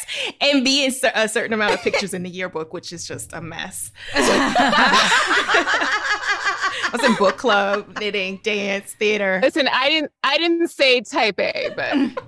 and 0.40 0.64
be 0.64 0.86
in 0.86 0.92
a 1.14 1.28
certain 1.28 1.52
amount 1.52 1.74
of 1.74 1.80
pictures 1.82 2.14
in 2.14 2.22
the 2.22 2.30
yearbook 2.30 2.72
which 2.72 2.90
is 2.92 3.06
just 3.06 3.32
a 3.34 3.40
mess 3.40 3.92
I 6.86 6.90
was 6.92 7.04
in 7.04 7.16
book 7.16 7.36
club, 7.36 7.98
knitting, 7.98 8.38
dance, 8.44 8.92
theater. 8.92 9.40
Listen, 9.42 9.68
I 9.72 9.88
didn't 9.88 10.12
I 10.22 10.38
didn't 10.38 10.68
say 10.68 11.00
type 11.00 11.40
A, 11.40 11.72
but 11.74 12.22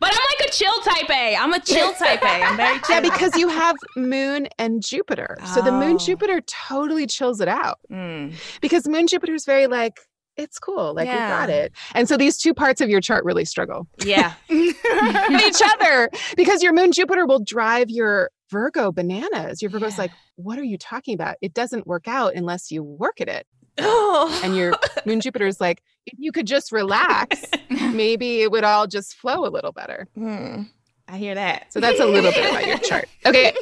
But 0.00 0.10
I'm 0.12 0.38
like 0.38 0.48
a 0.48 0.52
chill 0.52 0.78
type 0.80 1.10
A. 1.10 1.36
I'm 1.36 1.52
a 1.52 1.60
chill 1.60 1.92
type 1.94 2.22
A. 2.22 2.42
I'm 2.42 2.56
very 2.56 2.78
chill. 2.80 2.96
Yeah, 2.96 3.00
because 3.00 3.36
you 3.36 3.48
have 3.48 3.76
Moon 3.96 4.48
and 4.58 4.82
Jupiter. 4.82 5.38
Oh. 5.40 5.54
So 5.54 5.62
the 5.62 5.72
Moon 5.72 5.94
oh. 5.94 5.98
Jupiter 5.98 6.40
totally 6.42 7.06
chills 7.06 7.40
it 7.40 7.48
out. 7.48 7.78
Mm. 7.90 8.34
Because 8.60 8.86
Moon 8.86 9.06
Jupiter 9.06 9.34
is 9.34 9.44
very 9.44 9.66
like, 9.66 10.00
it's 10.36 10.58
cool. 10.58 10.94
Like 10.94 11.06
yeah. 11.06 11.26
we 11.26 11.40
got 11.40 11.50
it. 11.50 11.72
And 11.94 12.08
so 12.08 12.16
these 12.16 12.38
two 12.38 12.54
parts 12.54 12.80
of 12.80 12.88
your 12.88 13.00
chart 13.00 13.24
really 13.24 13.44
struggle. 13.44 13.88
Yeah. 14.04 14.34
each 14.50 15.62
other. 15.64 16.10
Because 16.36 16.62
your 16.62 16.72
Moon 16.72 16.92
Jupiter 16.92 17.26
will 17.26 17.40
drive 17.40 17.90
your 17.90 18.30
Virgo 18.50 18.92
bananas. 18.92 19.60
Your 19.60 19.70
Virgo's 19.70 19.94
yeah. 19.94 20.02
like, 20.02 20.10
what 20.36 20.58
are 20.58 20.64
you 20.64 20.78
talking 20.78 21.14
about? 21.14 21.36
It 21.42 21.54
doesn't 21.54 21.86
work 21.86 22.06
out 22.06 22.34
unless 22.34 22.70
you 22.70 22.82
work 22.82 23.20
at 23.20 23.28
it. 23.28 23.46
Oh. 23.78 24.40
And 24.42 24.56
your 24.56 24.74
moon 25.06 25.20
Jupiter 25.20 25.46
is 25.46 25.60
like, 25.60 25.82
if 26.12 26.18
you 26.18 26.32
could 26.32 26.46
just 26.46 26.72
relax, 26.72 27.42
maybe 27.70 28.42
it 28.42 28.50
would 28.50 28.64
all 28.64 28.86
just 28.86 29.14
flow 29.14 29.46
a 29.46 29.50
little 29.50 29.72
better. 29.72 30.06
Hmm. 30.14 30.62
I 31.08 31.16
hear 31.16 31.34
that. 31.34 31.72
So 31.72 31.80
that's 31.80 32.00
a 32.00 32.06
little 32.06 32.30
bit 32.30 32.50
about 32.50 32.66
your 32.66 32.78
chart. 32.78 33.08
Okay. 33.24 33.52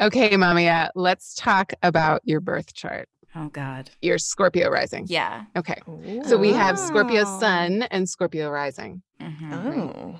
okay, 0.00 0.30
Maameyaa, 0.30 0.90
let's 0.94 1.34
talk 1.34 1.72
about 1.82 2.20
your 2.24 2.40
birth 2.40 2.72
chart. 2.74 3.08
Oh 3.34 3.48
God. 3.48 3.90
You're 4.00 4.18
Scorpio 4.18 4.70
rising. 4.70 5.06
Yeah. 5.08 5.44
Okay. 5.56 5.80
So 6.26 6.38
we 6.38 6.52
have 6.52 6.78
Scorpio 6.78 7.24
sun 7.38 7.82
and 7.90 8.08
Scorpio 8.08 8.48
rising. 8.50 9.02
Mhm. 9.20 9.52
Oh. 9.52 10.16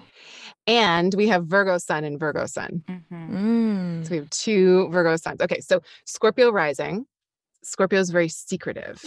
And 0.66 1.14
we 1.14 1.28
have 1.28 1.46
Virgo 1.46 1.78
sun 1.78 2.04
and 2.04 2.18
Virgo 2.18 2.46
sun. 2.46 2.82
Mhm. 2.88 3.30
Mm. 3.30 4.04
So 4.04 4.10
we 4.10 4.16
have 4.18 4.30
two 4.30 4.88
Virgo 4.88 5.16
signs. 5.16 5.40
Okay, 5.40 5.60
so 5.60 5.80
Scorpio 6.04 6.50
rising. 6.50 7.06
Scorpio 7.66 8.00
is 8.00 8.10
very 8.10 8.28
secretive. 8.28 9.02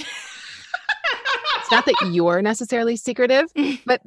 it's 1.58 1.72
not 1.72 1.86
that 1.86 1.96
you're 2.02 2.42
necessarily 2.42 2.96
secretive, 2.96 3.52
but 3.86 4.02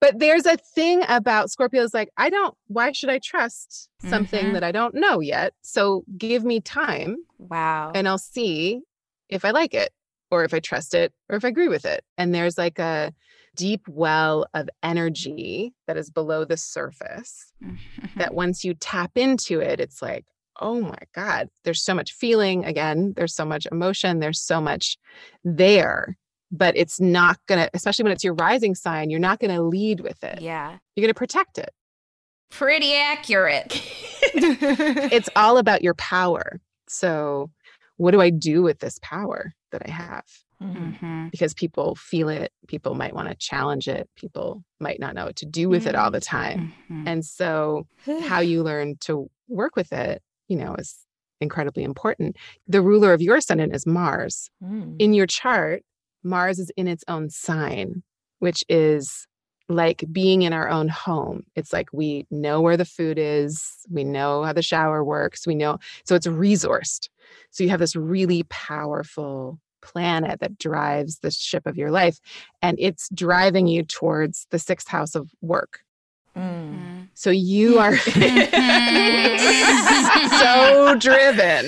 but 0.00 0.18
there's 0.18 0.46
a 0.46 0.56
thing 0.56 1.02
about 1.08 1.48
Scorpios 1.48 1.94
like 1.94 2.10
I 2.16 2.30
don't 2.30 2.54
why 2.66 2.92
should 2.92 3.10
I 3.10 3.18
trust 3.18 3.88
something 4.00 4.46
Mhm. 4.46 4.52
that 4.54 4.64
I 4.64 4.72
don't 4.72 4.94
know 4.94 5.20
yet? 5.20 5.54
So 5.62 6.04
give 6.16 6.44
me 6.44 6.60
time 6.60 7.16
Wow. 7.38 7.92
and 7.94 8.08
I'll 8.08 8.18
see 8.18 8.82
if 9.28 9.44
I 9.44 9.50
like 9.50 9.74
it 9.74 9.90
or 10.30 10.44
if 10.44 10.52
I 10.54 10.60
trust 10.60 10.94
it 10.94 11.12
or 11.28 11.36
if 11.36 11.44
I 11.44 11.48
agree 11.48 11.68
with 11.68 11.84
it. 11.84 12.04
And 12.16 12.34
there's 12.34 12.58
like 12.58 12.78
a 12.78 13.12
deep 13.56 13.86
well 13.88 14.46
of 14.54 14.68
energy 14.82 15.72
that 15.86 15.96
is 15.96 16.10
below 16.10 16.44
the 16.44 16.56
surface 16.56 17.52
Mm-hmm. 17.64 18.18
that 18.18 18.34
once 18.42 18.64
you 18.64 18.74
tap 18.74 19.12
into 19.16 19.60
it, 19.60 19.80
it's 19.80 20.00
like, 20.00 20.24
oh 20.60 20.80
my 20.80 20.98
God, 21.14 21.48
there's 21.64 21.82
so 21.84 21.94
much 21.94 22.12
feeling 22.12 22.64
again, 22.64 23.14
there's 23.16 23.34
so 23.34 23.44
much 23.44 23.66
emotion, 23.70 24.18
there's 24.20 24.40
so 24.40 24.60
much 24.60 24.96
there. 25.44 26.16
But 26.50 26.76
it's 26.76 26.98
not 27.00 27.38
gonna, 27.46 27.68
especially 27.74 28.04
when 28.04 28.12
it's 28.12 28.24
your 28.24 28.34
rising 28.34 28.74
sign, 28.74 29.10
you're 29.10 29.20
not 29.20 29.38
gonna 29.40 29.60
lead 29.62 30.00
with 30.00 30.22
it. 30.24 30.40
yeah. 30.40 30.78
You're 30.96 31.02
gonna 31.06 31.14
protect 31.14 31.58
it. 31.58 31.70
Pretty 32.50 32.94
accurate. 32.94 33.82
It's 34.34 35.28
all 35.36 35.58
about 35.58 35.82
your 35.82 35.94
power. 35.94 36.60
So, 36.88 37.50
what 37.96 38.10
do 38.12 38.20
I 38.20 38.30
do 38.30 38.62
with 38.62 38.78
this 38.78 38.98
power 39.02 39.52
that 39.72 39.82
I 39.86 39.90
have? 39.90 40.24
Mm. 40.62 40.98
Mhm. 40.98 41.30
Because 41.30 41.54
people 41.54 41.94
feel 41.96 42.28
it, 42.28 42.52
people 42.66 42.94
might 42.94 43.14
want 43.14 43.28
to 43.28 43.34
challenge 43.36 43.88
it, 43.88 44.08
people 44.16 44.62
might 44.80 45.00
not 45.00 45.14
know 45.14 45.24
what 45.26 45.36
to 45.36 45.46
do 45.46 45.68
with 45.68 45.86
it 45.86 45.94
all 45.94 46.10
the 46.10 46.20
time. 46.20 46.72
Mhm. 46.90 47.04
And 47.06 47.24
so, 47.24 47.86
how 48.26 48.40
you 48.40 48.62
learn 48.62 48.96
to 49.02 49.30
work 49.48 49.76
with 49.76 49.92
it, 49.92 50.22
you 50.48 50.56
know, 50.56 50.74
is 50.74 50.96
incredibly 51.40 51.84
important. 51.84 52.36
The 52.66 52.82
ruler 52.82 53.12
of 53.12 53.22
your 53.22 53.36
ascendant 53.36 53.74
is 53.74 53.86
Mars. 53.86 54.50
Mm. 54.62 54.96
In 54.98 55.14
your 55.14 55.26
chart, 55.26 55.82
Mars 56.22 56.58
is 56.58 56.70
in 56.76 56.88
its 56.88 57.04
own 57.08 57.30
sign, 57.30 58.02
which 58.40 58.64
is 58.68 59.26
like 59.68 60.04
being 60.10 60.42
in 60.42 60.52
our 60.52 60.68
own 60.68 60.88
home. 60.88 61.44
It's 61.54 61.72
like 61.72 61.88
we 61.92 62.26
know 62.30 62.60
where 62.60 62.76
the 62.76 62.84
food 62.84 63.18
is, 63.18 63.62
we 63.90 64.02
know 64.02 64.42
how 64.42 64.52
the 64.52 64.62
shower 64.62 65.04
works, 65.04 65.46
we 65.46 65.54
know. 65.54 65.78
So 66.04 66.14
it's 66.14 66.26
resourced. 66.26 67.08
So 67.50 67.62
you 67.62 67.70
have 67.70 67.80
this 67.80 67.94
really 67.94 68.44
powerful 68.44 69.60
planet 69.82 70.40
that 70.40 70.58
drives 70.58 71.18
the 71.18 71.30
ship 71.30 71.66
of 71.66 71.76
your 71.76 71.90
life, 71.90 72.18
and 72.62 72.76
it's 72.80 73.08
driving 73.14 73.66
you 73.66 73.82
towards 73.84 74.46
the 74.50 74.58
sixth 74.58 74.88
house 74.88 75.14
of 75.14 75.30
work. 75.40 75.80
Mm. 76.36 76.97
So 77.18 77.30
you 77.30 77.80
are 77.80 77.96
so 77.98 78.14
driven. 81.00 81.66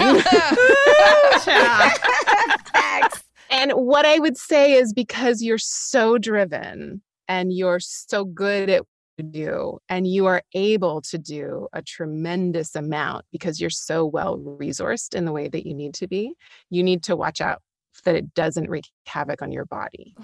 And 3.51 3.73
what 3.73 4.07
I 4.07 4.21
would 4.21 4.37
say 4.37 4.75
is 4.75 4.93
because 4.93 5.43
you're 5.43 5.59
so 5.59 6.19
driven 6.19 7.03
and 7.27 7.53
you're 7.53 7.81
so 7.81 8.25
good 8.25 8.71
at 8.71 8.83
what 8.83 8.87
you 9.19 9.25
do, 9.25 9.79
and 9.89 10.07
you 10.07 10.27
are 10.27 10.41
able 10.55 11.03
to 11.03 11.19
do 11.19 11.67
a 11.73 11.83
tremendous 11.83 12.77
amount 12.77 13.25
because 13.33 13.61
you're 13.61 13.71
so 13.71 14.07
well 14.07 14.39
resourced 14.39 15.17
in 15.17 15.25
the 15.25 15.33
way 15.33 15.49
that 15.49 15.67
you 15.67 15.75
need 15.75 15.95
to 15.95 16.07
be, 16.07 16.33
you 16.71 16.85
need 16.85 17.03
to 17.03 17.17
watch 17.17 17.41
out 17.41 17.61
that 18.05 18.15
it 18.15 18.35
doesn't 18.35 18.71
wreak 18.71 18.87
havoc 19.05 19.43
on 19.43 19.51
your 19.51 19.65
body. 19.65 20.15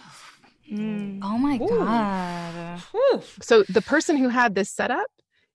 Mm. 0.71 1.19
Oh 1.23 1.37
my 1.37 1.57
Ooh. 1.57 1.69
God. 1.69 2.81
Whew. 2.93 3.23
So 3.41 3.65
the 3.69 3.83
person 3.83 4.17
who 4.17 4.29
had 4.29 4.55
this 4.55 4.71
setup 4.71 5.07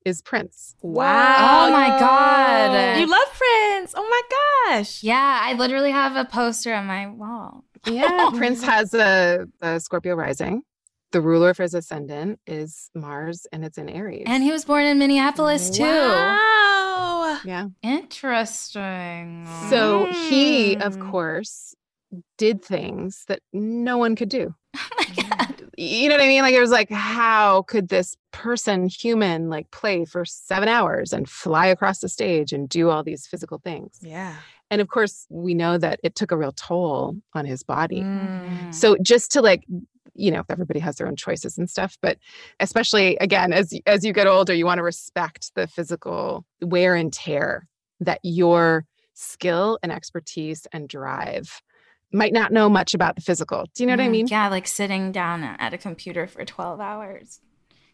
is 0.06 0.22
Prince. 0.22 0.76
Wow. 0.82 1.68
Oh 1.68 1.72
my 1.72 1.90
God. 2.00 3.00
You 3.00 3.06
love 3.08 3.28
Prince. 3.38 3.94
Oh 3.96 4.08
my 4.10 4.74
gosh. 4.78 5.04
Yeah, 5.04 5.40
I 5.44 5.54
literally 5.54 5.92
have 5.92 6.16
a 6.16 6.26
poster 6.26 6.74
on 6.74 6.86
my 6.86 7.08
wall. 7.08 7.64
Yeah, 7.86 8.30
Prince 8.36 8.64
has 8.64 8.94
a, 8.94 9.46
a 9.62 9.80
Scorpio 9.80 10.16
rising. 10.16 10.64
The 11.12 11.22
ruler 11.22 11.50
of 11.50 11.58
his 11.58 11.74
ascendant 11.74 12.40
is 12.48 12.90
Mars, 12.96 13.46
and 13.52 13.66
it's 13.66 13.78
in 13.78 13.90
Aries. 13.90 14.24
And 14.28 14.44
he 14.44 14.52
was 14.52 14.64
born 14.64 14.86
in 14.86 14.98
Minneapolis 14.98 15.70
too. 15.70 15.84
Wow. 15.84 17.40
yeah. 17.44 17.66
Interesting. 17.84 19.46
So 19.70 20.08
he, 20.30 20.76
of 20.78 20.96
Mm. 20.98 21.12
course, 21.12 21.76
did 22.38 22.64
things 22.64 23.26
that 23.28 23.42
no 23.54 23.98
one 23.98 24.16
could 24.16 24.30
do. 24.30 24.56
oh 24.76 24.90
my 24.98 25.06
God. 25.24 25.61
You 25.82 26.10
know 26.10 26.16
what 26.16 26.24
I 26.24 26.28
mean? 26.28 26.44
Like 26.44 26.54
it 26.54 26.60
was 26.60 26.70
like, 26.70 26.92
how 26.92 27.64
could 27.64 27.90
this 27.90 28.16
person, 28.32 28.88
human, 28.88 29.50
like 29.50 29.72
play 29.72 30.06
for 30.06 30.26
seven 30.26 30.70
hours 30.70 31.12
and 31.12 31.28
fly 31.28 31.66
across 31.66 32.00
the 32.00 32.10
stage 32.10 32.54
and 32.54 32.70
do 32.70 32.92
all 32.92 33.04
these 33.04 33.26
physical 33.26 33.58
things? 33.58 33.98
Yeah. 34.00 34.36
And 34.70 34.80
of 34.80 34.90
course, 34.90 35.26
we 35.32 35.56
know 35.56 35.80
that 35.80 36.00
it 36.04 36.14
took 36.14 36.32
a 36.32 36.38
real 36.38 36.52
toll 36.52 37.16
on 37.34 37.46
his 37.46 37.64
body. 37.64 38.02
Mm. 38.02 38.72
So 38.72 38.96
just 39.02 39.32
to 39.32 39.42
like, 39.42 39.64
you 40.14 40.30
know, 40.30 40.44
everybody 40.50 40.80
has 40.80 40.98
their 40.98 41.08
own 41.08 41.16
choices 41.16 41.58
and 41.58 41.68
stuff, 41.68 41.98
but 42.00 42.20
especially 42.60 43.18
again, 43.18 43.52
as 43.52 43.74
as 43.88 44.06
you 44.06 44.14
get 44.14 44.28
older, 44.28 44.54
you 44.54 44.66
want 44.68 44.78
to 44.78 44.84
respect 44.84 45.52
the 45.56 45.66
physical 45.66 46.46
wear 46.62 46.94
and 46.94 47.12
tear 47.12 47.68
that 48.02 48.20
your 48.22 48.86
skill 49.16 49.80
and 49.82 49.92
expertise 49.92 50.68
and 50.72 50.88
drive 50.88 51.62
might 52.14 52.34
not 52.34 52.52
know 52.52 52.70
much 52.70 52.94
about 52.94 53.16
the 53.16 53.22
physical. 53.22 53.66
Do 53.74 53.84
you 53.84 53.88
know 53.88 53.94
what 53.94 54.02
I 54.02 54.08
Mm, 54.08 54.12
mean? 54.12 54.28
Yeah, 54.28 54.48
like 54.50 54.68
sitting 54.68 55.12
down 55.12 55.44
at 55.44 55.74
a 55.74 55.78
computer 55.78 56.28
for 56.28 56.44
12 56.46 56.80
hours, 56.80 57.40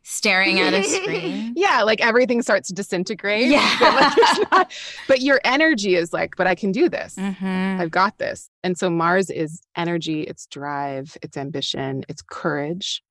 staring 0.03 0.59
at 0.59 0.73
a 0.73 0.83
screen. 0.83 1.53
Yeah, 1.57 1.83
like 1.83 2.01
everything 2.01 2.41
starts 2.41 2.67
to 2.69 2.73
disintegrate. 2.73 3.47
Yeah. 3.47 3.77
But, 3.79 3.93
like, 3.95 4.51
not- 4.51 4.73
but 5.07 5.21
your 5.21 5.39
energy 5.43 5.95
is 5.95 6.13
like, 6.13 6.35
but 6.37 6.47
I 6.47 6.55
can 6.55 6.71
do 6.71 6.89
this. 6.89 7.15
Mhm. 7.15 7.79
I've 7.79 7.91
got 7.91 8.17
this. 8.17 8.49
And 8.63 8.77
so 8.77 8.89
Mars 8.89 9.29
is 9.29 9.61
energy, 9.75 10.21
it's 10.23 10.45
drive, 10.47 11.17
it's 11.21 11.35
ambition, 11.37 12.03
it's 12.09 12.21
courage. 12.21 13.01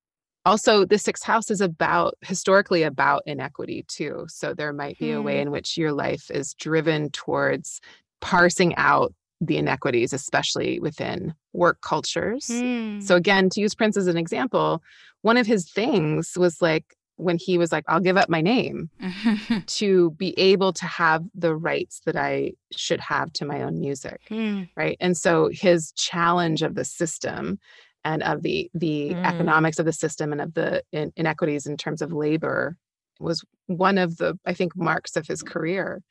Also, 0.45 0.85
the 0.85 0.97
sixth 0.97 1.23
house 1.25 1.51
is 1.51 1.59
about 1.59 2.15
historically 2.21 2.83
about 2.83 3.21
inequity 3.25 3.83
too. 3.89 4.25
So 4.29 4.53
there 4.53 4.71
might 4.71 4.97
be 4.97 5.11
a 5.11 5.21
way 5.21 5.35
Hmm. 5.35 5.41
in 5.47 5.51
which 5.51 5.77
your 5.77 5.91
life 5.91 6.31
is 6.31 6.53
driven 6.53 7.09
towards 7.11 7.81
parsing 8.21 8.73
out 8.77 9.13
the 9.41 9.57
inequities, 9.57 10.13
especially 10.13 10.79
within 10.79 11.33
work 11.53 11.81
cultures. 11.81 12.47
Mm. 12.47 13.03
So 13.03 13.15
again, 13.15 13.49
to 13.51 13.61
use 13.61 13.75
Prince 13.75 13.95
as 13.97 14.07
an 14.07 14.17
example, 14.17 14.81
one 15.21 15.37
of 15.37 15.45
his 15.47 15.69
things 15.69 16.33
was 16.37 16.61
like 16.61 16.85
when 17.17 17.37
he 17.37 17.57
was 17.57 17.71
like, 17.71 17.83
I'll 17.87 17.99
give 17.99 18.17
up 18.17 18.29
my 18.29 18.41
name 18.41 18.89
to 19.67 20.11
be 20.11 20.37
able 20.39 20.73
to 20.73 20.85
have 20.85 21.23
the 21.33 21.55
rights 21.55 22.01
that 22.05 22.15
I 22.15 22.53
should 22.75 22.99
have 22.99 23.33
to 23.33 23.45
my 23.45 23.63
own 23.63 23.79
music 23.79 24.21
Mm. 24.29 24.69
right 24.75 24.97
and 24.99 25.15
so 25.17 25.49
his 25.51 25.91
challenge 25.93 26.61
of 26.61 26.75
the 26.75 26.85
system 26.85 27.59
and 28.03 28.21
of 28.23 28.43
the 28.43 28.69
the 28.73 29.11
Mm. 29.15 29.25
economics 29.25 29.79
of 29.79 29.85
the 29.85 29.93
system 29.93 30.31
and 30.31 30.41
of 30.41 30.53
the 30.53 30.83
in, 30.91 31.11
inequities 31.15 31.65
in 31.65 31.77
terms 31.77 32.01
of 32.01 32.11
labor 32.11 32.77
was 33.19 33.43
one 33.67 33.97
of 33.97 34.17
the 34.17 34.37
i 34.45 34.53
think 34.53 34.75
marks 34.75 35.15
of 35.15 35.25
his 35.27 35.41
career 35.41 36.01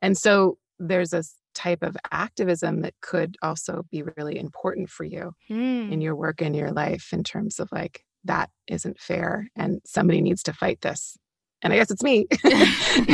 and 0.00 0.16
so 0.16 0.56
there's 0.78 1.12
a 1.12 1.18
s- 1.18 1.34
type 1.58 1.82
of 1.82 1.96
activism 2.12 2.80
that 2.82 2.94
could 3.02 3.36
also 3.42 3.84
be 3.90 4.02
really 4.16 4.38
important 4.38 4.88
for 4.88 5.04
you 5.04 5.32
Mm. 5.50 5.92
in 5.92 6.00
your 6.00 6.14
work 6.14 6.40
and 6.40 6.54
your 6.54 6.70
life 6.72 7.06
in 7.12 7.22
terms 7.24 7.58
of 7.58 7.68
like 7.72 8.04
that 8.24 8.48
isn't 8.68 8.98
fair 9.00 9.48
and 9.56 9.80
somebody 9.84 10.20
needs 10.20 10.42
to 10.44 10.52
fight 10.52 10.80
this 10.82 11.16
and 11.62 11.72
i 11.72 11.76
guess 11.76 11.90
it's 11.90 12.02
me 12.02 12.26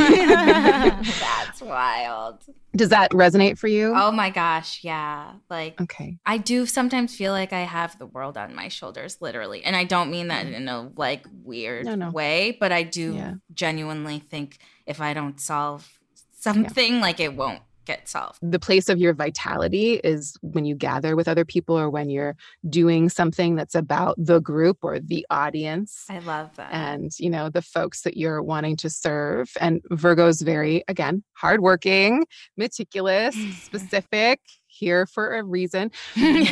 That's 0.45 1.61
wild. 1.61 2.43
does 2.75 2.89
that 2.89 3.11
resonate 3.11 3.57
for 3.57 3.67
you 3.67 3.93
Oh 3.95 4.11
my 4.11 4.29
gosh, 4.29 4.83
yeah. 4.83 5.33
Like 5.49 5.79
okay 5.81 6.17
I 6.25 6.37
do 6.37 6.65
sometimes 6.65 7.15
feel 7.15 7.31
like 7.31 7.53
I 7.53 7.61
have 7.61 7.97
the 7.97 8.05
world 8.05 8.37
on 8.37 8.53
my 8.55 8.67
shoulders, 8.67 9.17
literally. 9.21 9.63
And 9.63 9.75
I 9.75 9.83
don't 9.83 10.09
mean 10.11 10.27
that 10.29 10.45
in 10.47 10.67
a 10.67 10.91
like 10.95 11.25
weird 11.43 11.85
No, 11.85 11.95
no. 11.95 12.09
way, 12.11 12.57
but 12.59 12.71
I 12.71 12.83
do 12.83 13.13
Yeah. 13.15 13.33
genuinely 13.53 14.19
think 14.19 14.57
if 14.85 14.99
I 15.01 15.13
don't 15.13 15.39
solve 15.39 15.99
something, 16.37 16.99
like 16.99 17.19
it 17.19 17.33
won't 17.35 17.61
get 17.85 18.07
solved. 18.09 18.39
the 18.41 18.59
place 18.59 18.89
of 18.89 18.97
your 18.97 19.13
vitality 19.13 19.95
is 20.03 20.35
when 20.41 20.65
you 20.65 20.75
gather 20.75 21.15
with 21.15 21.27
other 21.27 21.45
people 21.45 21.77
or 21.77 21.89
when 21.89 22.09
you're 22.09 22.35
doing 22.69 23.09
something 23.09 23.55
that's 23.55 23.75
about 23.75 24.15
the 24.17 24.39
group 24.39 24.77
or 24.83 24.99
the 24.99 25.25
audience 25.29 26.05
I 26.09 26.19
love 26.19 26.55
that. 26.57 26.73
and 26.73 27.11
you 27.19 27.29
know 27.29 27.49
the 27.49 27.61
folks 27.61 28.01
that 28.01 28.17
you're 28.17 28.41
wanting 28.41 28.75
to 28.77 28.89
serve 28.89 29.49
and 29.59 29.81
virgo's 29.91 30.41
very 30.41 30.83
again 30.87 31.23
hardworking 31.33 32.25
meticulous 32.57 33.35
specific 33.63 34.39
here 34.67 35.05
for 35.05 35.35
a 35.37 35.43
reason 35.43 35.91
Get 36.15 36.49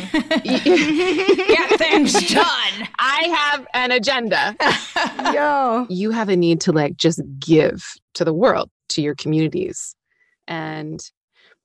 things 1.78 2.12
done. 2.32 2.88
i 2.98 3.34
have 3.36 3.66
an 3.74 3.90
agenda 3.92 4.56
Yo. 5.34 5.86
you 5.90 6.10
have 6.10 6.28
a 6.28 6.36
need 6.36 6.60
to 6.62 6.72
like 6.72 6.96
just 6.96 7.20
give 7.38 7.84
to 8.14 8.24
the 8.24 8.32
world 8.32 8.70
to 8.90 9.02
your 9.02 9.14
communities 9.14 9.94
and 10.46 11.00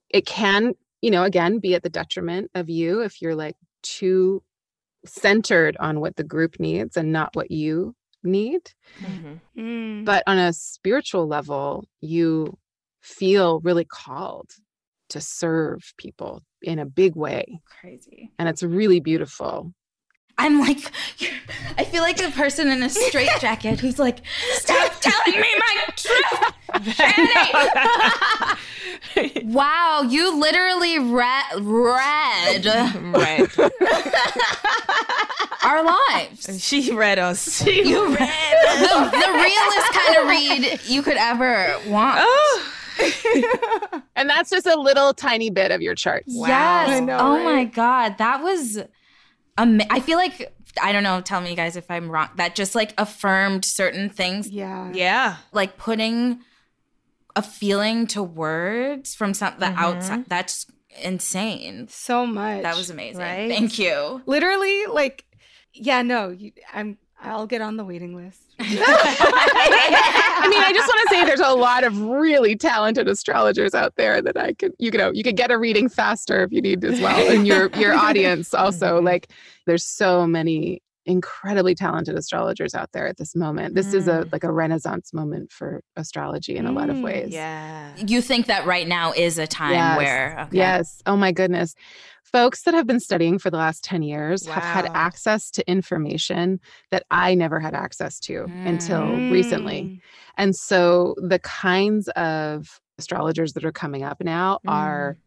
it 0.10 0.26
can 0.26 0.74
you 1.01 1.12
know, 1.12 1.24
again, 1.24 1.60
be 1.60 1.76
at 1.76 1.84
the 1.84 1.89
detriment 1.89 2.51
of 2.55 2.70
you 2.70 3.01
if 3.01 3.22
you're 3.22 3.36
like 3.36 3.55
too 3.84 4.43
centered 5.05 5.78
on 5.80 5.99
what 5.99 6.16
the 6.16 6.24
group 6.24 6.60
needs 6.60 6.97
and 6.97 7.12
not 7.12 7.36
what 7.36 7.51
you 7.51 7.95
need. 8.24 8.62
Mm-hmm. 8.99 9.62
Mm. 9.62 10.05
But 10.05 10.24
on 10.28 10.38
a 10.38 10.51
spiritual 10.51 11.28
level, 11.28 11.86
you 12.01 12.57
feel 13.01 13.62
really 13.62 13.86
called 13.86 14.51
to 15.10 15.22
serve 15.22 15.93
people 15.97 16.43
in 16.62 16.80
a 16.80 16.86
big 16.86 17.16
way. 17.16 17.62
Crazy. 17.80 18.32
And 18.38 18.49
it's 18.49 18.62
really 18.62 18.99
beautiful. 18.99 19.74
I'm 20.40 20.60
like, 20.62 20.90
I 21.78 21.84
feel 21.84 22.02
like 22.02 22.20
a 22.22 22.32
person 22.32 22.70
in 22.70 22.82
a 22.82 22.90
straitjacket 22.90 23.82
who's 23.82 24.00
like, 24.00 24.20
stop 24.54 24.94
telling 25.02 25.38
me 25.40 25.48
my 25.60 25.76
truth. 25.98 26.54
Chani. 26.96 28.58
wow, 29.44 30.02
you 30.08 30.40
literally 30.40 30.98
read 30.98 31.44
read 31.60 32.66
our 35.62 35.84
lives. 35.84 36.64
She 36.64 36.94
read 36.94 37.20
us. 37.20 37.62
She 37.62 37.90
You 37.90 38.08
read 38.08 38.56
the, 38.80 39.10
the 39.12 39.32
realest 39.34 39.92
kind 39.92 40.16
of 40.16 40.26
read 40.30 40.80
you 40.86 41.02
could 41.02 41.18
ever 41.18 41.76
want. 41.88 42.20
Oh. 42.22 42.72
And 44.16 44.30
that's 44.30 44.50
just 44.50 44.66
a 44.66 44.80
little 44.80 45.14
tiny 45.14 45.50
bit 45.50 45.72
of 45.72 45.82
your 45.82 45.96
chart. 45.96 46.24
Yes. 46.28 46.90
I 46.90 47.00
know, 47.00 47.18
oh 47.20 47.36
right? 47.36 47.44
my 47.44 47.66
god, 47.66 48.18
that 48.20 48.42
was. 48.42 48.80
Ama- 49.60 49.86
I 49.89 49.99
feel 49.99 50.18
like 50.18 50.53
I 50.82 50.91
don't 50.91 51.03
know. 51.03 51.22
Tell 51.22 51.41
me, 51.41 51.55
guys, 51.55 51.76
if 51.76 51.89
I'm 51.91 52.10
wrong. 52.10 52.30
That 52.38 52.55
just 52.55 52.76
like 52.76 52.93
affirmed 52.97 53.66
certain 53.66 54.10
things, 54.10 54.49
yeah. 54.49 54.91
Yeah. 54.93 55.38
like 55.51 55.78
putting 55.78 56.39
a 57.36 57.41
feeling 57.41 58.07
to 58.07 58.24
words 58.24 59.16
from 59.16 59.34
some 59.34 59.53
the 59.60 59.68
mm-hmm. 59.68 59.78
outside. 59.78 60.26
That's 60.28 60.66
insane. 61.01 61.88
So 61.89 62.26
much. 62.26 62.64
That 62.64 62.76
was 62.76 62.89
amazing. 62.89 63.22
Right? 63.22 63.49
Thank 63.49 63.78
you. 63.78 64.22
literally 64.26 64.86
like 64.88 65.26
yeah, 65.74 66.01
no, 66.01 66.30
you, 66.30 66.51
I'm 66.74 66.97
I'll 67.22 67.47
get 67.47 67.61
on 67.61 67.78
the 67.78 67.84
waiting 67.84 68.15
list. 68.15 68.41
I 68.59 70.47
mean, 70.49 70.61
I 70.61 70.72
just 70.74 70.88
want 70.88 71.09
to 71.09 71.15
say 71.15 71.26
there's 71.26 71.39
a 71.41 71.53
lot 71.53 71.84
of 71.84 71.99
really 72.01 72.55
talented 72.55 73.07
astrologers 73.07 73.74
out 73.74 73.95
there 73.97 74.22
that 74.22 74.38
I 74.38 74.53
could, 74.53 74.74
you 74.80 74.91
know, 74.91 75.11
you 75.11 75.24
could 75.24 75.36
get 75.36 75.51
a 75.51 75.57
reading 75.57 75.89
faster 75.89 76.43
if 76.43 76.51
you 76.51 76.61
need 76.61 76.84
as 76.86 77.01
well. 77.01 77.30
And 77.32 77.45
your 77.45 77.70
your 77.72 77.93
audience 77.93 78.53
also, 78.55 79.01
like, 79.01 79.32
there's 79.65 79.84
so 79.84 80.26
many 80.26 80.82
incredibly 81.10 81.74
talented 81.74 82.16
astrologers 82.16 82.76
out 82.76 82.91
there 82.93 83.07
at 83.07 83.18
this 83.18 83.36
moment. 83.36 83.76
This 83.76 83.93
is 83.93 84.07
a 84.07 84.20
Mm. 84.26 84.32
like 84.32 84.43
a 84.43 84.51
renaissance 84.51 85.12
moment 85.14 85.51
for 85.51 85.82
astrology 85.95 86.55
in 86.55 86.66
a 86.68 86.72
lot 86.72 86.89
of 86.89 86.97
Mm, 86.97 87.03
ways. 87.03 87.34
Yeah. 87.34 87.95
You 87.97 88.22
think 88.22 88.45
that 88.45 88.66
right 88.66 88.88
now 88.88 89.12
is 89.12 89.38
a 89.39 89.47
time 89.47 89.72
Yes. 89.72 89.97
where 89.97 90.39
okay. 90.47 90.57
Yes. 90.57 91.01
Oh 91.05 91.18
my 91.18 91.32
goodness. 91.32 91.74
Folks 92.24 92.62
that 92.64 92.76
have 92.76 92.86
been 92.86 92.99
studying 92.99 93.39
for 93.39 93.49
the 93.49 93.57
last 93.57 93.84
10 93.84 94.03
years 94.03 94.45
have 94.45 94.64
had 94.64 94.91
access 94.93 95.49
to 95.51 95.68
information 95.68 96.60
that 96.91 97.03
I 97.10 97.34
never 97.34 97.60
had 97.60 97.74
access 97.74 98.20
to 98.22 98.45
until 98.66 99.01
Mm. 99.01 99.32
recently. 99.32 99.99
And 100.38 100.55
so 100.55 101.16
the 101.18 101.39
kinds 101.39 102.07
of 102.10 102.80
astrologers 102.99 103.53
that 103.53 103.66
are 103.66 103.72
coming 103.72 104.03
up 104.03 104.22
now 104.24 104.60
are 104.68 105.18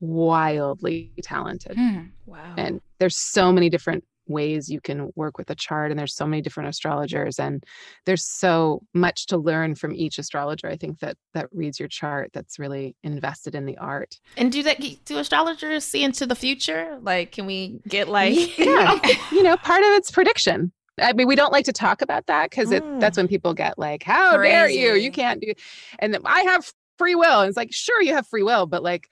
wildly 0.00 1.10
talented. 1.22 1.76
Hmm. 1.76 2.00
Wow. 2.26 2.54
And 2.56 2.80
there's 3.00 3.16
so 3.16 3.52
many 3.52 3.70
different 3.70 4.04
ways 4.26 4.68
you 4.68 4.80
can 4.80 5.10
work 5.16 5.38
with 5.38 5.50
a 5.50 5.54
chart 5.54 5.90
and 5.90 5.98
there's 5.98 6.14
so 6.14 6.26
many 6.26 6.40
different 6.42 6.68
astrologers 6.68 7.38
and 7.38 7.64
there's 8.06 8.24
so 8.24 8.80
much 8.94 9.26
to 9.26 9.36
learn 9.36 9.74
from 9.74 9.94
each 9.94 10.18
astrologer 10.18 10.68
I 10.68 10.76
think 10.76 11.00
that 11.00 11.16
that 11.34 11.48
reads 11.52 11.78
your 11.80 11.88
chart 11.88 12.30
that's 12.32 12.58
really 12.58 12.94
invested 13.02 13.54
in 13.54 13.66
the 13.66 13.76
art. 13.78 14.18
And 14.36 14.52
do 14.52 14.62
that 14.62 14.80
do 15.04 15.18
astrologers 15.18 15.84
see 15.84 16.02
into 16.04 16.26
the 16.26 16.34
future? 16.36 16.98
Like, 17.02 17.32
can 17.32 17.46
we 17.46 17.80
get 17.88 18.08
like 18.08 18.58
yeah 18.58 18.98
you 19.30 19.42
know 19.42 19.56
part 19.56 19.80
of 19.82 19.88
it's 19.92 20.10
prediction 20.10 20.72
i 21.00 21.12
mean 21.12 21.26
we 21.26 21.34
don't 21.34 21.52
like 21.52 21.64
to 21.64 21.72
talk 21.72 22.02
about 22.02 22.26
that 22.26 22.50
because 22.50 22.70
Mm. 22.70 23.00
that's 23.00 23.16
when 23.16 23.28
people 23.28 23.54
get 23.54 23.78
like 23.78 24.02
how 24.02 24.36
dare 24.36 24.68
you 24.68 24.94
you 24.94 25.10
can't 25.10 25.40
do 25.40 25.52
and 25.98 26.12
then 26.14 26.20
i 26.24 26.42
have 26.42 26.70
free 26.98 27.14
will 27.14 27.40
and 27.40 27.48
it's 27.48 27.56
like 27.56 27.72
sure 27.72 28.02
you 28.02 28.12
have 28.14 28.26
free 28.26 28.42
will 28.42 28.66
but 28.66 28.82
like 28.82 29.08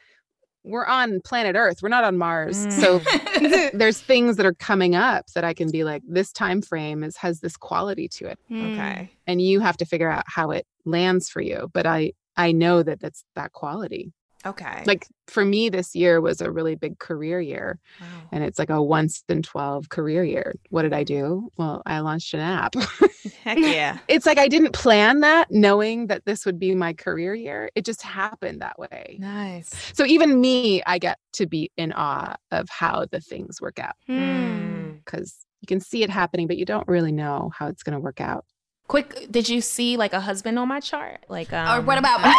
we're 0.65 0.85
on 0.87 1.21
planet 1.23 1.57
earth 1.57 1.79
we're 1.83 1.89
not 1.89 2.05
on 2.05 2.19
mars 2.19 2.67
Mm. 2.67 2.73
so 3.71 3.71
there's 3.79 4.01
things 4.01 4.37
that 4.37 4.45
are 4.47 4.55
coming 4.55 4.95
up 4.95 5.27
that 5.35 5.45
i 5.45 5.55
can 5.55 5.71
be 5.71 5.85
like 5.85 6.03
this 6.07 6.33
time 6.33 6.61
frame 6.63 7.03
is 7.03 7.17
has 7.17 7.41
this 7.41 7.57
quality 7.57 8.09
to 8.09 8.27
it 8.27 8.39
Mm. 8.51 8.73
Okay. 8.73 9.11
and 9.27 9.41
you 9.41 9.61
have 9.61 9.77
to 9.79 9.85
figure 9.85 10.11
out 10.11 10.25
how 10.27 10.51
it 10.51 10.67
lands 10.85 11.29
for 11.29 11.41
you 11.41 11.71
but 11.73 11.87
i 11.87 12.13
i 12.37 12.53
know 12.53 12.83
that 12.83 13.01
that's 13.01 13.25
that 13.37 13.53
quality 13.53 14.13
Okay. 14.47 14.83
like 14.87 15.07
for 15.27 15.45
me 15.45 15.69
this 15.69 15.95
year 15.95 16.21
was 16.21 16.41
a 16.41 16.51
really 16.51 16.75
big 16.75 16.99
career 16.99 17.41
year 17.41 17.79
wow. 18.01 18.07
and 18.33 18.43
it's 18.43 18.59
like 18.59 18.71
a 18.71 18.83
once 18.83 19.23
in 19.29 19.43
12 19.43 19.89
career 19.91 20.25
year. 20.25 20.55
What 20.71 20.83
did 20.83 20.93
I 20.95 21.05
do? 21.05 21.51
Well, 21.57 21.83
I 21.87 22.01
launched 22.01 22.33
an 22.35 22.41
app. 22.41 22.75
Heck 23.45 23.59
yeah. 23.59 23.99
it's 24.09 24.25
like 24.27 24.39
I 24.39 24.49
didn't 24.49 24.73
plan 24.73 25.21
that 25.21 25.51
knowing 25.51 26.07
that 26.07 26.25
this 26.25 26.47
would 26.47 26.59
be 26.59 26.75
my 26.75 26.93
career 26.95 27.35
year. 27.35 27.71
It 27.75 27.85
just 27.85 28.03
happened 28.03 28.61
that 28.63 28.79
way. 28.79 29.19
Nice. 29.21 29.71
So 29.95 30.05
even 30.07 30.41
me, 30.41 30.83
I 30.87 30.99
get 30.99 31.19
to 31.35 31.47
be 31.47 31.71
in 31.77 31.93
awe 31.93 32.37
of 32.51 32.69
how 32.71 33.07
the 33.11 33.21
things 33.21 33.61
work 33.61 33.79
out 33.79 33.95
Mm. 34.09 35.05
because 35.05 35.37
you 35.61 35.67
can 35.67 35.81
see 35.81 36.03
it 36.03 36.11
happening, 36.11 36.47
but 36.47 36.57
you 36.57 36.65
don't 36.65 36.89
really 36.89 37.13
know 37.13 37.51
how 37.55 37.69
it's 37.69 37.83
going 37.83 37.95
to 37.95 38.01
work 38.01 38.21
out. 38.21 38.45
Quick, 38.91 39.31
did 39.31 39.49
you 39.49 39.61
see 39.61 39.97
like 39.97 40.13
a 40.13 40.21
husband 40.21 40.59
on 40.59 40.67
my 40.67 40.81
chart? 40.81 41.21
Like, 41.29 41.53
um, 41.53 41.79
Or 41.79 41.81
what 41.81 41.97
about 41.97 42.21
my 42.21 42.27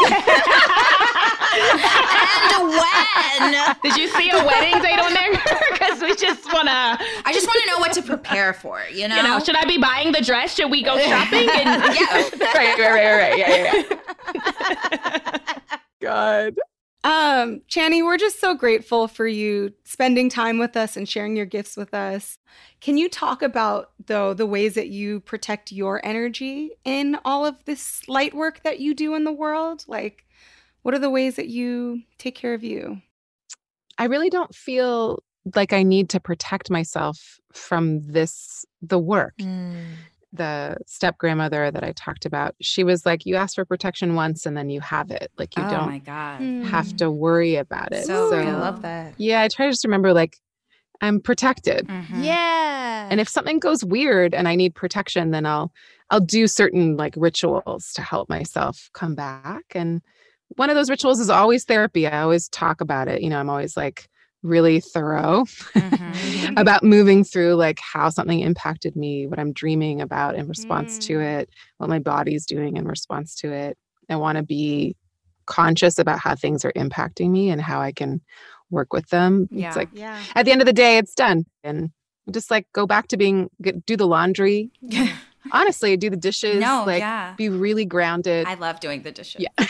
and 2.51 2.67
when? 2.67 3.75
Did 3.81 3.95
you 3.95 4.09
see 4.09 4.29
a 4.31 4.45
wedding 4.45 4.81
date 4.81 4.99
on 4.99 5.13
there? 5.13 5.31
Because 5.71 6.01
we 6.01 6.13
just 6.13 6.51
wanna, 6.51 6.99
I 7.23 7.31
just 7.31 7.47
want 7.47 7.63
to 7.63 7.67
know 7.69 7.79
what 7.79 7.93
to 7.93 8.01
prepare 8.01 8.51
for. 8.53 8.81
You 8.91 9.07
know. 9.07 9.15
you 9.15 9.23
know, 9.23 9.39
should 9.39 9.55
I 9.55 9.63
be 9.63 9.77
buying 9.77 10.11
the 10.11 10.19
dress? 10.21 10.55
Should 10.55 10.69
we 10.69 10.83
go 10.83 10.99
shopping? 11.07 11.47
And 11.49 11.95
yeah. 11.95 12.29
right, 12.53 12.77
right, 12.77 12.79
right, 12.79 13.15
right. 13.15 13.37
Yeah, 13.37 13.49
yeah, 13.49 13.83
yeah. 14.91 15.77
God. 16.01 16.55
Um, 17.03 17.61
Chani, 17.67 18.03
we're 18.03 18.17
just 18.17 18.39
so 18.39 18.53
grateful 18.53 19.07
for 19.07 19.27
you 19.27 19.73
spending 19.85 20.29
time 20.29 20.59
with 20.59 20.77
us 20.77 20.95
and 20.95 21.09
sharing 21.09 21.35
your 21.35 21.47
gifts 21.47 21.75
with 21.75 21.93
us. 21.93 22.37
Can 22.79 22.97
you 22.97 23.09
talk 23.09 23.41
about 23.41 23.91
though 24.05 24.33
the 24.35 24.45
ways 24.45 24.75
that 24.75 24.89
you 24.89 25.19
protect 25.21 25.71
your 25.71 25.99
energy 26.05 26.71
in 26.85 27.17
all 27.25 27.45
of 27.45 27.63
this 27.65 28.07
light 28.07 28.35
work 28.35 28.61
that 28.63 28.79
you 28.79 28.93
do 28.93 29.15
in 29.15 29.23
the 29.23 29.31
world? 29.31 29.83
Like 29.87 30.25
what 30.83 30.93
are 30.93 30.99
the 30.99 31.09
ways 31.09 31.35
that 31.35 31.47
you 31.47 32.01
take 32.17 32.35
care 32.35 32.53
of 32.53 32.63
you? 32.63 33.01
I 33.97 34.05
really 34.05 34.29
don't 34.29 34.53
feel 34.53 35.23
like 35.55 35.73
I 35.73 35.83
need 35.83 36.09
to 36.09 36.19
protect 36.19 36.69
myself 36.69 37.39
from 37.51 38.01
this, 38.01 38.65
the 38.81 38.99
work. 38.99 39.33
The 40.33 40.77
step 40.87 41.17
grandmother 41.17 41.71
that 41.71 41.83
I 41.83 41.91
talked 41.91 42.25
about, 42.25 42.55
she 42.61 42.83
was 42.83 43.05
like, 43.05 43.25
You 43.25 43.35
ask 43.35 43.55
for 43.55 43.65
protection 43.65 44.15
once 44.15 44.45
and 44.45 44.55
then 44.55 44.69
you 44.69 44.79
have 44.81 45.11
it. 45.11 45.29
Like, 45.37 45.57
you 45.57 45.63
oh 45.63 45.69
don't 45.69 45.89
my 45.89 45.97
god. 45.99 46.41
have 46.69 46.95
to 46.97 47.11
worry 47.11 47.55
about 47.55 47.91
it. 47.91 48.05
So 48.05 48.29
So. 48.29 48.37
I 48.37 48.51
love 48.51 48.81
that. 48.83 49.13
yeah, 49.17 49.41
I 49.41 49.47
try 49.49 49.65
to 49.65 49.71
just 49.71 49.83
remember, 49.83 50.13
like, 50.13 50.37
I'm 51.01 51.19
protected. 51.19 51.87
Mhm. 51.87 52.23
Yeah. 52.23 53.07
And 53.09 53.19
if 53.19 53.27
something 53.27 53.59
goes 53.59 53.83
weird 53.83 54.33
and 54.35 54.47
I 54.47 54.55
need 54.55 54.75
protection, 54.75 55.31
then 55.31 55.45
I'll 55.45 55.71
I'll 56.11 56.19
do 56.19 56.45
certain 56.47 56.95
like 56.97 57.13
rituals 57.17 57.91
to 57.93 58.01
help 58.01 58.29
myself 58.29 58.89
come 58.93 59.15
back. 59.15 59.63
And 59.73 60.01
one 60.57 60.69
of 60.69 60.75
those 60.75 60.89
rituals 60.89 61.19
is 61.19 61.29
always 61.29 61.63
therapy. 61.65 62.05
I 62.05 62.21
always 62.21 62.47
talk 62.49 62.81
about 62.81 63.07
it. 63.07 63.21
You 63.21 63.29
know, 63.29 63.39
I'm 63.39 63.49
always 63.49 63.75
like 63.75 64.09
really 64.43 64.79
thorough 64.79 65.45
Mhm. 65.75 66.53
about 66.57 66.83
moving 66.83 67.23
through 67.23 67.53
like 67.55 67.79
how 67.79 68.09
something 68.09 68.39
impacted 68.39 68.95
me, 68.95 69.27
what 69.27 69.39
I'm 69.39 69.53
dreaming 69.53 70.01
about 70.01 70.35
in 70.35 70.47
response 70.47 70.97
to 71.07 71.13
Mm. 71.13 71.39
it, 71.41 71.49
what 71.77 71.89
my 71.89 71.99
body's 71.99 72.45
doing 72.45 72.77
in 72.77 72.85
response 72.85 73.35
to 73.35 73.51
it. 73.51 73.77
I 74.09 74.15
want 74.15 74.37
to 74.37 74.43
be 74.43 74.95
conscious 75.45 75.99
about 75.99 76.19
how 76.19 76.35
things 76.35 76.65
are 76.65 76.73
impacting 76.73 77.29
me 77.29 77.49
and 77.49 77.61
how 77.61 77.81
I 77.81 77.91
can 77.91 78.21
work 78.69 78.93
with 78.93 79.07
them. 79.09 79.47
Yeah. 79.51 79.67
It's 79.67 79.77
like 79.77 79.89
Yeah. 79.93 80.19
at 80.35 80.45
the 80.45 80.51
end 80.51 80.61
of 80.61 80.65
the 80.65 80.73
day, 80.73 80.97
it's 80.97 81.13
done. 81.15 81.45
And 81.63 81.91
just 82.31 82.49
like 82.51 82.67
go 82.73 82.85
back 82.87 83.07
to 83.09 83.17
being, 83.17 83.49
get, 83.61 83.85
do 83.85 83.95
the 83.97 84.07
laundry. 84.07 84.71
Honestly, 85.51 85.97
do 85.97 86.09
the 86.09 86.17
dishes. 86.17 86.59
no, 86.59 86.83
like 86.85 86.99
yeah. 86.99 87.33
be 87.35 87.49
really 87.49 87.83
grounded. 87.85 88.45
I 88.47 88.53
love 88.55 88.79
doing 88.79 89.01
the 89.01 89.11
dishes. 89.11 89.41
Yeah. 89.41 89.67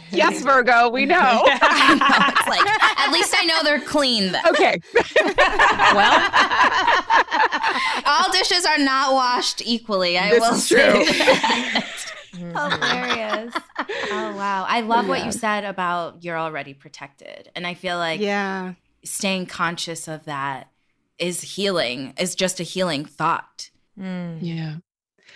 yes, 0.10 0.42
Virgo, 0.42 0.88
we 0.88 1.06
know. 1.06 1.14
Know. 1.16 1.42
It's 1.46 2.48
like 2.48 2.66
at 2.98 3.10
least 3.12 3.34
I 3.38 3.44
know 3.46 3.62
they're 3.62 3.80
clean. 3.80 4.32
Then. 4.32 4.42
okay. 4.48 4.80
well, 5.94 6.30
All 8.06 8.32
dishes 8.32 8.64
are 8.66 8.78
not 8.78 9.12
washed 9.12 9.62
equally. 9.64 10.18
I 10.18 10.30
This 10.30 10.40
will 10.40 10.54
is 10.54 10.66
say. 10.68 10.74
true. 11.04 11.04
that. 11.04 11.90
Hilarious. 12.36 13.54
Oh 14.10 14.34
wow. 14.36 14.66
I 14.68 14.80
love 14.80 15.06
what 15.08 15.24
you 15.24 15.30
said 15.32 15.64
about 15.64 16.24
you're 16.24 16.38
already 16.38 16.74
protected. 16.74 17.50
And 17.54 17.66
I 17.66 17.74
feel 17.74 17.96
like 17.98 18.20
yeah. 18.20 18.74
staying 19.04 19.46
conscious 19.46 20.08
of 20.08 20.24
that 20.24 20.70
is 21.18 21.40
healing, 21.42 22.12
is 22.18 22.34
just 22.34 22.58
a 22.58 22.64
healing 22.64 23.04
thought. 23.04 23.70
Mm. 23.98 24.38
Yeah. 24.42 24.76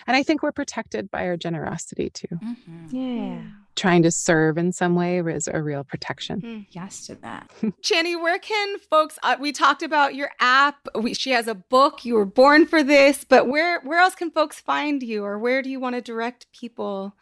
And 0.09 0.17
I 0.17 0.25
think 0.25 0.43
we're 0.43 0.51
protected 0.53 1.11
by 1.11 1.27
our 1.29 1.37
generosity 1.37 2.11
too. 2.11 2.27
Mhm. 2.43 2.89
Yeah. 2.93 3.43
trying 3.77 4.03
to 4.03 4.11
serve 4.11 4.59
in 4.59 4.73
some 4.73 4.97
way 4.97 5.19
is 5.21 5.47
a 5.47 5.63
real 5.63 5.85
protection. 5.85 6.41
Mm, 6.41 6.67
yes 6.73 7.07
to 7.07 7.15
that. 7.17 7.49
Chani, 7.81 8.21
where 8.21 8.41
can 8.41 8.79
folks? 8.91 9.21
Uh, 9.23 9.37
we 9.39 9.53
talked 9.53 9.85
about 9.85 10.17
your 10.17 10.31
app. 10.41 10.89
We, 11.01 11.15
she 11.15 11.31
has 11.31 11.47
a 11.47 11.55
book. 11.55 12.05
You 12.05 12.15
were 12.15 12.25
born 12.27 12.67
for 12.67 12.83
this, 12.83 13.23
but 13.23 13.47
where 13.47 13.81
where 13.83 14.01
else 14.01 14.17
can 14.17 14.33
folks 14.33 14.59
find 14.59 15.01
you, 15.01 15.23
or 15.23 15.39
where 15.39 15.63
do 15.63 15.71
you 15.71 15.79
want 15.79 15.95
to 15.95 16.01
direct 16.03 16.51
people 16.51 17.15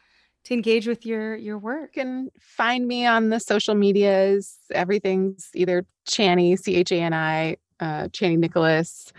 to 0.45 0.55
engage 0.55 0.87
with 0.87 1.05
your 1.05 1.37
your 1.37 1.59
work? 1.59 1.91
You 1.95 2.03
can 2.03 2.30
find 2.41 2.87
me 2.89 3.05
on 3.05 3.28
the 3.28 3.39
social 3.41 3.74
medias. 3.74 4.57
Everything's 4.72 5.51
either 5.55 5.84
Chani, 6.09 6.59
C 6.59 6.76
H 6.76 6.91
A 6.91 7.01
N 7.03 7.12
I, 7.12 7.57
uh, 7.80 8.05
Chani 8.09 8.39
Nicholas, 8.39 9.12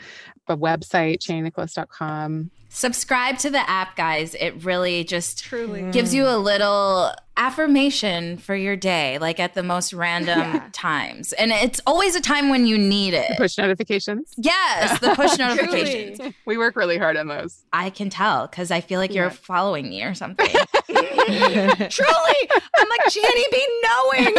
a 0.48 0.58
website, 0.58 1.20
chaninicholas.com. 1.20 2.50
Subscribe 2.70 3.38
to 3.40 3.50
the 3.50 3.68
app, 3.70 3.96
guys. 3.96 4.36
It 4.36 4.64
really 4.64 5.04
just 5.04 5.44
Truly 5.44 5.90
gives 5.92 6.14
you 6.14 6.28
a 6.28 6.38
little 6.38 7.12
affirmation 7.38 8.38
for 8.38 8.56
your 8.56 8.76
day, 8.76 9.18
like 9.20 9.40
at 9.40 9.54
the 9.54 9.64
most 9.64 9.94
random 9.94 10.38
Yeah. 10.40 10.70
times. 10.74 11.34
And 11.34 11.52
it's 11.52 11.80
always 11.88 12.16
a 12.16 12.22
time 12.22 12.50
when 12.50 12.66
you 12.68 12.78
need 12.78 13.14
it. 13.14 13.38
Push 13.38 13.58
notifications. 13.58 14.34
Yes, 14.38 15.00
the 15.00 15.16
push 15.16 15.38
notifications. 15.40 16.34
We 16.46 16.58
work 16.58 16.76
really 16.76 16.98
hard 16.98 17.16
on 17.18 17.28
those. 17.28 17.64
I 17.74 17.90
can 17.90 18.10
tell 18.10 18.48
because 18.48 18.70
I 18.70 18.82
feel 18.82 19.00
like 19.00 19.14
you're 19.14 19.30
following 19.30 19.90
me 19.90 20.04
or 20.04 20.14
something. 20.14 20.48
Truly, 20.88 22.50
I'm 22.78 22.90
like 22.90 23.02
Chani 23.10 23.52
be 23.52 23.68
knowing. 23.84 24.36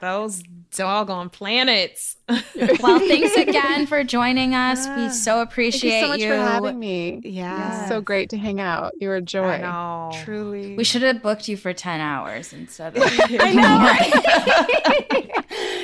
Those 0.00 0.42
doggone 0.76 1.30
planets. 1.30 2.16
well, 2.28 2.98
thanks 2.98 3.36
again 3.36 3.86
for 3.86 4.04
joining 4.04 4.54
us. 4.54 4.86
We 4.96 5.08
so 5.10 5.40
appreciate 5.40 6.00
Thank 6.00 6.02
appreciate 6.02 6.02
you 6.02 6.02
so 6.02 6.08
much 6.08 6.22
for 6.22 6.36
having 6.52 6.78
me. 6.78 7.20
Yeah, 7.24 7.88
so 7.88 8.00
great 8.00 8.30
to 8.30 8.38
hang 8.38 8.60
out. 8.60 8.92
You're 9.00 9.16
a 9.16 9.22
joy. 9.22 9.48
I 9.48 9.58
know. 9.58 10.12
truly. 10.24 10.76
We 10.76 10.84
should 10.84 11.02
have 11.02 11.22
booked 11.22 11.48
you 11.48 11.56
for 11.56 11.72
10 11.72 12.00
hours 12.00 12.52
instead 12.52 12.96
of. 12.96 13.02
I 13.06 13.52
know. 13.52 13.92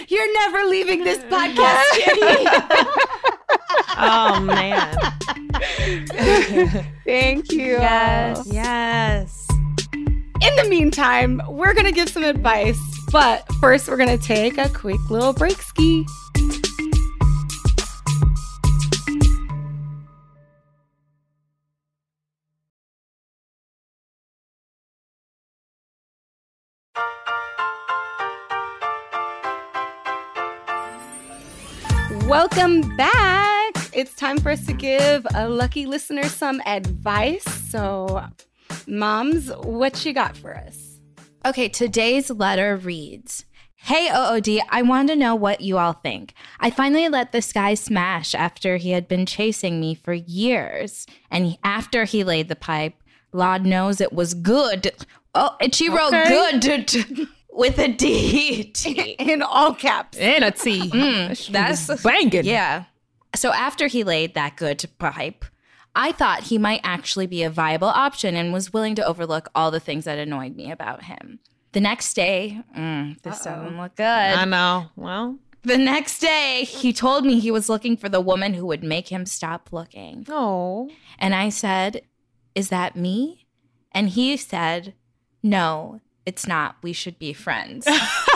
You're 0.08 0.32
never 0.34 0.64
leaving 0.64 1.02
this 1.04 1.18
podcast, 1.24 1.82
Chani. 2.00 2.46
Oh 3.98 4.40
man. 4.40 4.94
Thank 7.04 7.50
you. 7.50 7.72
Yes. 7.72 8.42
yes. 8.46 9.48
In 9.94 10.54
the 10.56 10.66
meantime, 10.68 11.40
we're 11.48 11.72
gonna 11.72 11.92
give 11.92 12.10
some 12.10 12.22
advice, 12.22 12.78
but 13.10 13.44
first 13.60 13.88
we're 13.88 13.96
gonna 13.96 14.18
take 14.18 14.58
a 14.58 14.68
quick 14.68 15.00
little 15.10 15.32
break 15.32 15.60
ski. 15.60 16.06
Welcome 32.26 32.96
back. 32.96 33.72
It's 33.92 34.14
time 34.14 34.38
for 34.38 34.50
us 34.50 34.66
to 34.66 34.72
give 34.72 35.24
a 35.34 35.48
lucky 35.48 35.86
listener 35.86 36.24
some 36.24 36.60
advice. 36.66 37.44
So, 37.70 38.24
moms, 38.88 39.50
what 39.62 40.04
you 40.04 40.12
got 40.12 40.36
for 40.36 40.56
us? 40.56 40.95
Okay, 41.46 41.68
today's 41.68 42.28
letter 42.30 42.76
reads 42.76 43.44
Hey 43.76 44.08
OOD, 44.12 44.62
I 44.68 44.82
want 44.82 45.08
to 45.10 45.16
know 45.16 45.34
what 45.36 45.60
you 45.60 45.78
all 45.78 45.92
think. 45.92 46.32
I 46.58 46.70
finally 46.70 47.08
let 47.08 47.30
this 47.30 47.52
guy 47.52 47.74
smash 47.74 48.34
after 48.34 48.78
he 48.78 48.90
had 48.90 49.06
been 49.06 49.26
chasing 49.26 49.78
me 49.78 49.94
for 49.94 50.12
years. 50.12 51.06
And 51.30 51.46
he- 51.46 51.58
after 51.62 52.04
he 52.04 52.24
laid 52.24 52.48
the 52.48 52.56
pipe, 52.56 52.94
Lord 53.32 53.64
knows 53.64 54.00
it 54.00 54.12
was 54.12 54.34
good. 54.34 54.90
Oh, 55.36 55.54
and 55.60 55.72
she 55.74 55.88
wrote 55.88 56.12
Okay. 56.14 56.58
good 56.58 57.28
with 57.52 57.78
a 57.78 57.88
D. 57.88 58.64
T. 58.64 58.92
In 59.20 59.40
all 59.42 59.72
caps. 59.74 60.18
And 60.18 60.42
a 60.42 60.50
T. 60.50 60.90
Mm, 60.90 61.48
that's 61.52 62.02
banging. 62.02 62.44
Yeah. 62.44 62.84
So 63.36 63.52
after 63.52 63.86
he 63.86 64.02
laid 64.02 64.34
that 64.34 64.56
good 64.56 64.84
pipe, 64.98 65.44
I 65.96 66.12
thought 66.12 66.44
he 66.44 66.58
might 66.58 66.80
actually 66.84 67.26
be 67.26 67.42
a 67.42 67.50
viable 67.50 67.88
option 67.88 68.36
and 68.36 68.52
was 68.52 68.72
willing 68.72 68.94
to 68.96 69.06
overlook 69.06 69.48
all 69.54 69.70
the 69.70 69.80
things 69.80 70.04
that 70.04 70.18
annoyed 70.18 70.54
me 70.54 70.70
about 70.70 71.04
him. 71.04 71.40
The 71.72 71.80
next 71.80 72.14
day, 72.14 72.60
mm, 72.76 73.20
this 73.22 73.42
doesn't 73.42 73.78
look 73.80 73.96
good. 73.96 74.04
I 74.04 74.44
know. 74.44 74.90
Well, 74.94 75.38
The 75.62 75.78
next 75.78 76.20
day, 76.20 76.64
he 76.64 76.92
told 76.92 77.24
me 77.24 77.40
he 77.40 77.50
was 77.50 77.68
looking 77.68 77.96
for 77.96 78.08
the 78.08 78.20
woman 78.20 78.54
who 78.54 78.66
would 78.66 78.84
make 78.84 79.08
him 79.08 79.26
stop 79.26 79.70
looking. 79.72 80.24
oh. 80.28 80.88
And 81.18 81.34
I 81.34 81.48
said, 81.48 82.02
Is 82.54 82.68
that 82.68 82.94
me? 82.94 83.46
And 83.90 84.10
he 84.10 84.36
said, 84.36 84.94
No, 85.42 86.00
it's 86.24 86.46
not. 86.46 86.76
We 86.82 86.92
should 86.92 87.18
be 87.18 87.32
friends. 87.32 87.86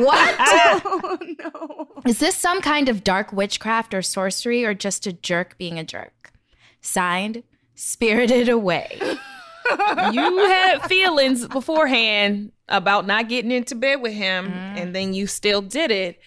what? 0.00 0.36
Oh 0.84 1.18
no. 1.38 2.02
Is 2.06 2.18
this 2.18 2.36
some 2.36 2.60
kind 2.60 2.88
of 2.88 3.02
dark 3.04 3.32
witchcraft 3.32 3.92
or 3.94 4.02
sorcery 4.02 4.64
or 4.64 4.74
just 4.74 5.06
a 5.06 5.12
jerk 5.12 5.56
being 5.58 5.78
a 5.78 5.84
jerk? 5.84 6.32
Signed, 6.80 7.42
Spirited 7.74 8.48
Away. 8.48 8.98
you 9.00 10.38
had 10.46 10.78
feelings 10.86 11.46
beforehand 11.46 12.52
about 12.68 13.06
not 13.06 13.28
getting 13.28 13.50
into 13.50 13.74
bed 13.74 14.00
with 14.00 14.12
him, 14.12 14.46
and 14.52 14.94
then 14.94 15.12
you 15.14 15.26
still 15.26 15.60
did 15.62 15.90
it. 15.90 16.18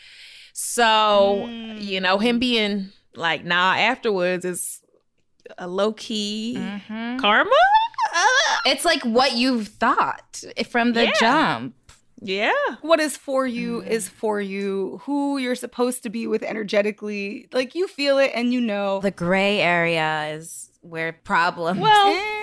So, 0.54 1.48
you 1.48 2.00
know, 2.00 2.18
him 2.20 2.40
being 2.40 2.90
like, 3.16 3.44
nah, 3.44 3.76
afterwards 3.76 4.46
is 4.46 4.82
a 5.58 5.68
low 5.68 5.94
key 5.94 6.56
Mhm. 6.58 7.20
karma. 7.20 7.50
It's 8.66 8.86
like 8.86 9.04
what 9.04 9.34
you've 9.34 9.68
thought 9.70 10.44
from 10.70 10.94
the 10.94 11.06
Yeah. 11.06 11.12
jump. 11.20 11.76
Yeah. 12.24 12.52
What 12.82 13.00
is 13.00 13.18
for 13.18 13.46
you 13.46 13.82
is 13.82 14.10
for 14.10 14.40
you. 14.42 15.02
Who 15.04 15.38
you're 15.38 15.56
supposed 15.56 16.04
to 16.04 16.10
be 16.10 16.26
with 16.28 16.44
energetically, 16.44 17.48
like 17.52 17.76
you 17.76 17.88
feel 17.88 18.18
it 18.18 18.32
and 18.34 18.54
you 18.54 18.62
know. 18.62 19.00
The 19.02 19.12
gray 19.12 19.60
area 19.60 20.30
is 20.34 20.72
where 20.82 21.14
problems. 21.14 21.80
Well, 21.80 22.14
Eh, 22.16 22.43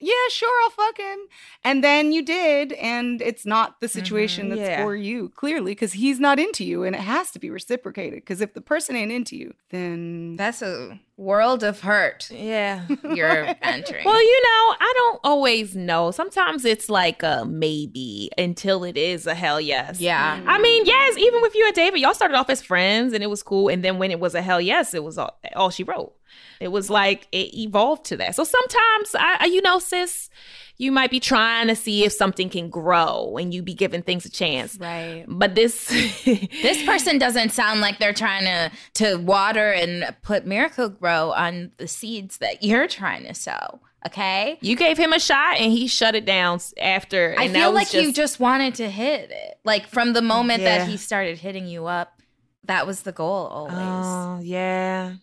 yeah, 0.00 0.14
sure, 0.30 0.62
I'll 0.64 0.70
fuck 0.70 0.98
him. 0.98 1.18
And 1.62 1.84
then 1.84 2.12
you 2.12 2.22
did, 2.22 2.72
and 2.74 3.20
it's 3.20 3.44
not 3.44 3.80
the 3.80 3.88
situation 3.88 4.48
mm-hmm, 4.48 4.56
that's 4.56 4.68
Yeah. 4.68 4.82
for 4.82 4.96
you, 4.96 5.28
clearly, 5.28 5.72
because 5.72 5.92
he's 5.92 6.18
not 6.18 6.38
into 6.38 6.64
you, 6.64 6.84
and 6.84 6.96
it 6.96 7.02
has 7.02 7.30
to 7.32 7.38
be 7.38 7.50
reciprocated. 7.50 8.20
Because 8.20 8.40
if 8.40 8.54
the 8.54 8.60
person 8.60 8.96
ain't 8.96 9.12
into 9.12 9.36
you, 9.36 9.54
then 9.68 10.36
that's 10.36 10.62
a 10.62 10.98
world 11.20 11.62
of 11.62 11.80
hurt 11.80 12.30
yeah. 12.30 12.86
you're 13.14 13.54
entering. 13.62 14.04
Well, 14.06 14.22
you 14.22 14.42
know, 14.42 14.74
I 14.80 14.92
don't 14.96 15.20
always 15.22 15.76
know. 15.76 16.10
Sometimes 16.12 16.64
it's 16.64 16.88
like 16.88 17.22
a 17.22 17.44
maybe 17.44 18.30
until 18.38 18.84
it 18.84 18.96
is 18.96 19.26
a 19.26 19.34
hell 19.34 19.60
yes. 19.60 20.00
yeah. 20.00 20.40
I 20.46 20.58
mean, 20.58 20.86
yes, 20.86 21.18
even 21.18 21.42
with 21.42 21.54
you 21.54 21.66
and 21.66 21.74
David, 21.74 22.00
y'all 22.00 22.14
started 22.14 22.36
off 22.36 22.48
as 22.48 22.62
friends 22.62 23.12
and 23.12 23.22
it 23.22 23.26
was 23.28 23.42
cool. 23.42 23.68
And 23.68 23.84
then 23.84 23.98
when 23.98 24.10
it 24.10 24.18
was 24.18 24.34
a 24.34 24.40
hell 24.40 24.60
yes, 24.62 24.94
it 24.94 25.04
was 25.04 25.18
all, 25.18 25.38
all 25.54 25.68
she 25.68 25.84
wrote. 25.84 26.14
It 26.60 26.68
was 26.68 26.90
like 26.90 27.26
it 27.32 27.54
evolved 27.54 28.04
to 28.06 28.16
that. 28.18 28.34
So 28.36 28.44
sometimes, 28.44 29.16
I, 29.18 29.46
you 29.46 29.62
know, 29.62 29.78
sis, 29.78 30.28
you 30.76 30.92
might 30.92 31.10
be 31.10 31.18
trying 31.20 31.68
to 31.68 31.74
see 31.76 32.04
if 32.04 32.12
something 32.12 32.48
can 32.50 32.68
grow 32.68 33.36
and 33.38 33.52
you 33.52 33.62
be 33.62 33.74
giving 33.74 34.02
things 34.02 34.24
a 34.26 34.30
chance. 34.30 34.76
Right. 34.78 35.24
But 35.26 35.54
this, 35.54 35.86
This 36.24 36.84
person 36.84 37.18
doesn't 37.18 37.50
sound 37.52 37.80
like 37.80 37.98
they're 37.98 38.12
trying 38.12 38.44
to 38.44 38.70
to 39.02 39.16
water 39.16 39.70
and 39.72 40.14
put 40.22 40.46
Miracle-Gro 40.46 41.32
on 41.32 41.72
the 41.78 41.88
seeds 41.88 42.38
that 42.38 42.62
you're 42.62 42.86
trying 42.88 43.24
to 43.24 43.34
sow. 43.34 43.80
Okay. 44.06 44.56
you 44.62 44.76
gave 44.76 44.96
him 44.96 45.12
a 45.12 45.20
shot 45.20 45.56
and 45.58 45.70
he 45.70 45.86
shut 45.86 46.14
it 46.14 46.24
down 46.24 46.58
after. 46.80 47.34
I 47.38 47.48
feel 47.48 47.70
like 47.72 47.92
you 47.92 48.12
just 48.14 48.40
wanted 48.40 48.74
to 48.76 48.88
hit 48.90 49.30
it. 49.30 49.58
Like 49.64 49.86
from 49.86 50.14
the 50.14 50.22
moment 50.22 50.62
Yeah. 50.62 50.78
that 50.78 50.88
he 50.88 50.96
started 50.96 51.36
hitting 51.38 51.66
you 51.66 51.84
up, 51.86 52.18
that 52.64 52.86
was 52.86 53.02
the 53.02 53.12
goal 53.12 53.46
always. 53.48 53.74
Oh, 53.76 54.40
yeah. 54.42 55.16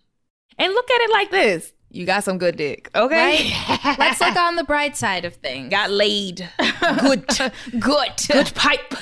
And 0.58 0.74
look 0.74 0.90
at 0.90 1.02
it 1.02 1.12
like 1.12 1.32
this. 1.32 1.74
You 1.90 2.06
got 2.06 2.24
some 2.24 2.38
good 2.38 2.58
dick. 2.58 2.90
Okay. 2.96 3.52
Let's 3.98 4.20
look 4.20 4.36
on 4.36 4.56
the 4.56 4.64
bright 4.64 4.98
side 4.98 5.24
of 5.26 5.36
things. 5.36 5.70
got 5.70 5.90
laid. 5.90 6.48
Good. 7.02 7.28
Good. 7.80 8.12
good 8.30 8.52
pipe. 8.56 8.94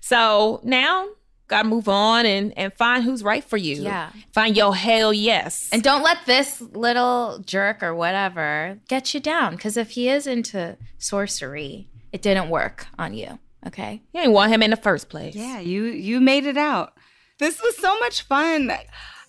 So 0.00 0.60
now 0.64 1.06
gotta 1.48 1.68
move 1.68 1.88
on 1.88 2.26
and 2.26 2.56
and 2.56 2.72
find 2.72 3.04
who's 3.04 3.22
right 3.22 3.44
for 3.44 3.56
you. 3.56 3.82
Yeah. 3.82 4.10
Find 4.32 4.56
your 4.56 4.74
hell 4.74 5.12
yes. 5.12 5.68
And 5.72 5.82
don't 5.82 6.02
let 6.02 6.18
this 6.26 6.60
little 6.60 7.42
jerk 7.44 7.82
or 7.82 7.94
whatever 7.94 8.78
get 8.88 9.14
you 9.14 9.20
down. 9.20 9.56
Because 9.56 9.76
if 9.76 9.90
he 9.90 10.08
is 10.08 10.26
into 10.26 10.76
sorcery, 10.98 11.88
it 12.12 12.22
didn't 12.22 12.48
work 12.48 12.86
on 12.98 13.14
you. 13.14 13.38
Okay. 13.66 14.00
you 14.12 14.20
didn't 14.20 14.32
want 14.32 14.52
him 14.52 14.62
in 14.62 14.70
the 14.70 14.76
first 14.76 15.08
place. 15.08 15.34
yeah, 15.34 15.60
you 15.60 15.84
you 15.84 16.20
made 16.20 16.46
it 16.46 16.56
out. 16.56 16.94
This 17.38 17.60
was 17.62 17.76
so 17.76 17.98
much 18.00 18.22
fun. 18.22 18.70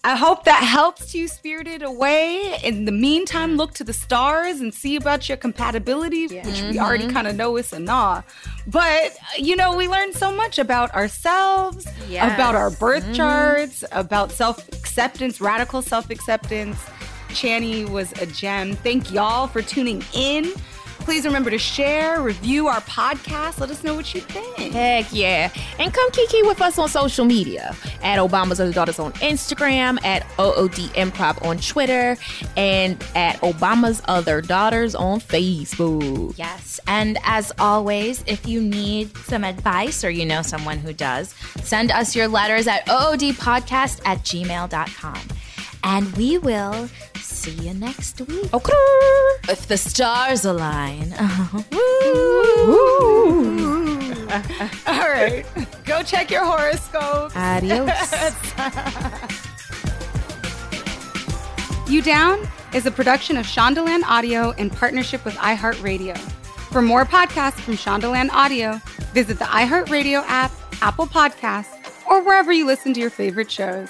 I 0.03 0.15
hope 0.15 0.45
that 0.45 0.63
helps 0.63 1.13
you 1.13 1.27
spirited 1.27 1.83
away. 1.83 2.57
In 2.63 2.85
the 2.85 2.91
meantime, 2.91 3.55
look 3.55 3.73
to 3.75 3.83
the 3.83 3.93
stars 3.93 4.59
and 4.59 4.73
see 4.73 4.95
about 4.95 5.29
your 5.29 5.37
compatibility, 5.37 6.23
which 6.23 6.43
we 6.43 6.51
mm-hmm. 6.51 6.79
already 6.79 7.07
kind 7.07 7.27
of 7.27 7.35
know 7.35 7.55
is 7.57 7.71
a 7.71 7.79
nah. 7.79 8.23
But 8.65 9.15
you 9.37 9.55
know, 9.55 9.75
we 9.75 9.87
learn 9.87 10.13
so 10.13 10.31
much 10.31 10.57
about 10.57 10.91
ourselves, 10.95 11.85
Yes. 12.09 12.33
about 12.33 12.55
our 12.55 12.71
birth 12.71 13.03
mm-hmm. 13.03 13.13
charts, 13.13 13.83
about 13.91 14.31
self 14.31 14.67
acceptance, 14.69 15.39
radical 15.39 15.83
self 15.83 16.09
acceptance. 16.09 16.77
Chani 17.29 17.87
was 17.87 18.11
a 18.13 18.25
gem. 18.25 18.75
Thank 18.77 19.11
y'all 19.11 19.47
for 19.47 19.61
tuning 19.61 20.03
in. 20.13 20.51
Please 21.01 21.25
remember 21.25 21.49
to 21.49 21.57
share, 21.57 22.21
review 22.21 22.67
our 22.67 22.81
podcast. 22.81 23.59
Let 23.59 23.69
us 23.69 23.83
know 23.83 23.95
what 23.95 24.13
you 24.13 24.21
think. 24.21 24.73
Heck 24.73 25.07
yeah. 25.11 25.51
And 25.79 25.93
come 25.93 26.11
kiki 26.11 26.43
with 26.43 26.61
us 26.61 26.77
on 26.77 26.87
social 26.89 27.25
media 27.25 27.75
at 28.01 28.19
Obama's 28.19 28.59
Other 28.59 28.71
Daughters 28.71 28.99
on 28.99 29.11
Instagram, 29.13 30.03
at 30.05 30.23
OOD 30.39 30.93
Improv 30.93 31.43
on 31.45 31.57
Twitter, 31.57 32.17
and 32.55 33.03
at 33.15 33.37
Obama's 33.41 34.01
Other 34.05 34.41
Daughters 34.41 34.95
on 34.95 35.19
Facebook. 35.19 36.37
Yes. 36.37 36.79
And 36.87 37.17
as 37.23 37.51
always, 37.59 38.23
if 38.27 38.47
you 38.47 38.61
need 38.61 39.15
some 39.17 39.43
advice 39.43 40.03
or 40.03 40.09
you 40.09 40.25
know 40.25 40.41
someone 40.41 40.77
who 40.77 40.93
does, 40.93 41.33
send 41.63 41.91
us 41.91 42.15
your 42.15 42.27
letters 42.27 42.67
at 42.67 42.85
oodpodcast 42.87 44.01
at 44.05 44.19
gmail.com. 44.19 45.19
And 45.83 46.15
we 46.15 46.37
will 46.37 46.87
see 47.41 47.67
you 47.67 47.73
next 47.73 48.21
week. 48.21 48.53
Okay. 48.53 48.73
If 49.49 49.67
the 49.67 49.77
stars 49.77 50.45
align. 50.45 51.13
Uh-huh. 51.13 51.63
All 54.87 55.09
right. 55.09 55.43
Go 55.85 56.03
check 56.03 56.29
your 56.29 56.45
horoscope. 56.45 57.35
Adios. 57.35 57.89
You 61.91 62.01
Down 62.01 62.47
is 62.73 62.85
a 62.85 62.91
production 62.91 63.35
of 63.35 63.45
Shondaland 63.45 64.03
Audio 64.03 64.51
in 64.51 64.69
partnership 64.69 65.25
with 65.25 65.33
iHeartRadio. 65.35 66.17
For 66.71 66.81
more 66.81 67.03
podcasts 67.03 67.59
from 67.59 67.73
Shondaland 67.73 68.29
Audio, 68.29 68.79
visit 69.11 69.39
the 69.39 69.43
iHeartRadio 69.45 70.23
app, 70.25 70.53
Apple 70.81 71.05
Podcasts, 71.05 71.75
or 72.09 72.23
wherever 72.23 72.53
you 72.53 72.65
listen 72.65 72.93
to 72.93 73.01
your 73.01 73.09
favorite 73.09 73.51
shows. 73.51 73.89